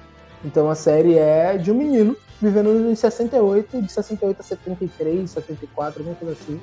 [0.45, 5.99] Então a série é de um menino vivendo em 68, de 68 a 73, 74,
[5.99, 6.59] alguma coisa assim.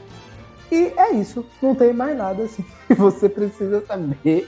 [0.71, 4.47] E é isso, não tem mais nada assim que você precisa saber que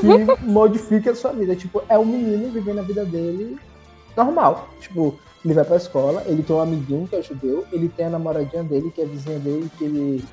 [0.42, 1.56] modifique a sua vida.
[1.56, 3.58] Tipo, é um menino vivendo a vida dele
[4.16, 4.68] normal.
[4.80, 8.10] Tipo, ele vai pra escola, ele tem um amiguinho que é judeu, ele tem a
[8.10, 10.24] namoradinha dele, que é vizinha dele, que ele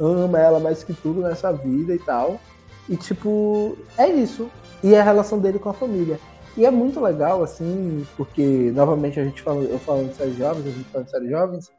[0.00, 2.40] ama ela mais que tudo nessa vida e tal.
[2.88, 4.50] E tipo, é isso.
[4.82, 6.18] E é a relação dele com a família.
[6.56, 10.66] E é muito legal, assim, porque, novamente, a gente fala, eu falo de séries jovens,
[10.66, 11.72] a gente fala de séries jovens.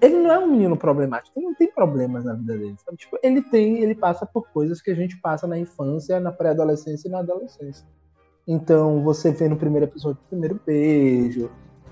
[0.00, 2.96] Ele não é um menino problemático, ele não tem problemas na vida dele, sabe?
[2.96, 7.08] Tipo, ele tem, ele passa por coisas que a gente passa na infância, na pré-adolescência
[7.08, 7.86] e na adolescência.
[8.48, 11.50] Então, você vê no primeiro episódio o primeiro beijo,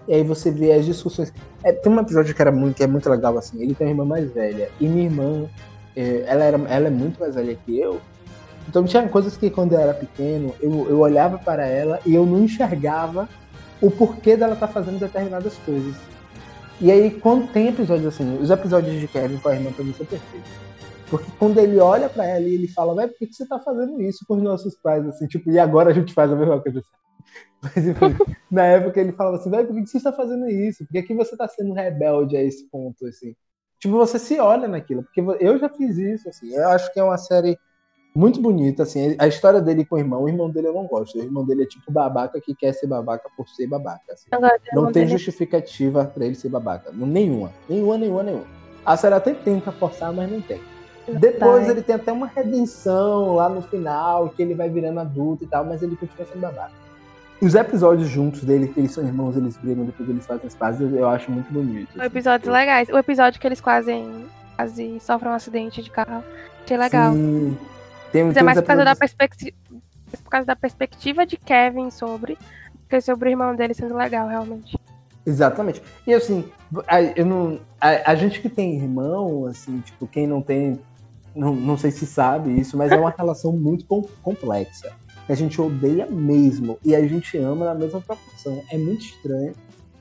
[0.08, 1.32] e aí você vê as discussões.
[1.62, 3.92] É, tem um episódio que, era muito, que é muito legal, assim, ele tem uma
[3.92, 5.48] irmã mais velha, e minha irmã,
[5.94, 8.00] é, ela, era, ela é muito mais velha que eu,
[8.68, 12.24] Então tinha coisas que quando eu era pequeno, eu, eu olhava para ela e eu
[12.24, 13.28] não enxergava
[13.80, 15.94] o porquê dela estar fazendo determinadas coisas.
[16.80, 20.06] E aí, quando tem episódios assim, os episódios de Kevin com a irmã mim são
[20.06, 20.50] perfeitos.
[21.08, 23.60] Porque quando ele olha pra ela e ele fala, velho, por que, que você tá
[23.60, 25.06] fazendo isso com os nossos pais?
[25.06, 26.82] Assim, tipo, e agora a gente faz a mesma coisa.
[27.62, 28.16] Mas enfim,
[28.50, 30.84] na época ele falava assim, velho, por que, que você está fazendo isso?
[30.84, 33.34] Por que, que você tá sendo rebelde a esse ponto, assim?
[33.78, 35.02] Tipo, você se olha naquilo.
[35.04, 36.52] Porque eu já fiz isso, assim.
[36.54, 37.58] Eu acho que é uma série
[38.16, 39.16] muito bonita, assim.
[39.18, 41.18] A história dele com o irmão, o irmão dele eu não gosto.
[41.18, 44.12] O irmão dele é tipo babaca que quer ser babaca por ser babaca.
[44.12, 44.26] assim.
[44.30, 46.90] Agora, Não tem dele- justificativa pra ele ser babaca.
[46.92, 47.50] Nenhuma.
[47.68, 48.44] Nenhuma, nenhuma, nenhuma.
[48.86, 50.60] A série até tenta forçar, mas não tem.
[51.06, 55.46] Depois ele tem até uma redenção lá no final, que ele vai virando adulto e
[55.46, 56.72] tal, mas ele continua sendo babaca.
[57.42, 60.92] Os episódios juntos dele, que eles são irmãos, eles brigam, depois eles fazem as pazes,
[60.94, 61.88] eu acho muito bonito.
[61.96, 62.06] assim.
[62.06, 62.88] Episódios legais.
[62.88, 63.92] O episódio que eles quase,
[64.56, 66.24] quase sofrem um acidente de carro.
[66.64, 67.12] Achei legal.
[67.12, 67.58] Sim.
[68.14, 69.56] Tem, Mas tem é mais por causa, da perspectiva,
[70.22, 72.38] por causa da perspectiva de Kevin sobre.
[72.82, 74.78] Porque sobre o irmão dele sendo legal, realmente.
[75.26, 75.82] Exatamente.
[76.06, 76.48] E assim,
[76.86, 80.78] a, eu não, a, a gente que tem irmão, assim, tipo, quem não tem,
[81.34, 84.92] não, não sei se sabe isso, mas é uma relação muito com- complexa.
[85.28, 88.62] A gente odeia mesmo e a gente ama na mesma proporção.
[88.70, 89.54] É muito estranho.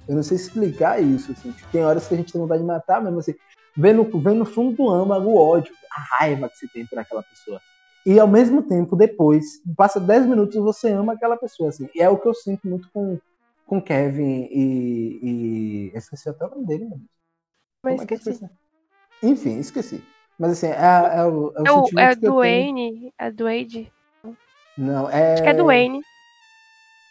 [0.07, 1.51] Eu não sei explicar isso, assim.
[1.51, 3.33] Tipo, tem horas que a gente tem vontade de matar mesmo, assim.
[3.75, 6.99] Vem no, vem no fundo do âmago o ódio, a raiva que você tem por
[6.99, 7.59] aquela pessoa.
[8.05, 11.89] E ao mesmo tempo, depois, passa 10 minutos você ama aquela pessoa, assim.
[11.95, 13.17] E é o que eu sinto muito com,
[13.65, 15.91] com Kevin e, e.
[15.97, 16.99] Esqueci até o nome dele, meu.
[17.83, 18.29] Mas Como é esqueci.
[18.31, 18.51] esqueci?
[19.21, 20.03] Enfim, esqueci.
[20.37, 22.29] Mas assim, é, é o, é o É, o, sentimento é que.
[22.29, 23.13] Wayne.
[23.17, 23.31] É.
[24.77, 25.33] Não, é.
[25.33, 26.01] Acho que é do Wayne.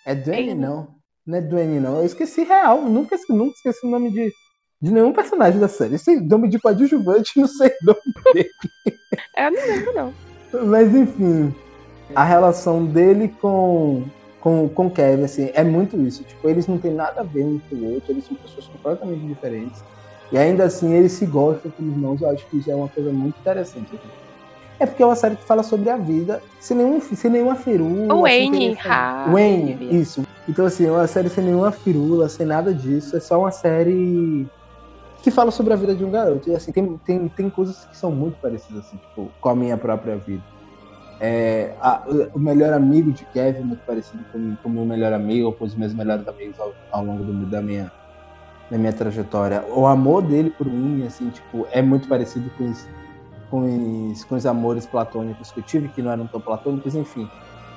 [0.05, 0.55] É Wayne.
[0.55, 1.03] não.
[1.25, 1.99] Não é Dwayne, não.
[1.99, 2.83] Eu esqueci real.
[2.83, 4.33] Nunca, nunca esqueci o nome de,
[4.81, 5.95] de nenhum personagem da série.
[5.95, 8.51] Esse nome de coadjuvante, não sei o nome
[9.37, 10.32] Eu não lembro, não.
[10.53, 11.55] Mas enfim,
[12.15, 14.03] a relação dele com
[14.41, 16.25] com com Kevin assim, é muito isso.
[16.25, 19.25] Tipo, eles não têm nada a ver um com o outro, eles são pessoas completamente
[19.27, 19.83] diferentes.
[20.31, 22.21] E ainda assim eles se gostam como irmãos.
[22.21, 23.89] Eu acho que isso é uma coisa muito interessante.
[23.95, 24.23] assim.
[24.81, 28.13] É porque é uma série que fala sobre a vida sem, nenhum, sem nenhuma firula.
[28.13, 28.77] O Wayne,
[29.31, 30.25] Wayne, isso.
[30.49, 33.17] Então, assim, é uma série sem nenhuma firula, sem nada disso.
[33.17, 34.45] É só uma série
[35.23, 36.51] que fala sobre a vida de um garoto.
[36.51, 39.77] E, assim, tem, tem, tem coisas que são muito parecidas, assim, tipo, com a minha
[39.79, 40.43] própria vida.
[41.21, 42.03] É, a-
[42.35, 45.65] o- melhor amigo de Kevin é muito parecido com, o meu melhor amigo, ou com
[45.65, 47.93] os meus melhores amigos ao, ao longo do- da, minha,
[48.69, 49.65] da minha trajetória.
[49.69, 52.89] O amor dele por mim, assim, tipo, é muito parecido com os,
[53.49, 57.29] com os, com os amores platônicos que eu tive, que não eram tão platônicos, enfim.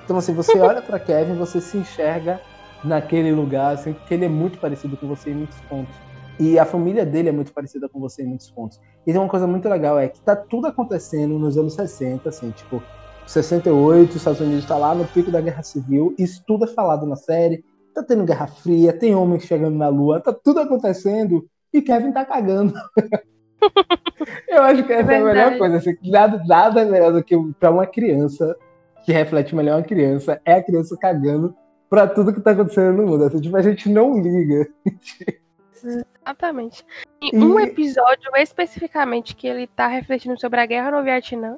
[0.04, 2.42] Então, assim, você olha pra Kevin, você se enxerga
[2.84, 5.96] naquele lugar, assim, porque ele é muito parecido com você em muitos pontos.
[6.40, 8.80] E a família dele é muito parecida com você em muitos pontos.
[9.08, 12.52] E tem uma coisa muito legal, é que tá tudo acontecendo nos anos 60, assim,
[12.52, 12.84] tipo,
[13.26, 17.06] 68, os Estados Unidos tá lá no pico da Guerra Civil, isso tudo é falado
[17.06, 17.64] na série,
[17.94, 22.26] tá tendo Guerra Fria, tem homens chegando na Lua, tá tudo acontecendo, e Kevin tá
[22.26, 22.74] cagando.
[24.48, 27.36] Eu acho que essa é, a melhor coisa, assim, nada, nada é melhor do que
[27.60, 28.56] pra uma criança,
[29.04, 31.56] que reflete melhor uma criança, é a criança cagando
[31.90, 33.24] pra tudo que tá acontecendo no mundo.
[33.24, 34.68] Assim, tipo, a gente não liga.
[35.86, 36.86] Exatamente.
[37.22, 41.58] E E- um episódio especificamente que ele tá refletindo sobre a guerra no Vietnã,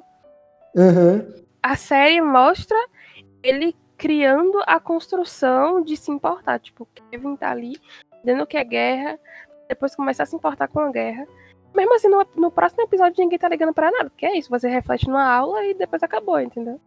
[0.76, 1.26] Aham.
[1.62, 2.76] a série mostra
[3.42, 6.60] ele criando a construção de se importar.
[6.60, 7.72] Tipo, o Kevin tá ali,
[8.24, 9.18] dizendo que é guerra,
[9.68, 11.26] depois começar a se importar com a guerra.
[11.74, 14.68] Mesmo assim, no, no próximo episódio ninguém tá ligando pra nada, porque é isso, você
[14.68, 16.80] reflete numa aula e depois acabou, entendeu?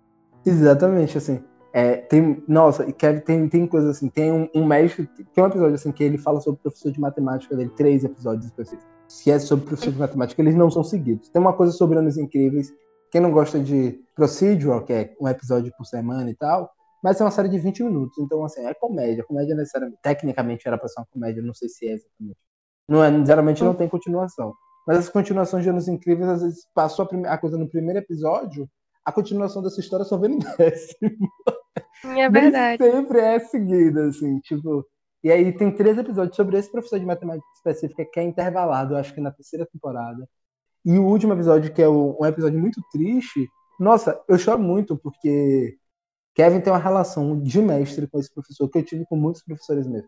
[0.46, 1.44] Exatamente, assim.
[1.74, 5.48] É, tem, nossa, e Kevin tem, tem coisas assim, tem um, um mestre, tem um
[5.48, 8.86] episódio assim que ele fala sobre o professor de matemática dele, três episódios específicos,
[9.24, 11.30] que é sobre o professor de matemática, eles não são seguidos.
[11.30, 12.74] Tem uma coisa sobre Anos Incríveis,
[13.10, 16.70] quem não gosta de procedural, que é um episódio por semana e tal,
[17.02, 20.78] mas é uma série de 20 minutos, então assim, é comédia, comédia necessariamente, tecnicamente era
[20.78, 22.38] pra ser uma comédia, não sei se é exatamente.
[22.88, 24.54] Não é, geralmente não tem continuação.
[24.86, 28.68] Mas as continuações de Anos Incríveis, às vezes passou a, a coisa no primeiro episódio,
[29.06, 31.30] a continuação dessa história só vem no décimo.
[32.06, 32.84] É Nem verdade.
[32.84, 34.86] sempre é seguida, assim, tipo.
[35.24, 39.14] E aí tem três episódios sobre esse professor de matemática específica que é intervalado, acho
[39.14, 40.28] que na terceira temporada.
[40.84, 43.48] E o último episódio, que é um episódio muito triste,
[43.80, 45.78] nossa, eu choro muito porque
[46.34, 49.88] Kevin tem uma relação de mestre com esse professor que eu tive com muitos professores
[49.88, 50.06] meus.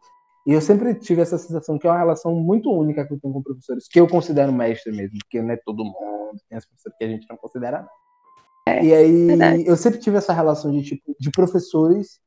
[0.47, 3.33] E eu sempre tive essa sensação que é uma relação muito única que eu tenho
[3.33, 6.97] com professores, que eu considero mestre mesmo, porque não é todo mundo, tem as professores
[6.97, 7.87] que a gente não considera
[8.67, 8.73] não.
[8.81, 9.63] E aí, verdade.
[9.65, 12.19] eu sempre tive essa relação de tipo de professores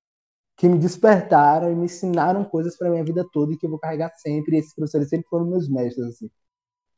[0.56, 3.78] que me despertaram e me ensinaram coisas para minha vida toda e que eu vou
[3.80, 4.56] carregar sempre.
[4.56, 6.30] E esses professores sempre foram meus mestres assim.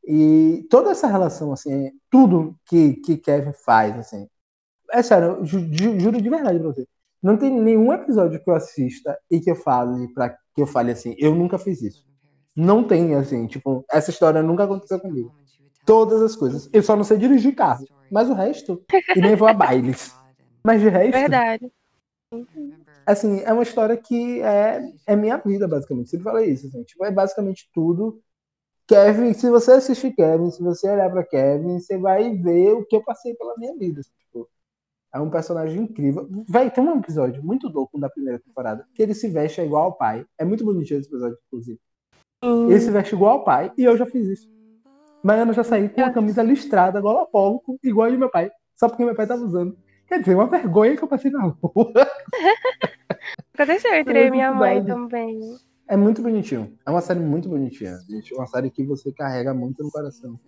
[0.07, 4.27] E toda essa relação assim, tudo que que Kevin faz assim,
[4.91, 6.87] É sério, eu ju- ju- juro de verdade pra você.
[7.23, 10.91] Não tem nenhum episódio que eu assista e que eu fale para que eu fale
[10.91, 12.05] assim, eu nunca fiz isso.
[12.55, 15.33] Não tem assim, tipo, essa história nunca aconteceu comigo.
[15.89, 16.69] Todas as coisas.
[16.71, 18.79] Eu só não sei dirigir carro, mas o resto,
[19.15, 20.15] e nem vou a bailes.
[20.63, 21.71] Mas de resto, Verdade.
[23.07, 26.11] assim, é uma história que é, é minha vida, basicamente.
[26.11, 28.21] Sempre falei isso, assim, tipo, é basicamente tudo.
[28.87, 32.95] Kevin, se você assistir Kevin, se você olhar pra Kevin, você vai ver o que
[32.95, 34.01] eu passei pela minha vida.
[34.01, 34.47] assim, tipo,
[35.11, 36.29] é um personagem incrível.
[36.47, 39.93] Vai ter um episódio muito louco da primeira temporada, que ele se veste igual ao
[39.93, 40.23] pai.
[40.37, 41.79] É muito bonitinho esse episódio, inclusive.
[42.43, 44.58] Ele se veste igual ao pai, e eu já fiz isso.
[45.23, 48.29] Mas eu já saí com a camisa listrada, igual a Apolo, igual a de meu
[48.29, 48.49] pai.
[48.75, 49.77] Só porque meu pai tava usando.
[50.07, 51.93] Quer dizer, uma vergonha que eu passei na rua.
[53.53, 55.39] Aconteceu entre eu e minha mãe também.
[55.87, 56.77] É muito bonitinho.
[56.85, 57.97] É uma série muito bonitinha.
[58.09, 58.33] Gente.
[58.33, 60.39] Uma série que você carrega muito no coração.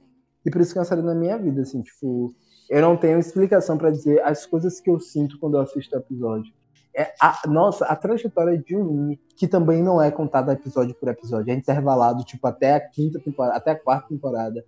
[0.46, 2.34] E por isso que é uma série da minha vida, assim, tipo,
[2.70, 6.00] eu não tenho explicação pra dizer as coisas que eu sinto quando eu assisto o
[6.00, 6.54] episódio.
[6.96, 11.52] É a- nossa, a trajetória de um que também não é contada episódio por episódio,
[11.52, 14.64] é intervalado, tipo, até a quinta temporada, até a quarta temporada.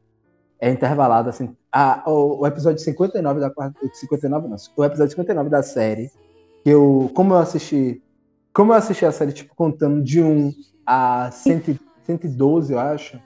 [0.60, 1.54] É intervalado, assim.
[1.72, 3.78] A, o, o episódio 59 da quarta.
[3.94, 4.56] 59, não.
[4.78, 6.10] O episódio 59 da série.
[6.64, 7.12] Que eu.
[7.14, 8.02] Como eu assisti.
[8.54, 10.54] Como eu assisti a série, tipo, contando de 1
[10.86, 13.20] a 100, 112, eu acho.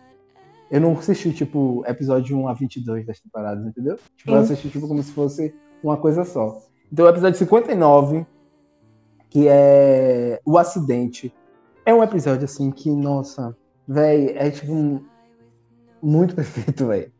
[0.71, 3.97] Eu não assisti, tipo, episódio 1 a 22 das temporadas, entendeu?
[4.17, 5.53] Tipo, eu assisti, tipo, como se fosse
[5.83, 6.59] uma coisa só.
[6.91, 8.25] Então, o episódio 59,
[9.29, 11.33] que é o acidente,
[11.85, 13.55] é um episódio, assim, que, nossa,
[13.87, 15.03] véi, é, tipo, um-
[16.01, 16.35] muito
[16.75, 17.11] perfeito, véi.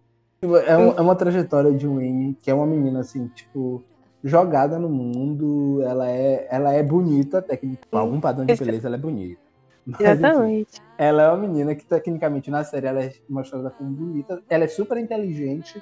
[0.41, 3.83] Tipo, É, um- é uma trajetória de Wayne, que é uma menina, assim, tipo,
[4.23, 8.95] jogada no mundo, ela é, ela é bonita, tecnicamente, com algum padrão de beleza, ela
[8.95, 9.41] é bonita.
[9.87, 10.81] Mas, enfim, Exatamente.
[10.97, 14.41] ela é uma menina que, tecnicamente, na série, ela é mostrada como bonita.
[14.49, 15.81] Ela é super inteligente.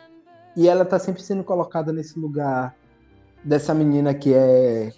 [0.56, 2.76] E ela tá sempre sendo colocada nesse lugar
[3.44, 4.92] dessa menina que é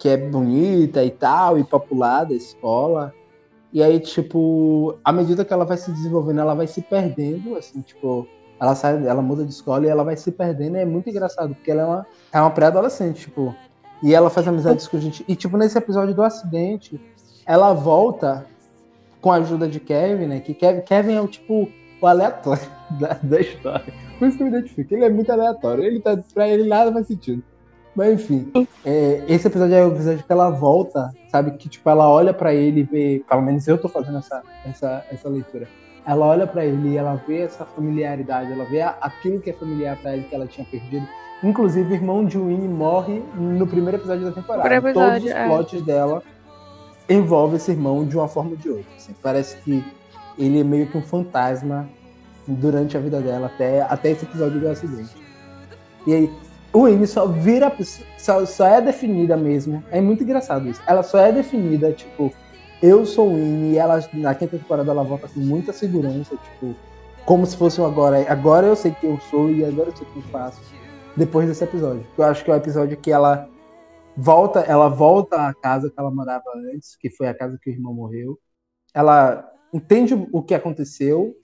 [0.00, 3.14] que é bonita e tal, e popular da escola.
[3.70, 7.82] E aí, tipo, à medida que ela vai se desenvolvendo, ela vai se perdendo, assim,
[7.82, 8.26] tipo,
[8.58, 10.76] ela sai, ela muda de escola e ela vai se perdendo.
[10.76, 13.54] É muito engraçado, porque ela é uma, é uma pré-adolescente, tipo.
[14.02, 15.22] E ela faz amizades com gente.
[15.28, 16.98] E, tipo, nesse episódio do acidente,
[17.46, 18.46] ela volta
[19.20, 20.40] com a ajuda de Kevin, né?
[20.40, 21.68] Que Kevin, Kevin é o tipo
[22.00, 22.66] o aleatório
[22.98, 23.92] da, da história.
[24.18, 24.94] Por isso que eu me identifico.
[24.94, 25.84] Ele é muito aleatório.
[25.84, 27.44] Ele tá, pra ele nada faz sentido.
[27.94, 28.50] Mas enfim,
[28.84, 31.52] é, esse episódio é o episódio que ela volta, sabe?
[31.52, 33.24] Que tipo, ela olha pra ele e vê.
[33.28, 35.68] Pelo menos eu tô fazendo essa, essa, essa leitura.
[36.06, 39.96] Ela olha pra ele e ela vê essa familiaridade, ela vê aquilo que é familiar
[40.00, 41.06] pra ele que ela tinha perdido.
[41.42, 44.74] Inclusive, o irmão de Winnie morre no primeiro episódio da temporada.
[44.74, 45.46] Episódio, Todos os é.
[45.46, 46.22] plots dela
[47.08, 48.84] envolvem esse irmão de uma forma ou de outra.
[48.96, 49.14] assim.
[49.22, 49.84] Parece que
[50.38, 51.88] ele é meio que um fantasma
[52.46, 55.14] durante a vida dela até, até esse episódio do acidente.
[56.06, 56.32] E aí,
[56.72, 57.72] o Winnie só vira.
[58.18, 59.82] Só, só é definida mesmo.
[59.90, 60.80] É muito engraçado isso.
[60.86, 62.32] Ela só é definida, tipo,
[62.82, 66.74] eu sou o Winnie, e ela, na quinta temporada, ela volta com muita segurança, tipo,
[67.24, 68.24] como se fosse um agora.
[68.30, 70.60] Agora eu sei quem eu sou e agora eu sei o que eu faço.
[71.16, 72.06] Depois desse episódio.
[72.16, 73.48] Eu acho que é o episódio que ela
[74.16, 77.72] volta, ela volta à casa que ela morava antes, que foi a casa que o
[77.72, 78.38] irmão morreu.
[78.94, 81.34] Ela entende o que aconteceu,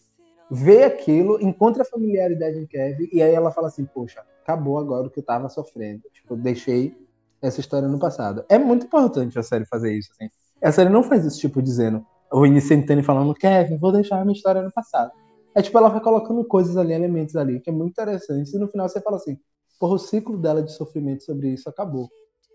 [0.50, 5.08] vê aquilo, encontra a familiaridade em Kevin, e aí ela fala assim, poxa, acabou agora
[5.08, 6.02] o que eu tava sofrendo.
[6.12, 6.96] Tipo, eu deixei
[7.42, 8.44] essa história no passado.
[8.48, 10.30] É muito importante a série fazer isso, assim.
[10.62, 14.34] A série não faz isso, tipo, dizendo, o e falando, Kevin, vou deixar a minha
[14.36, 15.10] história no passado.
[15.54, 18.54] É tipo, ela vai colocando coisas ali, elementos ali, que é muito interessante.
[18.54, 19.38] E no final você fala assim,
[19.80, 22.08] porra, o ciclo dela de sofrimento sobre isso acabou.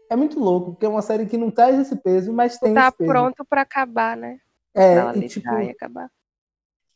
[0.09, 2.87] É muito louco, porque é uma série que não traz esse peso, mas tem Tá
[2.87, 3.11] esse peso.
[3.11, 4.37] pronto pra acabar, né?
[4.73, 6.09] É, e, tipo, acabar.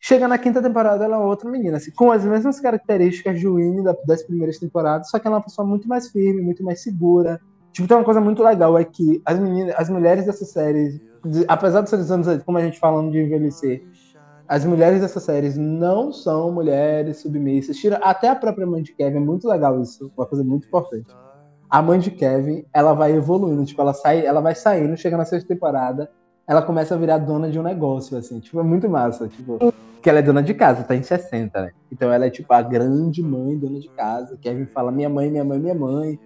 [0.08, 3.84] Chega na quinta temporada, ela é outra menina, assim, com as mesmas características de Winnie
[3.84, 6.84] da- das primeiras temporadas, só que ela é uma pessoa muito mais firme, muito mais
[6.84, 7.40] segura.
[7.74, 11.02] Tipo, tem uma coisa muito legal, é que as meninas, as mulheres dessa série,
[11.48, 13.82] apesar dos seus anos, como a gente falando de envelhecer,
[14.48, 17.76] as mulheres dessa série não são mulheres submissas.
[17.76, 21.16] Tira, até a própria mãe de Kevin, é muito legal isso, uma coisa muito importante.
[21.68, 25.26] A mãe de Kevin, ela vai evoluindo, tipo, ela sai, ela vai saindo, chega na
[25.26, 26.08] sexta temporada,
[26.48, 29.58] ela começa a virar dona de um negócio, assim, tipo, é muito massa, tipo,
[30.06, 31.72] que ela é dona de casa, tá em 60, né?
[31.92, 34.38] Então ela é tipo a grande mãe, dona de casa.
[34.40, 36.20] Kevin fala minha mãe, minha mãe, minha mãe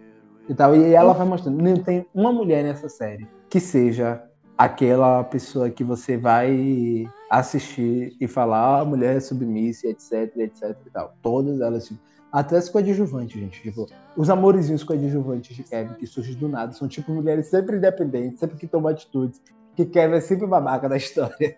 [0.50, 0.76] e tal.
[0.76, 1.64] E ela vai mostrando.
[1.64, 4.22] Não tem uma mulher nessa série que seja
[4.58, 10.76] aquela pessoa que você vai assistir e falar, ah, a mulher é submissa, etc, etc
[10.86, 11.14] e tal.
[11.22, 12.02] Todas elas, tipo,
[12.34, 13.62] até as coadjuvantes, gente.
[13.62, 13.88] Tipo,
[14.18, 18.58] os amorezinhos coadjuvantes de Kevin que surgem do nada são tipo mulheres sempre independentes, sempre
[18.58, 19.42] que tomam atitudes.
[19.74, 21.56] Que Kevin é sempre babaca da história.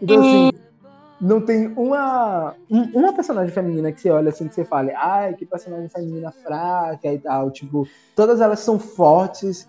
[0.00, 0.50] Então, assim,
[1.20, 5.34] não tem uma, um- uma personagem feminina que você olha assim que você fale, ai,
[5.34, 7.50] que personagem feminina fraca e tal.
[7.50, 9.68] Tipo, todas elas são fortes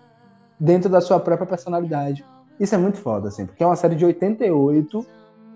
[0.58, 2.24] dentro da sua própria personalidade.
[2.58, 5.06] Isso é muito foda, assim, porque é uma série de 88.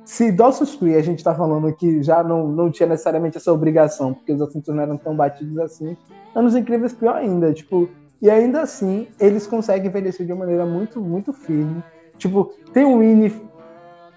[0.05, 4.13] Se Dawson's Creek a gente tá falando que já não, não tinha necessariamente essa obrigação,
[4.15, 5.97] porque os assuntos não eram tão batidos assim,
[6.35, 7.89] Anos Incríveis pior ainda, tipo,
[8.21, 11.83] e ainda assim, eles conseguem envelhecer de uma maneira muito, muito firme.
[12.19, 13.31] Tipo, tem o Winnie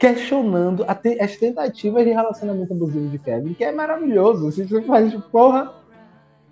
[0.03, 4.49] questionando te- as tentativas de relacionamento abusivo de Kevin, que é maravilhoso.
[4.49, 5.71] Assim, você faz, tipo, porra,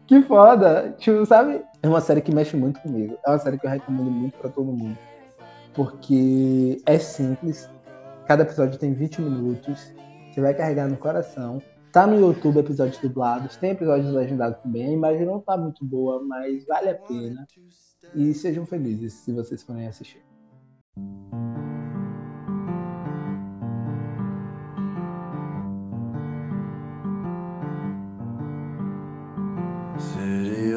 [0.08, 0.96] que foda.
[0.98, 1.62] Tipo, sabe?
[1.84, 3.18] É uma série que mexe muito comigo.
[3.26, 4.98] É uma série que eu recomendo muito pra todo mundo.
[5.74, 7.70] Porque é simples.
[8.26, 9.94] Cada episódio tem 20 minutos.
[10.32, 11.62] Você vai carregar no coração.
[11.92, 14.86] Tá no YouTube episódios dublados, tem episódios legendados também.
[14.88, 17.46] A imagem não tá muito boa, mas vale a pena.
[18.16, 20.24] E sejam felizes se vocês forem assistir.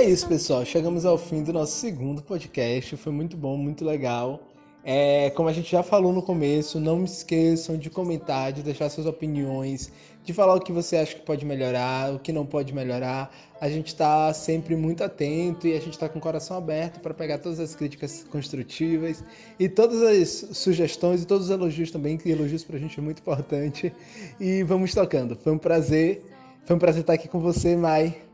[0.00, 0.64] É isso, pessoal.
[0.64, 2.96] Chegamos ao fim do nosso segundo podcast.
[2.96, 4.40] Foi muito bom, muito legal.
[4.82, 9.06] É, como a gente já falou no começo, não esqueçam de comentar, de deixar suas
[9.06, 9.92] opiniões,
[10.24, 13.30] de falar o que você acha que pode melhorar, o que não pode melhorar.
[13.60, 17.12] A gente está sempre muito atento e a gente está com o coração aberto para
[17.12, 19.22] pegar todas as críticas construtivas
[19.58, 23.02] e todas as sugestões e todos os elogios também, que elogios para a gente é
[23.02, 23.92] muito importante.
[24.40, 25.36] E vamos tocando.
[25.36, 26.22] Foi um prazer.
[26.64, 28.29] Foi um prazer estar aqui com você, Mai.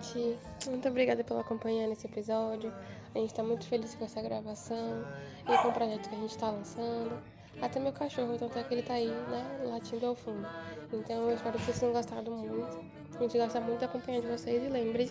[0.00, 2.72] Gente, muito obrigada pela companhia nesse episódio.
[3.14, 5.04] A gente tá muito feliz com essa gravação
[5.42, 7.20] e com o projeto que a gente tá lançando.
[7.60, 10.46] Até meu cachorro, tanto é que ele tá aí, né, latindo ao fundo.
[10.92, 12.84] Então eu espero que vocês tenham gostado muito.
[13.16, 15.10] A gente gosta muito da companhia de vocês e lembre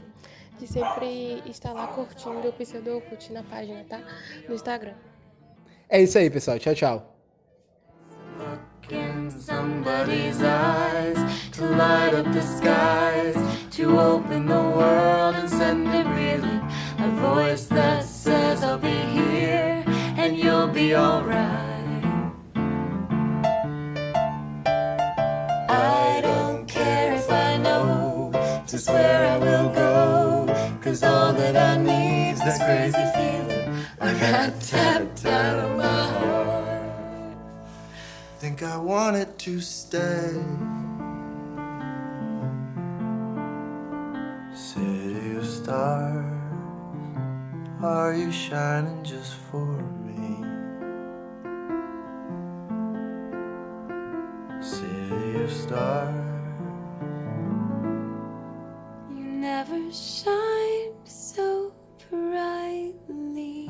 [0.58, 4.02] de sempre estar lá curtindo o Pseudo Occult na página, tá?
[4.48, 4.96] No Instagram.
[5.90, 6.58] É isso aí, pessoal.
[6.60, 7.14] Tchau, tchau.
[9.30, 16.64] somebody's eyes to light up the skies to open the world and send it reeling
[16.98, 19.84] a voice that says i'll be here
[20.18, 22.04] and you'll be alright.
[25.70, 28.32] I don't care if i know
[28.66, 33.86] just where i will go cause all that i need is this crazy feeling.
[34.02, 37.38] I got tapped out of my heart.
[38.40, 40.77] Think I wanted to stay.
[44.58, 46.26] City of stars,
[47.84, 49.68] are you shining just for
[50.02, 50.42] me?
[54.60, 56.16] City of stars,
[59.12, 61.72] you never shine so
[62.10, 63.70] brightly.